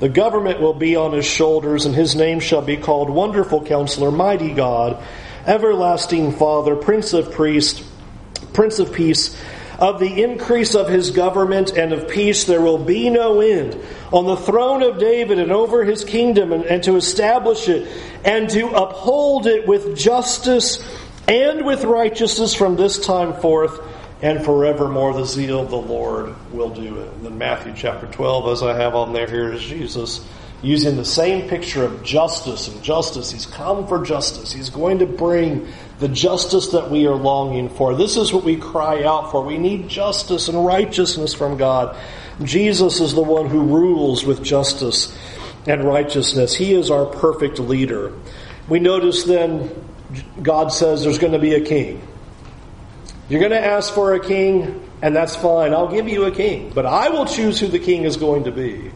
The 0.00 0.08
government 0.10 0.60
will 0.60 0.74
be 0.74 0.96
on 0.96 1.12
his 1.12 1.26
shoulders, 1.26 1.86
and 1.86 1.94
his 1.94 2.14
name 2.14 2.40
shall 2.40 2.62
be 2.62 2.76
called 2.76 3.08
Wonderful 3.08 3.64
Counselor, 3.64 4.10
Mighty 4.10 4.52
God, 4.52 5.02
Everlasting 5.46 6.32
Father, 6.32 6.76
Prince 6.76 7.14
of 7.14 7.32
Priests 7.32 7.82
Prince 8.58 8.80
of 8.80 8.92
Peace. 8.92 9.40
Of 9.78 10.00
the 10.00 10.24
increase 10.24 10.74
of 10.74 10.88
his 10.88 11.12
government 11.12 11.76
and 11.76 11.92
of 11.92 12.08
peace 12.08 12.42
there 12.42 12.60
will 12.60 12.84
be 12.84 13.08
no 13.08 13.40
end 13.40 13.80
on 14.12 14.26
the 14.26 14.36
throne 14.36 14.82
of 14.82 14.98
David 14.98 15.38
and 15.38 15.52
over 15.52 15.84
his 15.84 16.04
kingdom 16.04 16.52
and, 16.52 16.64
and 16.64 16.82
to 16.82 16.96
establish 16.96 17.68
it 17.68 17.86
and 18.24 18.50
to 18.50 18.66
uphold 18.70 19.46
it 19.46 19.68
with 19.68 19.96
justice 19.96 20.84
and 21.28 21.64
with 21.64 21.84
righteousness 21.84 22.52
from 22.52 22.74
this 22.74 22.98
time 22.98 23.32
forth 23.34 23.80
and 24.22 24.44
forevermore 24.44 25.12
the 25.14 25.24
zeal 25.24 25.60
of 25.60 25.70
the 25.70 25.76
Lord 25.76 26.34
will 26.52 26.70
do 26.70 26.98
it. 26.98 27.12
And 27.12 27.26
then 27.26 27.38
Matthew 27.38 27.74
chapter 27.76 28.08
12, 28.08 28.48
as 28.48 28.64
I 28.64 28.74
have 28.74 28.96
on 28.96 29.12
there, 29.12 29.28
here 29.28 29.52
is 29.52 29.62
Jesus 29.62 30.26
using 30.62 30.96
the 30.96 31.04
same 31.04 31.48
picture 31.48 31.84
of 31.84 32.02
justice 32.02 32.68
and 32.68 32.82
justice. 32.82 33.30
He's 33.30 33.46
come 33.46 33.86
for 33.86 34.04
justice. 34.04 34.52
He's 34.52 34.70
going 34.70 34.98
to 34.98 35.06
bring 35.06 35.68
the 36.00 36.08
justice 36.08 36.68
that 36.68 36.90
we 36.90 37.06
are 37.06 37.14
longing 37.14 37.68
for. 37.68 37.94
This 37.94 38.16
is 38.16 38.32
what 38.32 38.44
we 38.44 38.56
cry 38.56 39.04
out 39.04 39.30
for. 39.30 39.42
We 39.42 39.58
need 39.58 39.88
justice 39.88 40.48
and 40.48 40.64
righteousness 40.64 41.34
from 41.34 41.56
God. 41.56 41.96
Jesus 42.42 43.00
is 43.00 43.14
the 43.14 43.22
one 43.22 43.46
who 43.46 43.62
rules 43.62 44.24
with 44.24 44.42
justice 44.42 45.16
and 45.66 45.84
righteousness. 45.84 46.54
He 46.54 46.72
is 46.72 46.90
our 46.90 47.06
perfect 47.06 47.58
leader. 47.58 48.12
We 48.68 48.80
notice 48.80 49.24
then 49.24 49.70
God 50.42 50.72
says 50.72 51.02
there's 51.02 51.18
going 51.18 51.32
to 51.32 51.38
be 51.38 51.54
a 51.54 51.60
king. 51.60 52.06
You're 53.28 53.40
going 53.40 53.52
to 53.52 53.64
ask 53.64 53.92
for 53.92 54.14
a 54.14 54.20
king, 54.20 54.88
and 55.02 55.14
that's 55.14 55.36
fine. 55.36 55.72
I'll 55.74 55.92
give 55.92 56.08
you 56.08 56.24
a 56.24 56.30
king. 56.30 56.72
But 56.74 56.86
I 56.86 57.10
will 57.10 57.26
choose 57.26 57.60
who 57.60 57.68
the 57.68 57.78
king 57.78 58.04
is 58.04 58.16
going 58.16 58.44
to 58.44 58.52
be. 58.52 58.90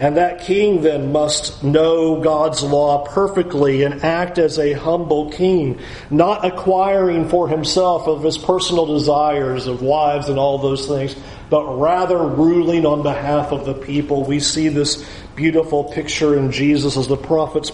And 0.00 0.16
that 0.16 0.42
king 0.42 0.82
then 0.82 1.10
must 1.10 1.64
know 1.64 2.20
God's 2.20 2.62
law 2.62 3.04
perfectly 3.04 3.82
and 3.82 4.04
act 4.04 4.38
as 4.38 4.56
a 4.56 4.72
humble 4.72 5.32
king, 5.32 5.80
not 6.08 6.44
acquiring 6.44 7.28
for 7.28 7.48
himself 7.48 8.06
of 8.06 8.22
his 8.22 8.38
personal 8.38 8.86
desires 8.86 9.66
of 9.66 9.82
wives 9.82 10.28
and 10.28 10.38
all 10.38 10.58
those 10.58 10.86
things, 10.86 11.16
but 11.50 11.64
rather 11.78 12.18
ruling 12.18 12.86
on 12.86 13.02
behalf 13.02 13.50
of 13.50 13.66
the 13.66 13.74
people. 13.74 14.22
We 14.22 14.38
see 14.38 14.68
this 14.68 15.04
beautiful 15.34 15.84
picture 15.84 16.38
in 16.38 16.52
Jesus 16.52 16.96
as 16.96 17.08
the 17.08 17.16
prophets 17.16 17.72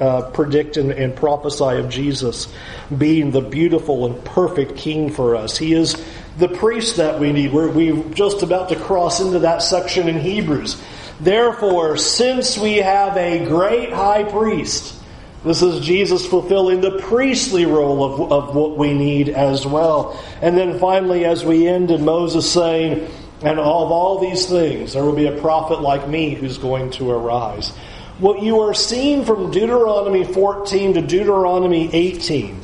uh, 0.00 0.30
predict 0.32 0.78
and, 0.78 1.16
prophesy 1.16 1.78
of 1.78 1.90
Jesus 1.90 2.48
being 2.96 3.30
the 3.30 3.42
beautiful 3.42 4.06
and 4.06 4.24
perfect 4.24 4.76
king 4.76 5.10
for 5.10 5.36
us. 5.36 5.58
He 5.58 5.74
is 5.74 6.02
the 6.38 6.48
priest 6.48 6.96
that 6.96 7.18
we 7.18 7.32
need. 7.32 7.52
We're, 7.52 7.70
we're 7.70 8.02
just 8.14 8.42
about 8.42 8.70
to 8.70 8.76
cross 8.76 9.20
into 9.20 9.40
that 9.40 9.62
section 9.62 10.08
in 10.08 10.18
Hebrews. 10.18 10.80
Therefore, 11.20 11.96
since 11.96 12.58
we 12.58 12.76
have 12.76 13.16
a 13.16 13.44
great 13.46 13.92
high 13.92 14.24
priest, 14.24 15.02
this 15.44 15.62
is 15.62 15.84
Jesus 15.84 16.26
fulfilling 16.26 16.80
the 16.80 16.98
priestly 16.98 17.66
role 17.66 18.04
of, 18.04 18.32
of 18.32 18.54
what 18.54 18.76
we 18.76 18.92
need 18.92 19.28
as 19.28 19.66
well. 19.66 20.22
And 20.42 20.58
then 20.58 20.78
finally, 20.78 21.24
as 21.24 21.44
we 21.44 21.68
end 21.68 21.90
in 21.90 22.04
Moses 22.04 22.50
saying, 22.50 23.08
and 23.42 23.58
of 23.58 23.90
all 23.90 24.18
these 24.18 24.46
things, 24.46 24.94
there 24.94 25.04
will 25.04 25.14
be 25.14 25.26
a 25.26 25.40
prophet 25.40 25.80
like 25.80 26.08
me 26.08 26.34
who's 26.34 26.58
going 26.58 26.90
to 26.92 27.10
arise. 27.10 27.70
What 28.18 28.42
you 28.42 28.60
are 28.60 28.74
seeing 28.74 29.24
from 29.24 29.50
Deuteronomy 29.50 30.24
14 30.24 30.94
to 30.94 31.02
Deuteronomy 31.02 31.94
18 31.94 32.60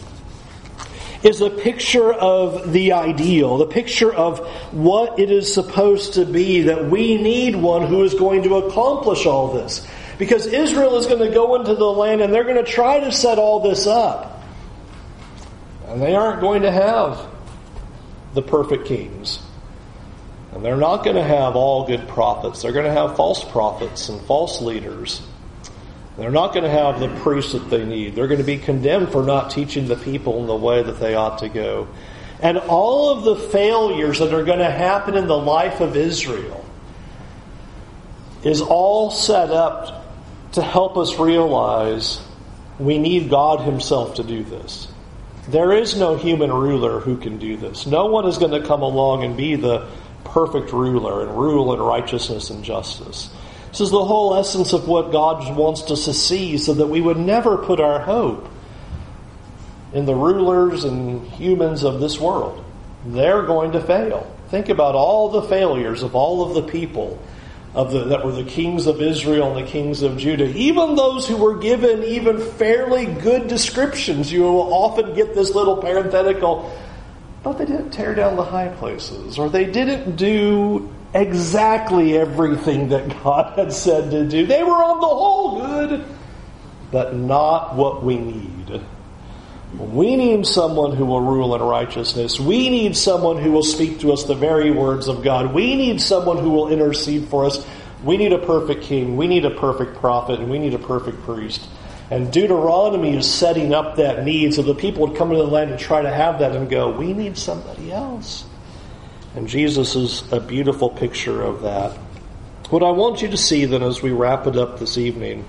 is 1.23 1.41
a 1.41 1.51
picture 1.51 2.13
of 2.13 2.73
the 2.73 2.93
ideal, 2.93 3.59
the 3.59 3.67
picture 3.67 4.13
of 4.13 4.41
what 4.73 5.19
it 5.19 5.31
is 5.31 5.53
supposed 5.53 6.15
to 6.15 6.25
be, 6.25 6.63
that 6.63 6.91
we 6.91 7.21
need 7.21 7.57
one 7.57 7.87
who 7.87 8.03
is 8.03 8.15
going 8.15 8.43
to 8.43 8.57
accomplish 8.57 9.27
all 9.27 9.53
this. 9.53 9.87
Because 10.19 10.47
Israel 10.47 10.97
is 10.99 11.07
going 11.07 11.27
to 11.27 11.35
go 11.35 11.55
into 11.57 11.75
the 11.75 11.85
land 11.85 12.21
and 12.21 12.33
they're 12.33 12.45
going 12.45 12.63
to 12.63 12.71
try 12.71 13.01
to 13.01 13.13
set 13.13 13.39
all 13.39 13.61
this 13.61 13.87
up. 13.87 14.43
And 15.89 16.01
they 16.01 16.15
aren't 16.15 16.41
going 16.41 16.63
to 16.63 16.71
have 16.71 17.27
the 18.35 18.43
perfect 18.43 18.87
kings. 18.87 19.41
And 20.53 20.65
they're 20.65 20.77
not 20.77 21.03
going 21.03 21.17
to 21.17 21.25
have 21.25 21.57
all 21.57 21.87
good 21.87 22.07
prophets. 22.09 22.63
They're 22.63 22.73
going 22.73 22.87
to 22.87 22.93
have 22.93 23.17
false 23.17 23.43
prophets 23.43 24.09
and 24.09 24.21
false 24.23 24.61
leaders. 24.61 25.23
They're 26.17 26.31
not 26.31 26.53
going 26.53 26.65
to 26.65 26.71
have 26.71 27.01
the 27.01 27.09
priests 27.21 27.53
that 27.53 27.71
they 27.71 27.85
need. 27.85 28.15
They're 28.15 28.29
going 28.29 28.41
to 28.41 28.45
be 28.45 28.59
condemned 28.59 29.13
for 29.13 29.23
not 29.23 29.51
teaching 29.51 29.89
the 29.89 29.97
people 29.97 30.41
in 30.41 30.47
the 30.47 30.57
way 30.57 30.83
that 30.83 31.01
they 31.01 31.15
ought 31.15 31.39
to 31.39 31.49
go. 31.49 31.89
And 32.43 32.59
all 32.59 33.17
of 33.17 33.25
the 33.25 33.37
failures 33.37 34.19
that 34.19 34.35
are 34.35 34.45
going 34.45 34.59
to 34.59 34.71
happen 34.71 35.17
in 35.17 35.27
the 35.27 35.39
life 35.39 35.81
of 35.81 35.97
Israel 35.97 36.65
is 38.45 38.61
all 38.61 39.11
set 39.11 39.51
up 39.51 40.05
to 40.53 40.63
help 40.63 40.97
us 40.97 41.19
realize 41.19 42.21
we 42.79 42.99
need 42.99 43.31
God 43.31 43.61
Himself 43.61 44.17
to 44.17 44.25
do 44.25 44.43
this. 44.43 44.89
There 45.49 45.73
is 45.73 45.97
no 45.97 46.17
human 46.17 46.53
ruler 46.53 47.01
who 47.01 47.17
can 47.17 47.39
do 47.39 47.57
this. 47.57 47.87
No 47.87 48.07
one 48.07 48.27
is 48.27 48.39
going 48.39 48.61
to 48.61 48.67
come 48.67 48.83
along 48.83 49.25
and 49.25 49.37
be 49.37 49.57
the 49.57 49.89
perfect 50.25 50.73
ruler 50.73 51.23
and 51.23 51.37
rule 51.37 51.73
in 51.73 51.81
righteousness 51.81 52.51
and 52.51 52.65
justice. 52.65 53.31
This 53.73 53.81
is 53.81 53.91
the 53.91 54.05
whole 54.05 54.35
essence 54.35 54.75
of 54.75 54.87
what 54.87 55.13
God 55.13 55.57
wants 55.57 55.91
us 55.91 56.05
to 56.05 56.13
see 56.13 56.59
so 56.59 56.75
that 56.75 56.89
we 56.89 57.01
would 57.01 57.17
never 57.17 57.57
put 57.57 57.81
our 57.81 58.01
hope 58.01 58.51
in 59.95 60.05
the 60.05 60.15
rulers 60.15 60.85
and 60.85 61.27
humans 61.27 61.83
of 61.83 61.99
this 61.99 62.21
world. 62.21 62.63
They're 63.07 63.45
going 63.45 63.73
to 63.73 63.81
fail. 63.81 64.31
Think 64.49 64.69
about 64.69 64.95
all 64.95 65.31
the 65.31 65.41
failures 65.41 66.03
of 66.03 66.15
all 66.15 66.47
of 66.47 66.55
the 66.55 66.71
people 66.71 67.19
of 67.75 67.93
the, 67.93 68.05
that 68.05 68.27
were 68.27 68.33
the 68.33 68.45
kings 68.45 68.87
of 68.87 69.01
Israel 69.01 69.57
and 69.57 69.67
the 69.67 69.71
kings 69.71 70.03
of 70.03 70.19
Judah. 70.19 70.55
Even 70.55 70.95
those 70.95 71.27
who 71.27 71.39
were 71.39 71.57
given 71.57 72.03
even 72.03 72.43
fairly 72.43 73.07
good 73.07 73.49
descriptions, 73.49 74.31
you 74.31 74.43
will 74.43 74.75
often 74.75 75.15
get 75.15 75.35
this 75.35 75.55
little 75.55 75.79
parenthetical, 75.79 76.79
but 77.43 77.57
they 77.57 77.65
didn't 77.65 77.91
tear 77.91 78.15
down 78.15 78.37
the 78.37 78.45
high 78.45 78.69
places, 78.69 79.39
or 79.39 79.49
they 79.49 79.65
didn't 79.65 80.17
do 80.17 80.95
exactly 81.15 82.17
everything 82.17 82.89
that 82.91 83.23
God 83.23 83.59
had 83.59 83.73
said 83.73 84.11
to 84.11 84.27
do. 84.29 84.47
They 84.47 84.63
were 84.63 84.71
on 84.71 85.01
the 85.01 85.07
whole 85.07 85.61
good, 85.61 86.05
but 86.91 87.15
not 87.15 87.75
what 87.75 88.03
we 88.03 88.19
need. 88.19 88.83
We 89.79 90.17
need 90.17 90.47
someone 90.47 90.95
who 90.95 91.07
will 91.07 91.21
rule 91.21 91.55
in 91.55 91.63
righteousness. 91.63 92.39
We 92.39 92.69
need 92.69 92.97
someone 92.97 93.39
who 93.39 93.53
will 93.53 93.63
speak 93.63 94.01
to 94.01 94.13
us 94.13 94.25
the 94.25 94.35
very 94.35 94.71
words 94.71 95.09
of 95.09 95.23
God. 95.23 95.55
We 95.55 95.75
need 95.77 96.01
someone 96.01 96.39
who 96.39 96.51
will 96.51 96.69
intercede 96.69 97.29
for 97.29 97.47
us. 97.47 97.65
We 98.05 98.17
need 98.17 98.33
a 98.33 98.39
perfect 98.39 98.83
king, 98.83 99.17
we 99.17 99.29
need 99.29 99.45
a 99.45 99.51
perfect 99.51 99.97
prophet, 99.97 100.41
and 100.41 100.51
we 100.51 100.59
need 100.59 100.75
a 100.75 100.79
perfect 100.79 101.23
priest. 101.23 101.67
And 102.11 102.33
Deuteronomy 102.33 103.17
is 103.17 103.33
setting 103.33 103.73
up 103.73 103.97
that 103.97 104.25
need 104.25 104.55
so 104.55 104.63
the 104.63 104.75
people 104.75 105.07
would 105.07 105.17
come 105.17 105.31
into 105.31 105.45
the 105.45 105.51
land 105.51 105.71
and 105.71 105.79
try 105.79 106.03
to 106.03 106.13
have 106.13 106.41
that 106.41 106.55
and 106.55 106.69
go, 106.69 106.91
we 106.91 107.13
need 107.13 107.39
somebody 107.39 107.93
else. 107.93 108.45
And 109.35 109.49
Jesus 109.49 109.97
is 109.97 110.31
a 110.33 110.41
beautiful 110.41 110.91
picture 110.91 111.43
of 111.43 111.63
that. 111.63 111.97
What 112.71 112.83
I 112.83 112.91
want 112.91 113.23
you 113.23 113.29
to 113.29 113.37
see 113.37 113.65
then 113.65 113.83
as 113.83 114.03
we 114.03 114.11
wrap 114.11 114.47
it 114.47 114.57
up 114.57 114.79
this 114.79 114.99
evening 114.99 115.45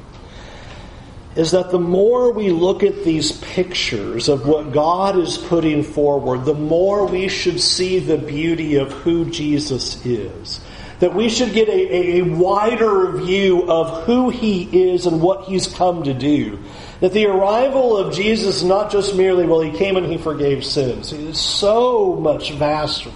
is 1.36 1.52
that 1.52 1.72
the 1.72 1.80
more 1.80 2.32
we 2.32 2.50
look 2.50 2.84
at 2.84 3.04
these 3.04 3.32
pictures 3.32 4.30
of 4.30 4.46
what 4.46 4.72
God 4.72 5.18
is 5.18 5.38
putting 5.38 5.84
forward, 5.84 6.46
the 6.46 6.54
more 6.54 7.08
we 7.08 7.28
should 7.28 7.60
see 7.60 8.00
the 8.00 8.18
beauty 8.18 8.76
of 8.76 8.92
who 8.92 9.30
Jesus 9.30 10.06
is 10.06 10.62
that 11.04 11.14
we 11.14 11.28
should 11.28 11.52
get 11.52 11.68
a, 11.68 12.20
a, 12.20 12.22
wider 12.22 13.12
view 13.12 13.70
of 13.70 14.06
who 14.06 14.30
he 14.30 14.92
is 14.92 15.06
and 15.06 15.22
what 15.22 15.44
he's 15.44 15.68
come 15.68 16.04
to 16.04 16.14
do. 16.14 16.58
That 17.02 17.12
the 17.12 17.26
arrival 17.26 17.98
of 17.98 18.14
Jesus 18.14 18.64
not 18.64 18.90
just 18.90 19.14
merely, 19.14 19.46
well, 19.46 19.60
he 19.60 19.78
came 19.78 19.98
and 19.98 20.06
he 20.06 20.18
forgave 20.18 20.64
sins. 20.64 21.12
It 21.12 21.20
is 21.20 21.38
so 21.38 22.16
much 22.16 22.54
vaster. 22.54 23.12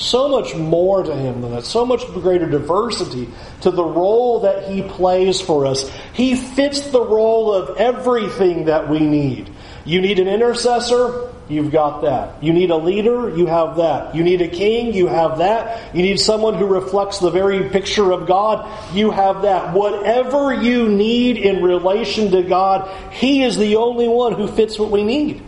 So 0.00 0.30
much 0.30 0.54
more 0.54 1.02
to 1.02 1.14
him 1.14 1.42
than 1.42 1.50
that. 1.50 1.66
So 1.66 1.84
much 1.84 2.06
greater 2.06 2.48
diversity 2.48 3.28
to 3.60 3.70
the 3.70 3.84
role 3.84 4.40
that 4.40 4.66
he 4.66 4.80
plays 4.80 5.42
for 5.42 5.66
us. 5.66 5.90
He 6.14 6.36
fits 6.36 6.80
the 6.88 7.02
role 7.02 7.52
of 7.52 7.76
everything 7.76 8.64
that 8.64 8.88
we 8.88 9.00
need. 9.00 9.50
You 9.84 10.00
need 10.00 10.18
an 10.18 10.26
intercessor? 10.26 11.30
You've 11.50 11.70
got 11.70 12.00
that. 12.00 12.42
You 12.42 12.54
need 12.54 12.70
a 12.70 12.78
leader? 12.78 13.28
You 13.28 13.44
have 13.44 13.76
that. 13.76 14.14
You 14.14 14.24
need 14.24 14.40
a 14.40 14.48
king? 14.48 14.94
You 14.94 15.06
have 15.06 15.36
that. 15.38 15.94
You 15.94 16.00
need 16.00 16.18
someone 16.18 16.54
who 16.54 16.64
reflects 16.64 17.18
the 17.18 17.30
very 17.30 17.68
picture 17.68 18.10
of 18.10 18.26
God? 18.26 18.66
You 18.94 19.10
have 19.10 19.42
that. 19.42 19.74
Whatever 19.74 20.54
you 20.54 20.88
need 20.88 21.36
in 21.36 21.62
relation 21.62 22.30
to 22.30 22.42
God, 22.42 22.88
He 23.12 23.42
is 23.42 23.58
the 23.58 23.76
only 23.76 24.08
one 24.08 24.32
who 24.32 24.48
fits 24.48 24.78
what 24.78 24.90
we 24.90 25.04
need. 25.04 25.42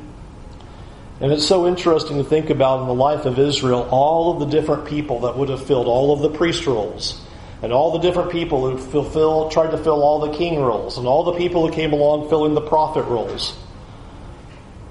And 1.23 1.31
it's 1.31 1.47
so 1.47 1.69
interesting 1.69 2.19
to 2.19 2.25
think 2.25 2.51
about 2.51 2.81
in 2.81 2.89
the 2.89 2.95
life 2.95 3.27
of 3.27 3.39
Israel 3.39 3.89
all 3.93 4.33
of 4.33 4.41
the 4.41 4.47
different 4.47 4.87
people 4.87 5.21
that 5.21 5.39
would 5.39 5.51
have 5.51 5.65
filled 5.65 5.87
all 5.87 6.13
of 6.13 6.19
the 6.19 6.29
priest 6.29 6.67
roles 6.67 7.25
and 7.63 7.73
all 7.73 7.93
the 7.93 8.01
different 8.01 8.33
people 8.33 8.69
who 8.69 8.77
fulfill, 8.77 9.49
tried 9.49 9.71
to 9.71 9.79
fill 9.79 10.03
all 10.03 10.19
the 10.19 10.37
king 10.37 10.61
roles 10.61 10.99
and 10.99 11.07
all 11.07 11.23
the 11.23 11.35
people 11.35 11.65
who 11.65 11.73
came 11.73 11.93
along 11.93 12.29
filling 12.29 12.55
the 12.55 12.61
prophet 12.61 13.05
roles. 13.05 13.57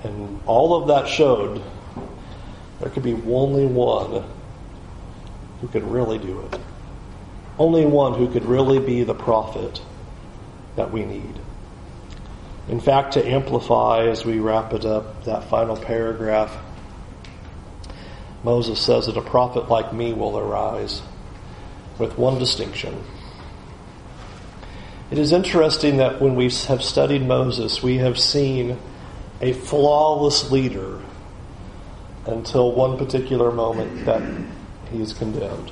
And 0.05 0.39
all 0.45 0.82
of 0.82 0.88
that 0.88 1.09
showed 1.09 1.61
there 2.79 2.89
could 2.89 3.03
be 3.03 3.13
only 3.27 3.65
one 3.65 4.23
who 5.59 5.67
could 5.67 5.84
really 5.84 6.17
do 6.17 6.47
it. 6.49 6.59
Only 7.59 7.86
one 7.86 8.13
who 8.13 8.32
could 8.32 8.45
really 8.45 8.79
be 8.79 9.03
the 9.03 9.13
prophet 9.13 9.82
that 10.77 10.93
we 10.93 11.03
need. 11.03 11.41
In 12.68 12.80
fact, 12.80 13.14
to 13.14 13.28
amplify 13.28 14.07
as 14.07 14.24
we 14.24 14.39
wrap 14.39 14.74
it 14.74 14.86
up, 14.86 15.26
that 15.26 15.49
final 15.49 15.76
paragraph, 15.76 16.55
Moses 18.43 18.80
says 18.80 19.07
that 19.07 19.18
a 19.18 19.22
prophet 19.22 19.70
like 19.70 19.93
me 19.93 20.14
will 20.14 20.38
arise 20.38 21.01
with 21.97 22.18
one 22.18 22.39
distinction. 22.39 23.03
It 25.12 25.18
is 25.18 25.34
interesting 25.34 25.97
that 25.97 26.22
when 26.22 26.36
we 26.36 26.49
have 26.68 26.82
studied 26.82 27.24
Moses, 27.24 27.84
we 27.84 27.97
have 27.97 28.18
seen 28.18 28.78
a 29.41 29.53
flawless 29.53 30.51
leader 30.51 31.01
until 32.26 32.72
one 32.72 32.97
particular 32.97 33.51
moment 33.51 34.05
that 34.05 34.22
he 34.91 35.01
is 35.01 35.14
condemned. 35.14 35.72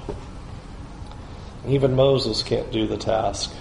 Even 1.68 1.96
Moses 1.96 2.44
can't 2.44 2.72
do 2.72 2.88
the 2.88 2.98
task. 2.98 3.54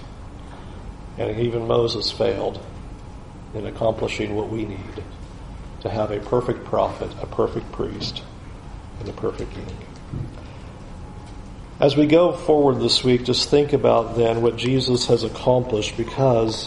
And 1.19 1.39
even 1.41 1.67
Moses 1.67 2.11
failed 2.11 2.61
in 3.55 3.67
accomplishing 3.67 4.35
what 4.35 4.49
we 4.49 4.65
need 4.65 5.03
to 5.81 5.89
have 5.89 6.11
a 6.11 6.21
perfect 6.21 6.65
prophet, 6.65 7.11
a 7.23 7.27
perfect 7.27 7.71
priest, 7.73 8.23
and 9.01 9.09
a 9.09 9.13
perfect 9.13 9.53
king. 9.53 9.77
As 11.81 11.97
we 11.97 12.07
go 12.07 12.33
forward 12.33 12.81
this 12.81 13.05
week, 13.05 13.25
just 13.25 13.51
think 13.51 13.73
about 13.73 14.17
then 14.17 14.43
what 14.43 14.57
Jesus 14.57 15.07
has 15.07 15.23
accomplished 15.23 15.97
because 15.97 16.67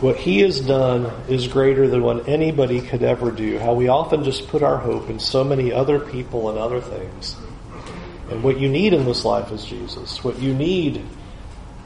what 0.00 0.16
he 0.16 0.40
has 0.40 0.60
done 0.60 1.10
is 1.28 1.48
greater 1.48 1.88
than 1.88 2.02
what 2.02 2.28
anybody 2.28 2.80
could 2.80 3.02
ever 3.02 3.32
do. 3.32 3.58
How 3.58 3.74
we 3.74 3.88
often 3.88 4.22
just 4.22 4.46
put 4.46 4.62
our 4.62 4.78
hope 4.78 5.10
in 5.10 5.18
so 5.18 5.42
many 5.42 5.72
other 5.72 5.98
people 5.98 6.48
and 6.50 6.56
other 6.56 6.80
things. 6.80 7.34
And 8.30 8.44
what 8.44 8.60
you 8.60 8.68
need 8.68 8.92
in 8.92 9.06
this 9.06 9.24
life 9.24 9.50
is 9.50 9.64
Jesus. 9.64 10.22
What 10.22 10.38
you 10.38 10.54
need 10.54 11.04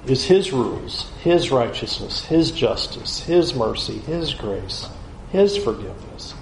is 0.07 0.25
His 0.25 0.53
rules, 0.53 1.11
His 1.23 1.51
righteousness, 1.51 2.25
His 2.25 2.51
justice, 2.51 3.21
His 3.21 3.55
mercy, 3.55 3.99
His 3.99 4.35
grace, 4.35 4.89
His 5.31 5.57
forgiveness. 5.57 6.35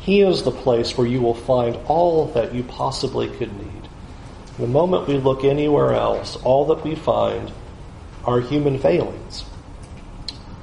He 0.00 0.20
is 0.20 0.42
the 0.42 0.50
place 0.50 0.98
where 0.98 1.06
you 1.06 1.20
will 1.20 1.34
find 1.34 1.76
all 1.86 2.26
that 2.28 2.54
you 2.54 2.62
possibly 2.62 3.28
could 3.28 3.56
need. 3.56 3.88
The 4.58 4.66
moment 4.66 5.08
we 5.08 5.16
look 5.16 5.44
anywhere 5.44 5.94
else, 5.94 6.36
all 6.36 6.66
that 6.66 6.84
we 6.84 6.94
find 6.94 7.52
are 8.24 8.40
human 8.40 8.78
failings 8.78 9.44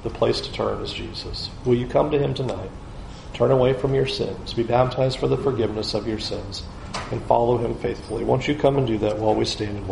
the 0.02 0.10
place 0.10 0.40
to 0.40 0.52
turn 0.52 0.82
is 0.82 0.92
Jesus. 0.92 1.50
Will 1.64 1.76
you 1.76 1.86
come 1.86 2.10
to 2.10 2.18
him 2.18 2.34
tonight? 2.34 2.70
Turn 3.34 3.50
away 3.50 3.72
from 3.72 3.94
your 3.94 4.06
sins, 4.06 4.52
be 4.52 4.62
baptized 4.62 5.18
for 5.18 5.28
the 5.28 5.36
forgiveness 5.36 5.94
of 5.94 6.06
your 6.06 6.18
sins, 6.18 6.64
and 7.10 7.22
follow 7.22 7.56
him 7.56 7.74
faithfully. 7.76 8.24
Won't 8.24 8.48
you 8.48 8.54
come 8.54 8.76
and 8.76 8.86
do 8.86 8.98
that 8.98 9.18
while 9.18 9.34
we 9.34 9.44
stand 9.44 9.76
and 9.76 9.86